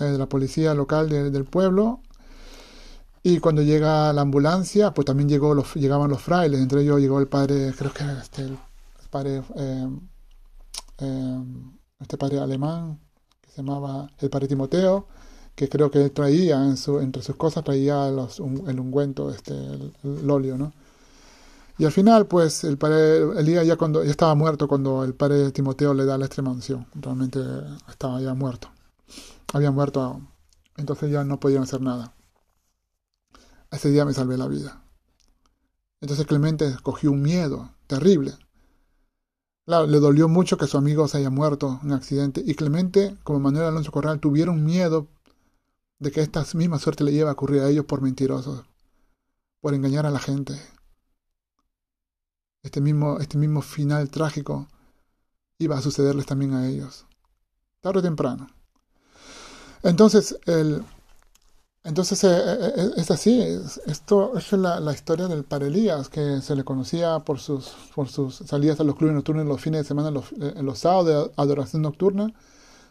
[0.00, 2.00] eh, de la policía local del pueblo.
[3.22, 6.60] Y cuando llega la ambulancia, pues también llegó los, llegaban los frailes.
[6.60, 8.56] Entre ellos llegó el padre, creo que este,
[9.10, 9.88] padre, eh,
[10.98, 11.44] eh,
[12.00, 13.00] este padre alemán,
[13.40, 15.08] que se llamaba el padre Timoteo,
[15.54, 19.92] que creo que traía en su, entre sus cosas, traía los, el ungüento, este, el,
[20.04, 20.72] el óleo, ¿no?
[21.78, 25.52] Y al final, pues, el padre Elías ya, cuando, ya estaba muerto cuando el padre
[25.52, 26.86] Timoteo le da la extrema unción.
[26.94, 27.40] Realmente
[27.88, 28.70] estaba ya muerto.
[29.52, 30.22] Había muerto,
[30.76, 32.14] entonces ya no podían hacer nada.
[33.70, 34.82] Ese día me salvé la vida.
[36.00, 38.34] Entonces Clemente cogió un miedo terrible.
[39.66, 42.42] Claro, le dolió mucho que su amigo se haya muerto en un accidente.
[42.46, 45.08] Y Clemente, como Manuel Alonso Corral, tuvieron miedo
[45.98, 48.64] de que esta misma suerte le iba a ocurrir a ellos por mentirosos,
[49.60, 50.54] por engañar a la gente
[52.66, 54.68] este mismo, este mismo final trágico
[55.58, 57.06] iba a sucederles también a ellos,
[57.80, 58.48] tarde o temprano.
[59.82, 60.82] Entonces, el,
[61.84, 63.40] entonces eh, eh, eh, es así,
[63.86, 68.80] esto es la, historia del Parelías, que se le conocía por sus, por sus salidas
[68.80, 72.34] a los clubes nocturnos los fines de semana, los, en los sábados de adoración nocturna.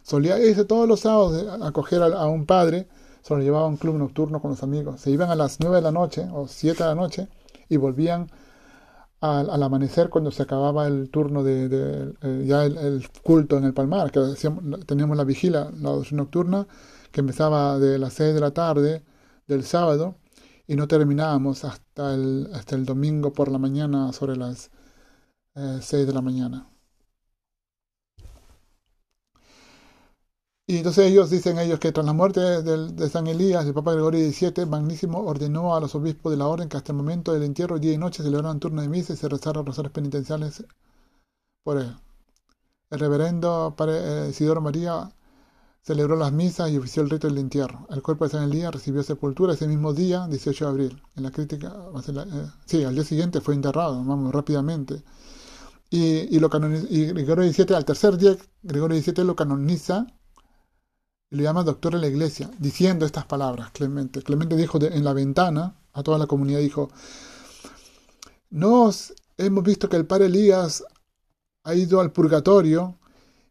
[0.02, 2.88] Solía irse todos los sábados a acoger a, un padre,
[3.20, 5.02] se lo llevaba a un club nocturno con los amigos.
[5.02, 7.28] Se iban a las nueve de la noche o siete de la noche
[7.68, 8.30] y volvían
[9.20, 14.10] al, amanecer cuando se acababa el turno de, eh, ya el, culto en el Palmar,
[14.10, 14.20] que
[14.86, 16.66] teníamos la vigila, la oración nocturna,
[17.12, 19.04] que empezaba de las 6 de la tarde
[19.46, 20.16] del sábado
[20.66, 24.70] y no terminábamos hasta el, hasta el domingo por la mañana sobre las
[25.54, 26.68] eh, 6 de la mañana.
[30.68, 34.28] Y entonces ellos dicen ellos que tras la muerte de, San Elías, el Papa Gregorio
[34.28, 37.78] XVII, Magnísimo ordenó a los obispos de la orden que hasta el momento del entierro,
[37.78, 40.64] día y noche, celebraran turno de misa y se rezaran rosarios penitenciales
[41.62, 41.96] por él.
[42.90, 45.08] El reverendo Padre eh, Isidoro María
[45.82, 47.86] celebró las misas y ofició el rito del entierro.
[47.90, 51.02] El cuerpo de San Elías recibió sepultura ese mismo día, 18 de abril.
[51.14, 51.76] En la crítica,
[52.08, 55.04] eh, sí, al día siguiente fue enterrado, vamos, rápidamente.
[55.90, 56.50] Y, lo
[56.90, 60.06] y Gregorio XVII, al tercer día, Gregorio XVII lo canoniza
[61.30, 64.22] y le llama doctor de la iglesia, diciendo estas palabras, Clemente.
[64.22, 66.90] Clemente dijo en la ventana a toda la comunidad, dijo,
[68.50, 70.84] no os hemos visto que el padre Elías
[71.64, 72.98] ha ido al purgatorio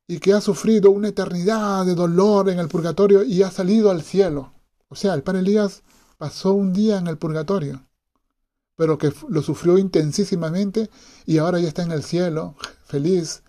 [0.08, 4.04] y que ha sufrido una eternidad de dolor en el purgatorio y ha salido al
[4.04, 4.54] cielo.
[4.88, 5.84] O sea, el padre Elías
[6.18, 7.86] pasó un día en el purgatorio,
[8.76, 10.90] pero que lo sufrió intensísimamente
[11.26, 13.44] y ahora ya está en el cielo, feliz,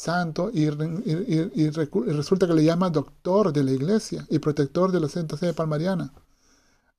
[0.00, 5.36] santo, y, resulta que le llama doctor de la iglesia y protector de la Santa
[5.36, 6.12] Sede Palmariana.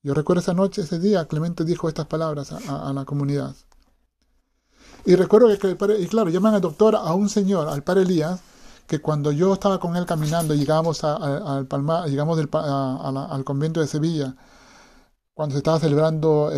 [0.03, 3.55] Yo recuerdo esa noche, ese día, Clemente dijo estas palabras a, la comunidad.
[5.05, 8.39] Y recuerdo que, y claro, llaman al doctor a un señor, al padre Elías,
[8.85, 14.35] que cuando yo estaba con él caminando, llegamos al Palmar, llegamos al convento de Sevilla,
[15.33, 16.51] cuando se estaba celebrando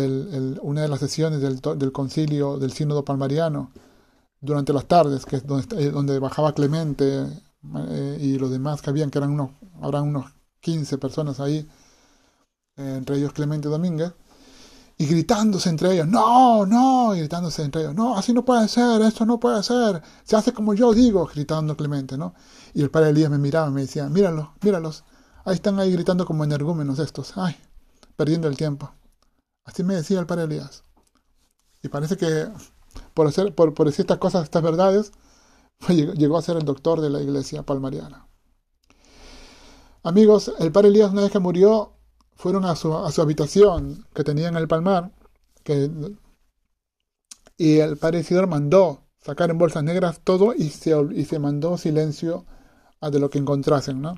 [0.60, 3.70] una de las sesiones del, concilio del sínodo palmariano,
[4.44, 7.26] durante las tardes, que es donde, donde bajaba Clemente
[7.88, 9.50] eh, y los demás que habían, que eran unos,
[9.80, 10.26] habrán unos
[10.60, 11.68] 15 personas ahí,
[12.76, 14.12] eh, entre ellos Clemente Domínguez,
[14.96, 19.00] y gritándose entre ellos, no, no, y gritándose entre ellos, no, así no puede ser,
[19.02, 22.34] esto no puede ser, se hace como yo digo, gritando Clemente, ¿no?
[22.74, 25.04] Y el padre Elías me miraba y me decía, míralos, míralos,
[25.44, 27.56] ahí están ahí gritando como energúmenos estos, ay,
[28.16, 28.92] perdiendo el tiempo.
[29.64, 30.84] Así me decía el padre Elías.
[31.82, 32.48] Y parece que
[33.14, 35.12] por, hacer, por, por decir estas cosas, estas verdades,
[35.88, 38.28] llegó a ser el doctor de la iglesia palmariana.
[40.02, 41.92] Amigos, el padre Elías una vez que murió,
[42.36, 45.12] fueron a su, a su habitación que tenía en el palmar,
[45.62, 45.90] que,
[47.56, 51.78] y el padre Isidoro mandó sacar en bolsas negras todo y se, y se mandó
[51.78, 52.44] silencio
[53.00, 54.16] a de lo que encontrasen, ¿no?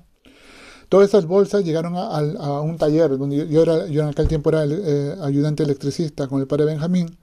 [0.88, 4.64] Todas esas bolsas llegaron a, un taller donde yo, era, yo en aquel tiempo era
[4.64, 7.18] eh, ayudante electricista con el padre Benjamín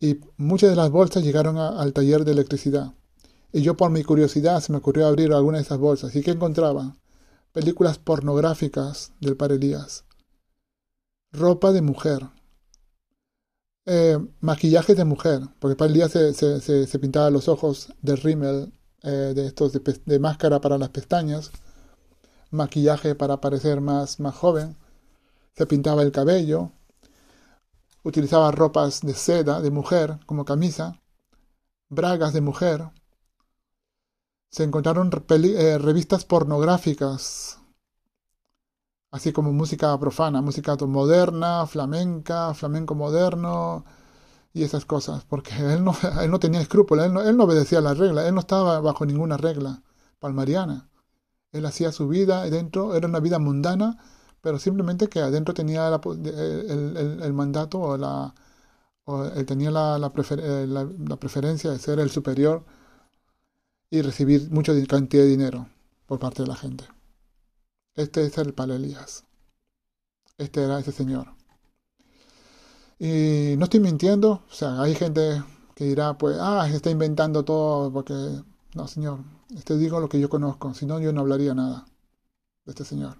[0.00, 2.94] y muchas de las bolsas llegaron al taller de electricidad.
[3.52, 6.16] Y yo por mi curiosidad se me ocurrió abrir alguna de esas bolsas.
[6.16, 6.96] ¿Y qué encontraba?
[7.52, 10.04] Películas pornográficas del padre Elías.
[11.32, 12.28] Ropa de mujer.
[13.86, 15.42] Eh, maquillaje de mujer.
[15.58, 18.72] Porque el padre Elías se, pintaba los ojos de rímel,
[19.02, 21.50] eh, de estos de, máscara para las pestañas.
[22.50, 24.76] Maquillaje para parecer más, más joven.
[25.56, 26.72] Se pintaba el cabello
[28.02, 31.00] utilizaba ropas de seda de mujer como camisa,
[31.88, 32.90] bragas de mujer.
[34.50, 37.60] Se encontraron eh, revistas pornográficas,
[39.10, 43.84] así como música profana, música moderna, flamenca, flamenco moderno
[44.52, 47.80] y esas cosas, porque él no, él no tenía escrúpulos, él no, él no obedecía
[47.80, 49.82] la regla, él no estaba bajo ninguna regla
[50.18, 50.88] palmariana.
[51.52, 53.98] Él hacía su vida dentro, era una vida mundana,
[54.40, 58.34] pero simplemente que adentro tenía el, mandato o, la,
[59.36, 62.64] él tenía la, eh, la, la, preferencia de ser el superior
[63.90, 65.68] y recibir mucha cantidad de dinero
[66.06, 66.84] por parte de la gente.
[67.94, 69.24] Este es el Palelías.
[70.38, 71.34] Este era ese señor.
[72.98, 75.42] Y no estoy mintiendo, o sea, hay gente
[75.74, 78.14] que dirá, pues, ah, se está inventando todo porque...
[78.74, 79.20] No, señor,
[79.56, 81.86] este digo lo que yo conozco, si no yo no hablaría nada
[82.64, 83.18] de este señor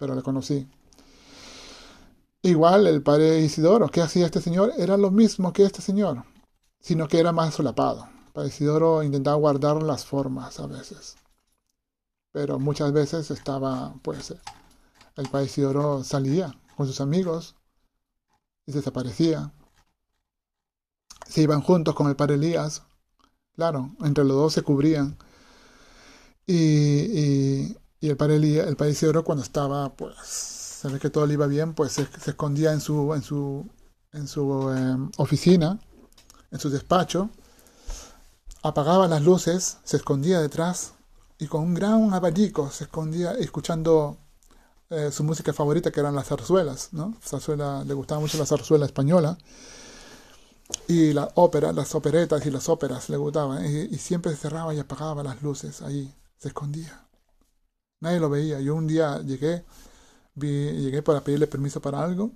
[0.00, 0.66] pero le conocí.
[2.42, 4.72] Igual el padre Isidoro, ¿qué hacía este señor?
[4.78, 6.24] Era lo mismo que este señor,
[6.80, 8.08] sino que era más solapado.
[8.28, 11.16] El padre Isidoro intentaba guardar las formas a veces,
[12.32, 14.34] pero muchas veces estaba, pues,
[15.16, 17.56] el padre Isidoro salía con sus amigos
[18.64, 19.52] y desaparecía.
[21.28, 22.82] Se iban juntos con el padre Elías,
[23.54, 25.18] claro, entre los dos se cubrían.
[26.46, 27.76] y, y
[28.08, 32.08] el padre, el padre cuando estaba, pues, ve que todo le iba bien, pues se,
[32.26, 33.68] escondía en su, en su,
[34.12, 35.78] en su em, oficina,
[36.50, 37.30] en su despacho,
[38.62, 40.94] apagaba las luces, se escondía detrás
[41.38, 44.18] y con un gran abanico se escondía escuchando
[44.90, 47.14] eh, su música favorita que eran las zarzuelas, ¿no?
[47.22, 49.38] Zarzuela, le gustaba mucho la zarzuela española
[50.88, 54.74] y la ópera, las operetas y las óperas le gustaban y, y siempre se cerraba
[54.74, 57.09] y apagaba las luces ahí, se escondía.
[58.00, 58.60] Nadie lo veía.
[58.60, 59.64] Yo un día llegué,
[60.34, 62.32] llegué para pedirle permiso para algo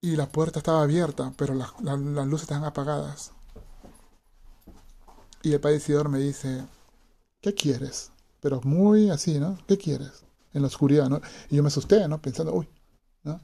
[0.00, 3.32] y la puerta estaba abierta, pero las, luces estaban apagadas.
[5.42, 6.64] Y el padecedor me dice,
[7.40, 8.10] ¿qué quieres?
[8.40, 9.58] Pero muy así, ¿no?
[9.66, 10.24] ¿Qué quieres?
[10.52, 11.20] En la oscuridad, ¿no?
[11.50, 12.20] Y yo me asusté, ¿no?
[12.20, 12.68] Pensando, uy,
[13.24, 13.40] ¿no?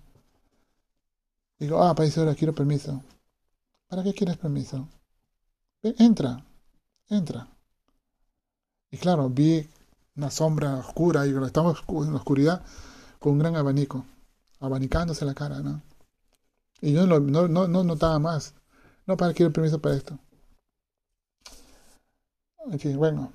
[1.58, 3.02] Digo, ah, padecedor, quiero permiso.
[3.88, 4.88] ¿Para qué quieres permiso?
[5.82, 6.44] entra,
[7.08, 7.48] entra.
[8.90, 9.68] Y claro, vi
[10.16, 12.62] una sombra oscura y estamos en la oscuridad
[13.18, 14.04] con un gran abanico,
[14.60, 15.82] abanicándose la cara, ¿no?
[16.80, 18.54] Y yo no, no, no, notaba más.
[19.06, 20.18] No, para quiero permiso para esto.
[22.70, 23.32] En bueno,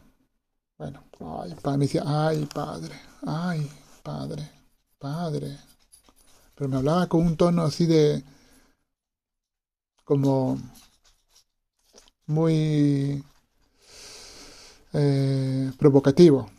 [0.78, 2.96] bueno, ay, padre, me decía, ay, padre,
[3.26, 3.70] ay,
[4.04, 4.50] padre,
[5.00, 5.58] padre.
[6.56, 8.24] Pero me hablaba con un tono así de,
[10.04, 10.58] como,
[12.26, 13.24] muy
[14.94, 16.50] eh, provocativo.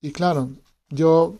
[0.00, 0.50] Y claro,
[0.90, 1.38] yo,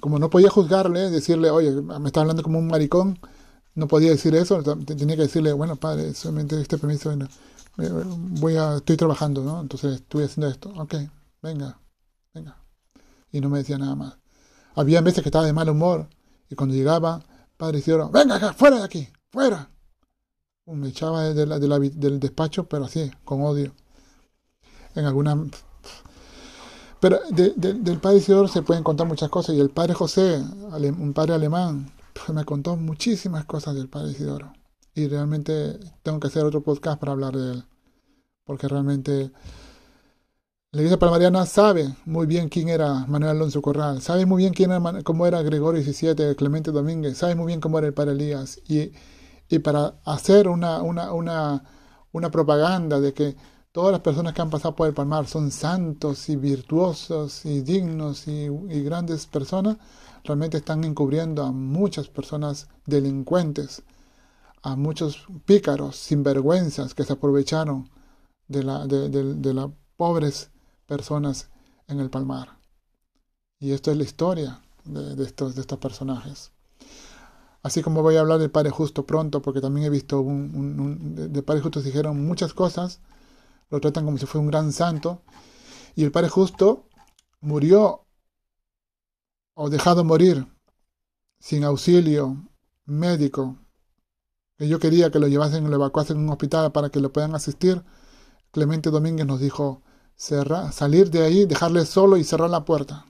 [0.00, 3.18] como no podía juzgarle, decirle, oye, me está hablando como un maricón,
[3.74, 7.12] no podía decir eso, tenía que decirle, bueno, padre, solamente este permiso,
[7.76, 9.60] voy a, estoy trabajando, ¿no?
[9.60, 10.94] Entonces estoy haciendo esto, ok,
[11.42, 11.78] venga,
[12.34, 12.56] venga.
[13.32, 14.16] Y no me decía nada más.
[14.74, 16.08] Había veces que estaba de mal humor
[16.48, 17.22] y cuando llegaba,
[17.56, 19.70] padre Isidoro, venga acá, fuera de aquí, fuera.
[20.66, 23.72] Me echaba del despacho, pero así, con odio.
[24.94, 25.36] En alguna...
[27.00, 30.42] Pero del padre Isidoro se pueden contar muchas cosas y el padre José,
[30.98, 31.90] un padre alemán,
[32.32, 34.52] me contó muchísimas cosas del padre Isidoro.
[34.94, 37.64] Y realmente tengo que hacer otro podcast para hablar de él.
[38.44, 39.30] Porque realmente
[40.72, 44.70] la iglesia palmariana sabe muy bien quién era Manuel Alonso Corral, sabe muy bien quién
[44.70, 48.60] era, cómo era Gregorio XVII, Clemente Domínguez, sabe muy bien cómo era el padre Elías.
[48.68, 48.92] Y,
[49.48, 51.64] y para hacer una, una, una,
[52.12, 53.36] una propaganda de que
[53.72, 58.26] todas las personas que han pasado por el Palmar son santos y virtuosos y dignos
[58.26, 58.48] y,
[58.82, 59.76] grandes personas,
[60.24, 63.82] realmente están encubriendo a muchas personas delincuentes,
[64.62, 67.88] a muchos pícaros, sinvergüenzas que se aprovecharon
[68.48, 70.50] de, la, de, de, las pobres
[70.86, 71.48] personas
[71.88, 72.58] en el Palmar.
[73.60, 76.52] Y esto es la historia de, estos, personajes.
[77.62, 81.42] Así como voy a hablar del Padre Justo pronto, porque también he visto un, de
[81.42, 83.00] Padre Justo dijeron muchas cosas,
[83.70, 85.22] lo tratan como si fuera un gran santo,
[85.94, 86.88] y el Padre Justo
[87.40, 88.06] murió
[89.54, 90.46] o dejado morir
[91.38, 92.48] sin auxilio
[92.84, 93.58] médico,
[94.58, 97.34] que yo quería que lo llevasen, lo evacuasen en un hospital para que lo puedan
[97.34, 97.82] asistir,
[98.50, 99.82] Clemente Domínguez nos dijo
[100.16, 103.06] salir de ahí, dejarle solo y cerrar la puerta.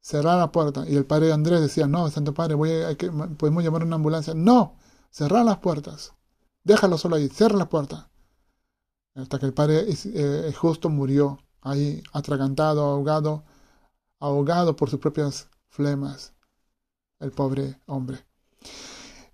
[0.00, 0.84] Cerrar la puerta.
[0.88, 4.34] Y el padre Andrés decía, no, Santo Padre, voy a, que, podemos llamar una ambulancia.
[4.34, 4.76] No,
[5.10, 6.14] cerrar las puertas.
[6.62, 8.10] Déjalo solo ahí, cierra la puerta.
[9.14, 13.44] Hasta que el padre eh, justo murió ahí, atragantado, ahogado,
[14.20, 16.32] ahogado por sus propias flemas,
[17.20, 18.24] el pobre hombre.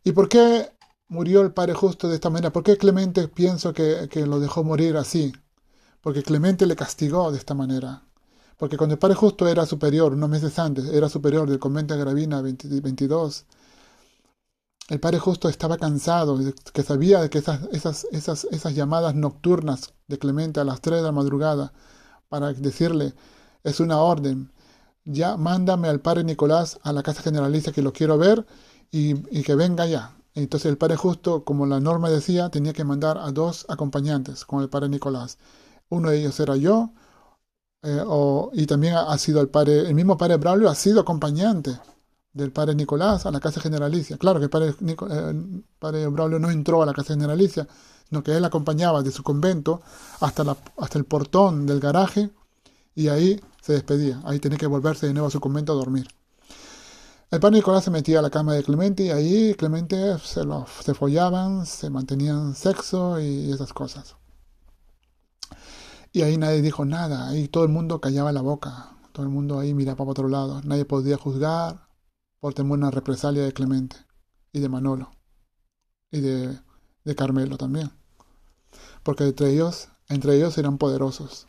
[0.05, 0.71] ¿Y por qué
[1.09, 2.53] murió el Padre Justo de esta manera?
[2.53, 5.33] ¿Por qué Clemente pienso que, lo dejó morir así?
[6.01, 8.03] Porque Clemente le castigó de esta manera.
[8.57, 12.01] Porque cuando el Padre Justo era superior, unos meses antes, era superior del convento de
[12.01, 13.47] Gravina 22,
[14.91, 16.37] el Padre Justo estaba cansado,
[16.73, 21.05] que sabía que esas, esas, esas, esas llamadas nocturnas de Clemente a las 3 de
[21.05, 21.73] la madrugada,
[22.29, 23.15] para decirle,
[23.63, 24.51] es una orden,
[25.05, 28.45] ya mándame al padre Nicolás a la casa generalicia que lo quiero ver
[28.91, 30.17] y, que venga ya.
[30.35, 34.61] Entonces el padre justo, como la norma decía, tenía que mandar a dos acompañantes con
[34.61, 35.39] el padre Nicolás.
[35.89, 36.91] Uno de ellos era yo,
[37.83, 38.05] eh,
[38.55, 41.79] y también ha, sido el padre, el mismo padre Braulio ha sido acompañante
[42.33, 44.17] del padre Nicolás a la casa generalicia.
[44.17, 47.67] Claro que el padre, eh, padre Braulio no entró a la casa generalicia,
[48.09, 49.83] sino que él acompañaba de su convento
[50.21, 52.31] hasta, hasta el portón del garaje
[52.95, 54.21] y ahí se despedía.
[54.25, 56.09] Ahí tenía que volverse de nuevo a su convento a dormir.
[57.31, 60.67] El padre Nicolás se metía a la cama de Clemente y ahí Clemente se, lo,
[60.83, 64.17] se follaban, se mantenían sexo y esas cosas.
[66.13, 69.61] Y ahí nadie dijo nada, ahí todo el mundo callaba la boca, todo el mundo
[69.61, 71.90] ahí miraba para otro lado, nadie podía juzgar
[72.41, 73.97] por temor a una represalia de Clemente
[74.53, 75.11] y de Manolo
[76.11, 76.59] y de,
[77.17, 77.91] Carmelo también,
[79.03, 81.49] porque entre ellos, entre ellos eran poderosos.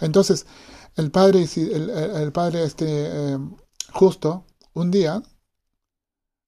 [0.00, 0.46] Entonces,
[0.94, 3.38] el padre, el, padre este, eh,
[3.92, 5.22] justo, un día,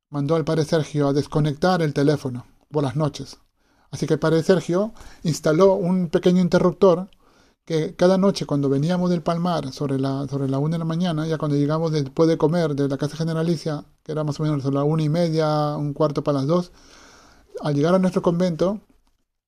[0.09, 3.39] mandó al padre Sergio a desconectar el teléfono por las noches.
[3.91, 7.11] Así que el padre Sergio instaló un pequeño interruptor
[7.65, 11.27] que cada noche cuando veníamos del Palmar sobre la, sobre la una de la mañana,
[11.27, 14.65] ya cuando llegamos después de comer de la casa generalicia, que era más o menos
[14.67, 16.73] a la una y media, un cuarto para las dos,
[17.61, 18.81] al llegar a nuestro convento,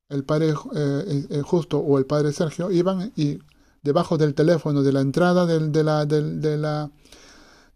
[0.08, 3.38] el padre eh, eh, justo o el padre Sergio iban y
[3.82, 6.90] debajo del teléfono de la entrada del, de la de la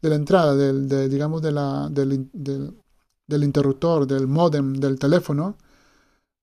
[0.01, 5.57] de la entrada del de, digamos de la del, del, interruptor del modem del teléfono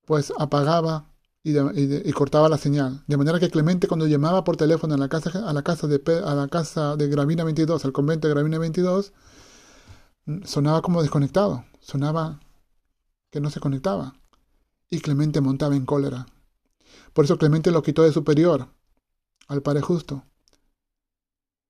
[0.05, 1.05] pues apagaba
[1.47, 5.47] y, cortaba la señal de manera que Clemente cuando llamaba por teléfono a la casa
[5.47, 9.13] a la casa de a la casa de Gravina 22 al convento de Gravina 22
[10.43, 12.39] sonaba como desconectado sonaba
[13.29, 14.15] que no se conectaba
[14.89, 16.25] y Clemente montaba en cólera
[17.13, 18.67] por eso Clemente lo quitó de superior
[19.47, 20.25] al Padre Justo.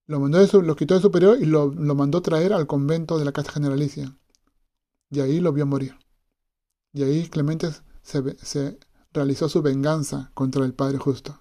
[0.07, 3.25] Lo, mandó de lo quitó de superior y lo, lo mandó traer al convento de
[3.25, 4.17] la Casa Generalicia.
[5.09, 5.97] Y ahí lo vio morir.
[6.93, 7.69] Y ahí Clemente
[8.01, 8.79] se, se
[9.15, 11.39] realizó su venganza contra el Padre Justo.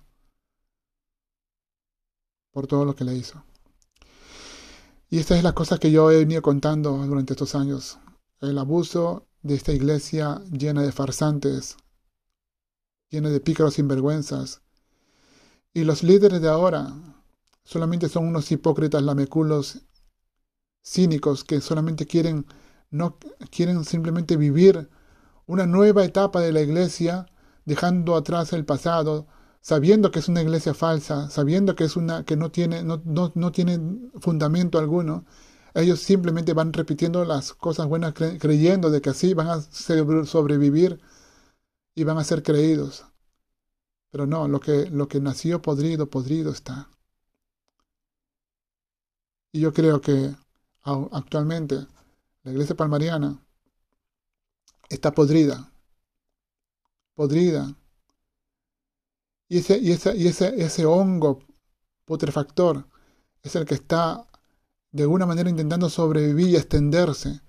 [2.51, 3.44] Por todo lo que le hizo.
[5.10, 7.98] Y esta es la cosa que yo he venido contando durante estos años.
[8.40, 11.76] El abuso de esta iglesia llena de farsantes,
[13.10, 14.62] llena de pícaros sinvergüenzas.
[15.72, 16.94] Y los líderes de ahora
[17.64, 19.82] solamente son unos hipócritas lameculos
[20.82, 22.46] cínicos que solamente quieren
[22.90, 23.18] no
[23.51, 24.88] quieren simplemente vivir
[25.46, 27.26] una nueva etapa de la iglesia,
[27.64, 29.26] dejando atrás el pasado,
[29.60, 33.32] sabiendo que es una iglesia falsa, sabiendo que es una que no tiene no, no,
[33.34, 33.78] no tiene
[34.20, 35.24] fundamento alguno,
[35.74, 39.60] ellos simplemente van repitiendo las cosas buenas creyendo de que así van a
[40.26, 41.00] sobrevivir
[41.94, 43.04] y van a ser creídos.
[44.10, 46.88] Pero no, lo que, lo que nació podrido, podrido está.
[49.52, 50.34] Y yo creo que
[50.84, 51.86] actualmente
[52.44, 53.40] la iglesia palmariana
[54.88, 55.72] está podrida,
[57.14, 57.76] podrida.
[59.48, 61.40] Y ese, y ese, y ese, ese hongo
[62.04, 62.86] putrefactor
[63.42, 64.26] es el que está
[64.90, 67.40] de alguna manera intentando sobrevivir y extenderse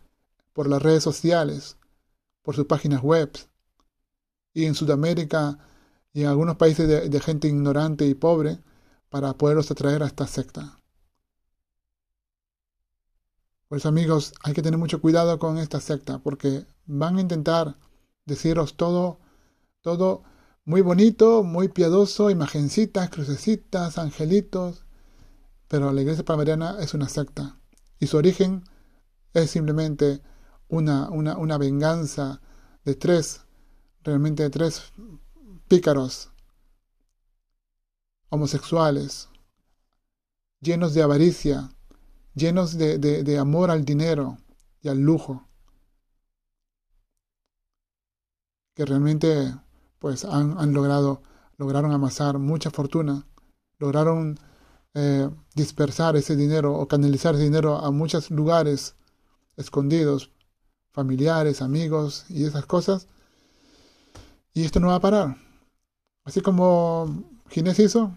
[0.54, 1.78] por las redes sociales,
[2.42, 3.32] por sus páginas web.
[4.54, 5.60] Y en Sudamérica
[6.16, 8.60] y en algunos países de, gente ignorante y pobre
[9.10, 10.80] para poderlos atraer a esta secta.
[13.68, 17.78] Por eso amigos, hay que tener mucho cuidado con esta secta, porque van a intentar
[18.26, 19.20] deciros todo,
[19.86, 20.24] todo
[20.64, 24.84] muy bonito, muy piadoso, imagencitas, crucecitas, angelitos,
[25.68, 27.60] pero la iglesia palmariana es una secta.
[28.00, 28.64] Y su origen
[29.36, 30.24] es simplemente
[30.70, 32.42] una, una, una venganza
[32.84, 33.42] de tres,
[34.04, 34.92] realmente de tres
[35.68, 36.32] pícaros
[38.30, 39.30] homosexuales,
[40.62, 41.70] llenos de avaricia,
[42.34, 44.40] llenos de, de, amor al dinero
[44.82, 45.48] y al lujo,
[48.74, 49.54] que realmente
[50.06, 51.24] pues han, logrado,
[51.58, 53.26] lograron amasar mucha fortuna,
[53.80, 54.38] lograron
[54.94, 58.96] eh, dispersar ese dinero o canalizar ese dinero a muchos lugares
[59.58, 60.30] escondidos,
[60.92, 63.08] familiares, amigos y esas cosas.
[64.54, 65.38] Y esto no va a parar.
[66.24, 68.16] Así como Ginés hizo,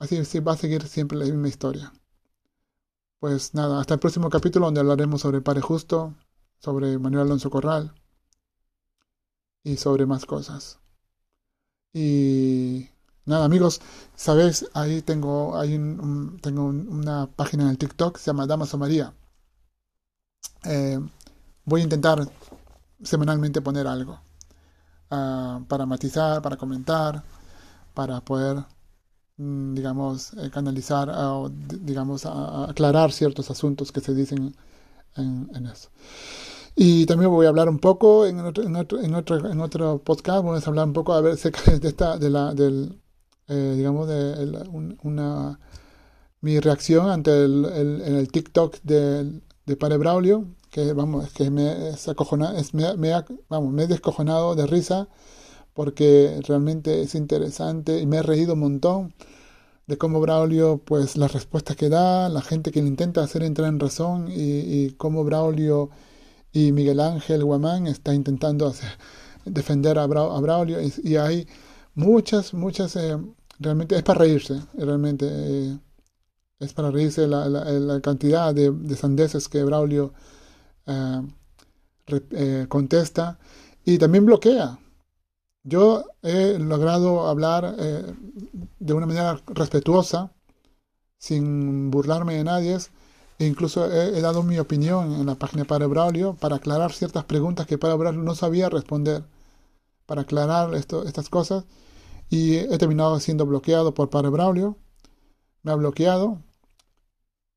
[0.00, 1.94] así va a seguir siempre la misma historia.
[3.20, 6.14] Pues nada, hasta el próximo capítulo donde hablaremos sobre el Padre Justo,
[6.58, 7.94] sobre Manuel Alonso Corral
[9.64, 10.80] y sobre más cosas.
[11.92, 12.88] Y
[13.30, 13.80] Nada, amigos,
[14.16, 15.78] sabéis, ahí tengo, hay
[16.40, 19.14] tengo una página en el TikTok, se llama Damaso María.
[20.64, 20.98] Eh,
[21.64, 22.28] voy a intentar
[23.02, 24.20] semanalmente poner algo
[25.10, 27.22] ah, para matizar, para comentar,
[27.94, 28.64] para poder,
[29.36, 34.56] mm, digamos, eh, canalizar o, digamos, aclarar ciertos asuntos que se dicen
[35.16, 35.90] en, eso.
[36.76, 39.98] Y también voy a hablar un poco en otro, en otro, en otro, en otro
[40.02, 43.00] podcast, vamos a hablar un poco a ver acerca de esta, de la, del,
[43.48, 44.68] eh, digamos, de
[45.02, 45.58] una,
[46.40, 51.90] mi reacción ante el, en el TikTok de, de Padre Braulio, que vamos, que me,
[51.90, 55.08] es es, me, me, vamos, me he descojonado de risa
[55.74, 59.14] porque realmente es interesante y me he reído un montón
[59.86, 63.68] de cómo Braulio, pues las respuestas que da, la gente que le intenta hacer entrar
[63.68, 65.90] en razón y, cómo Braulio
[66.52, 68.72] y Miguel Ángel Guamán está intentando
[69.44, 71.46] defender a, Braulio y, hay
[71.94, 73.16] muchas, muchas eh,
[73.58, 75.78] realmente es para reírse, realmente eh,
[76.58, 80.12] es para reírse la, la, cantidad de, de, sandeces que Braulio
[80.86, 81.22] eh,
[82.08, 83.38] eh, contesta
[83.84, 84.78] y también bloquea.
[85.62, 90.32] Yo he logrado hablar de una manera respetuosa,
[91.18, 92.78] sin burlarme de nadie,
[93.40, 97.24] e incluso he, dado mi opinión en la página de Padre Braulio para aclarar ciertas
[97.24, 99.24] preguntas que Padre Braulio no sabía responder,
[100.04, 101.64] para aclarar estas cosas
[102.28, 104.76] y he terminado siendo bloqueado por Padre Braulio.
[105.62, 106.42] Me ha bloqueado.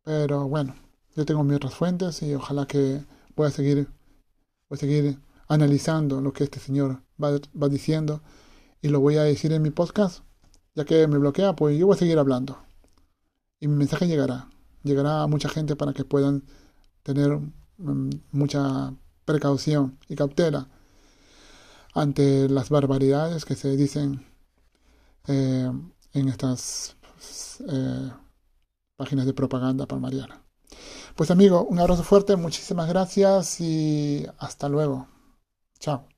[0.04, 0.74] Pero bueno,
[1.18, 3.04] yo tengo mis otras fuentes y ojalá que
[3.36, 3.90] pueda seguir,
[4.70, 5.20] voy a seguir
[5.50, 7.32] analizando lo que este señor va,
[7.62, 8.22] va diciendo
[8.82, 10.24] y lo voy a decir en mi podcast.
[10.76, 12.58] Ya que me bloquea, pues yo voy a seguir hablando.
[13.60, 14.53] Y mi mensaje llegará.
[14.84, 16.44] Llegará a mucha gente para que puedan
[17.04, 17.40] tener
[17.78, 18.94] mm, mucha
[19.26, 20.68] precaución y cautela
[21.94, 24.26] ante las barbaridades que se dicen
[25.28, 25.72] eh,
[26.14, 26.96] en estas
[27.70, 28.12] eh,
[28.98, 30.42] páginas de propaganda palmariana.
[31.16, 35.08] Pues amigo, un abrazo fuerte, muchísimas gracias y hasta luego.
[35.80, 36.13] Chao.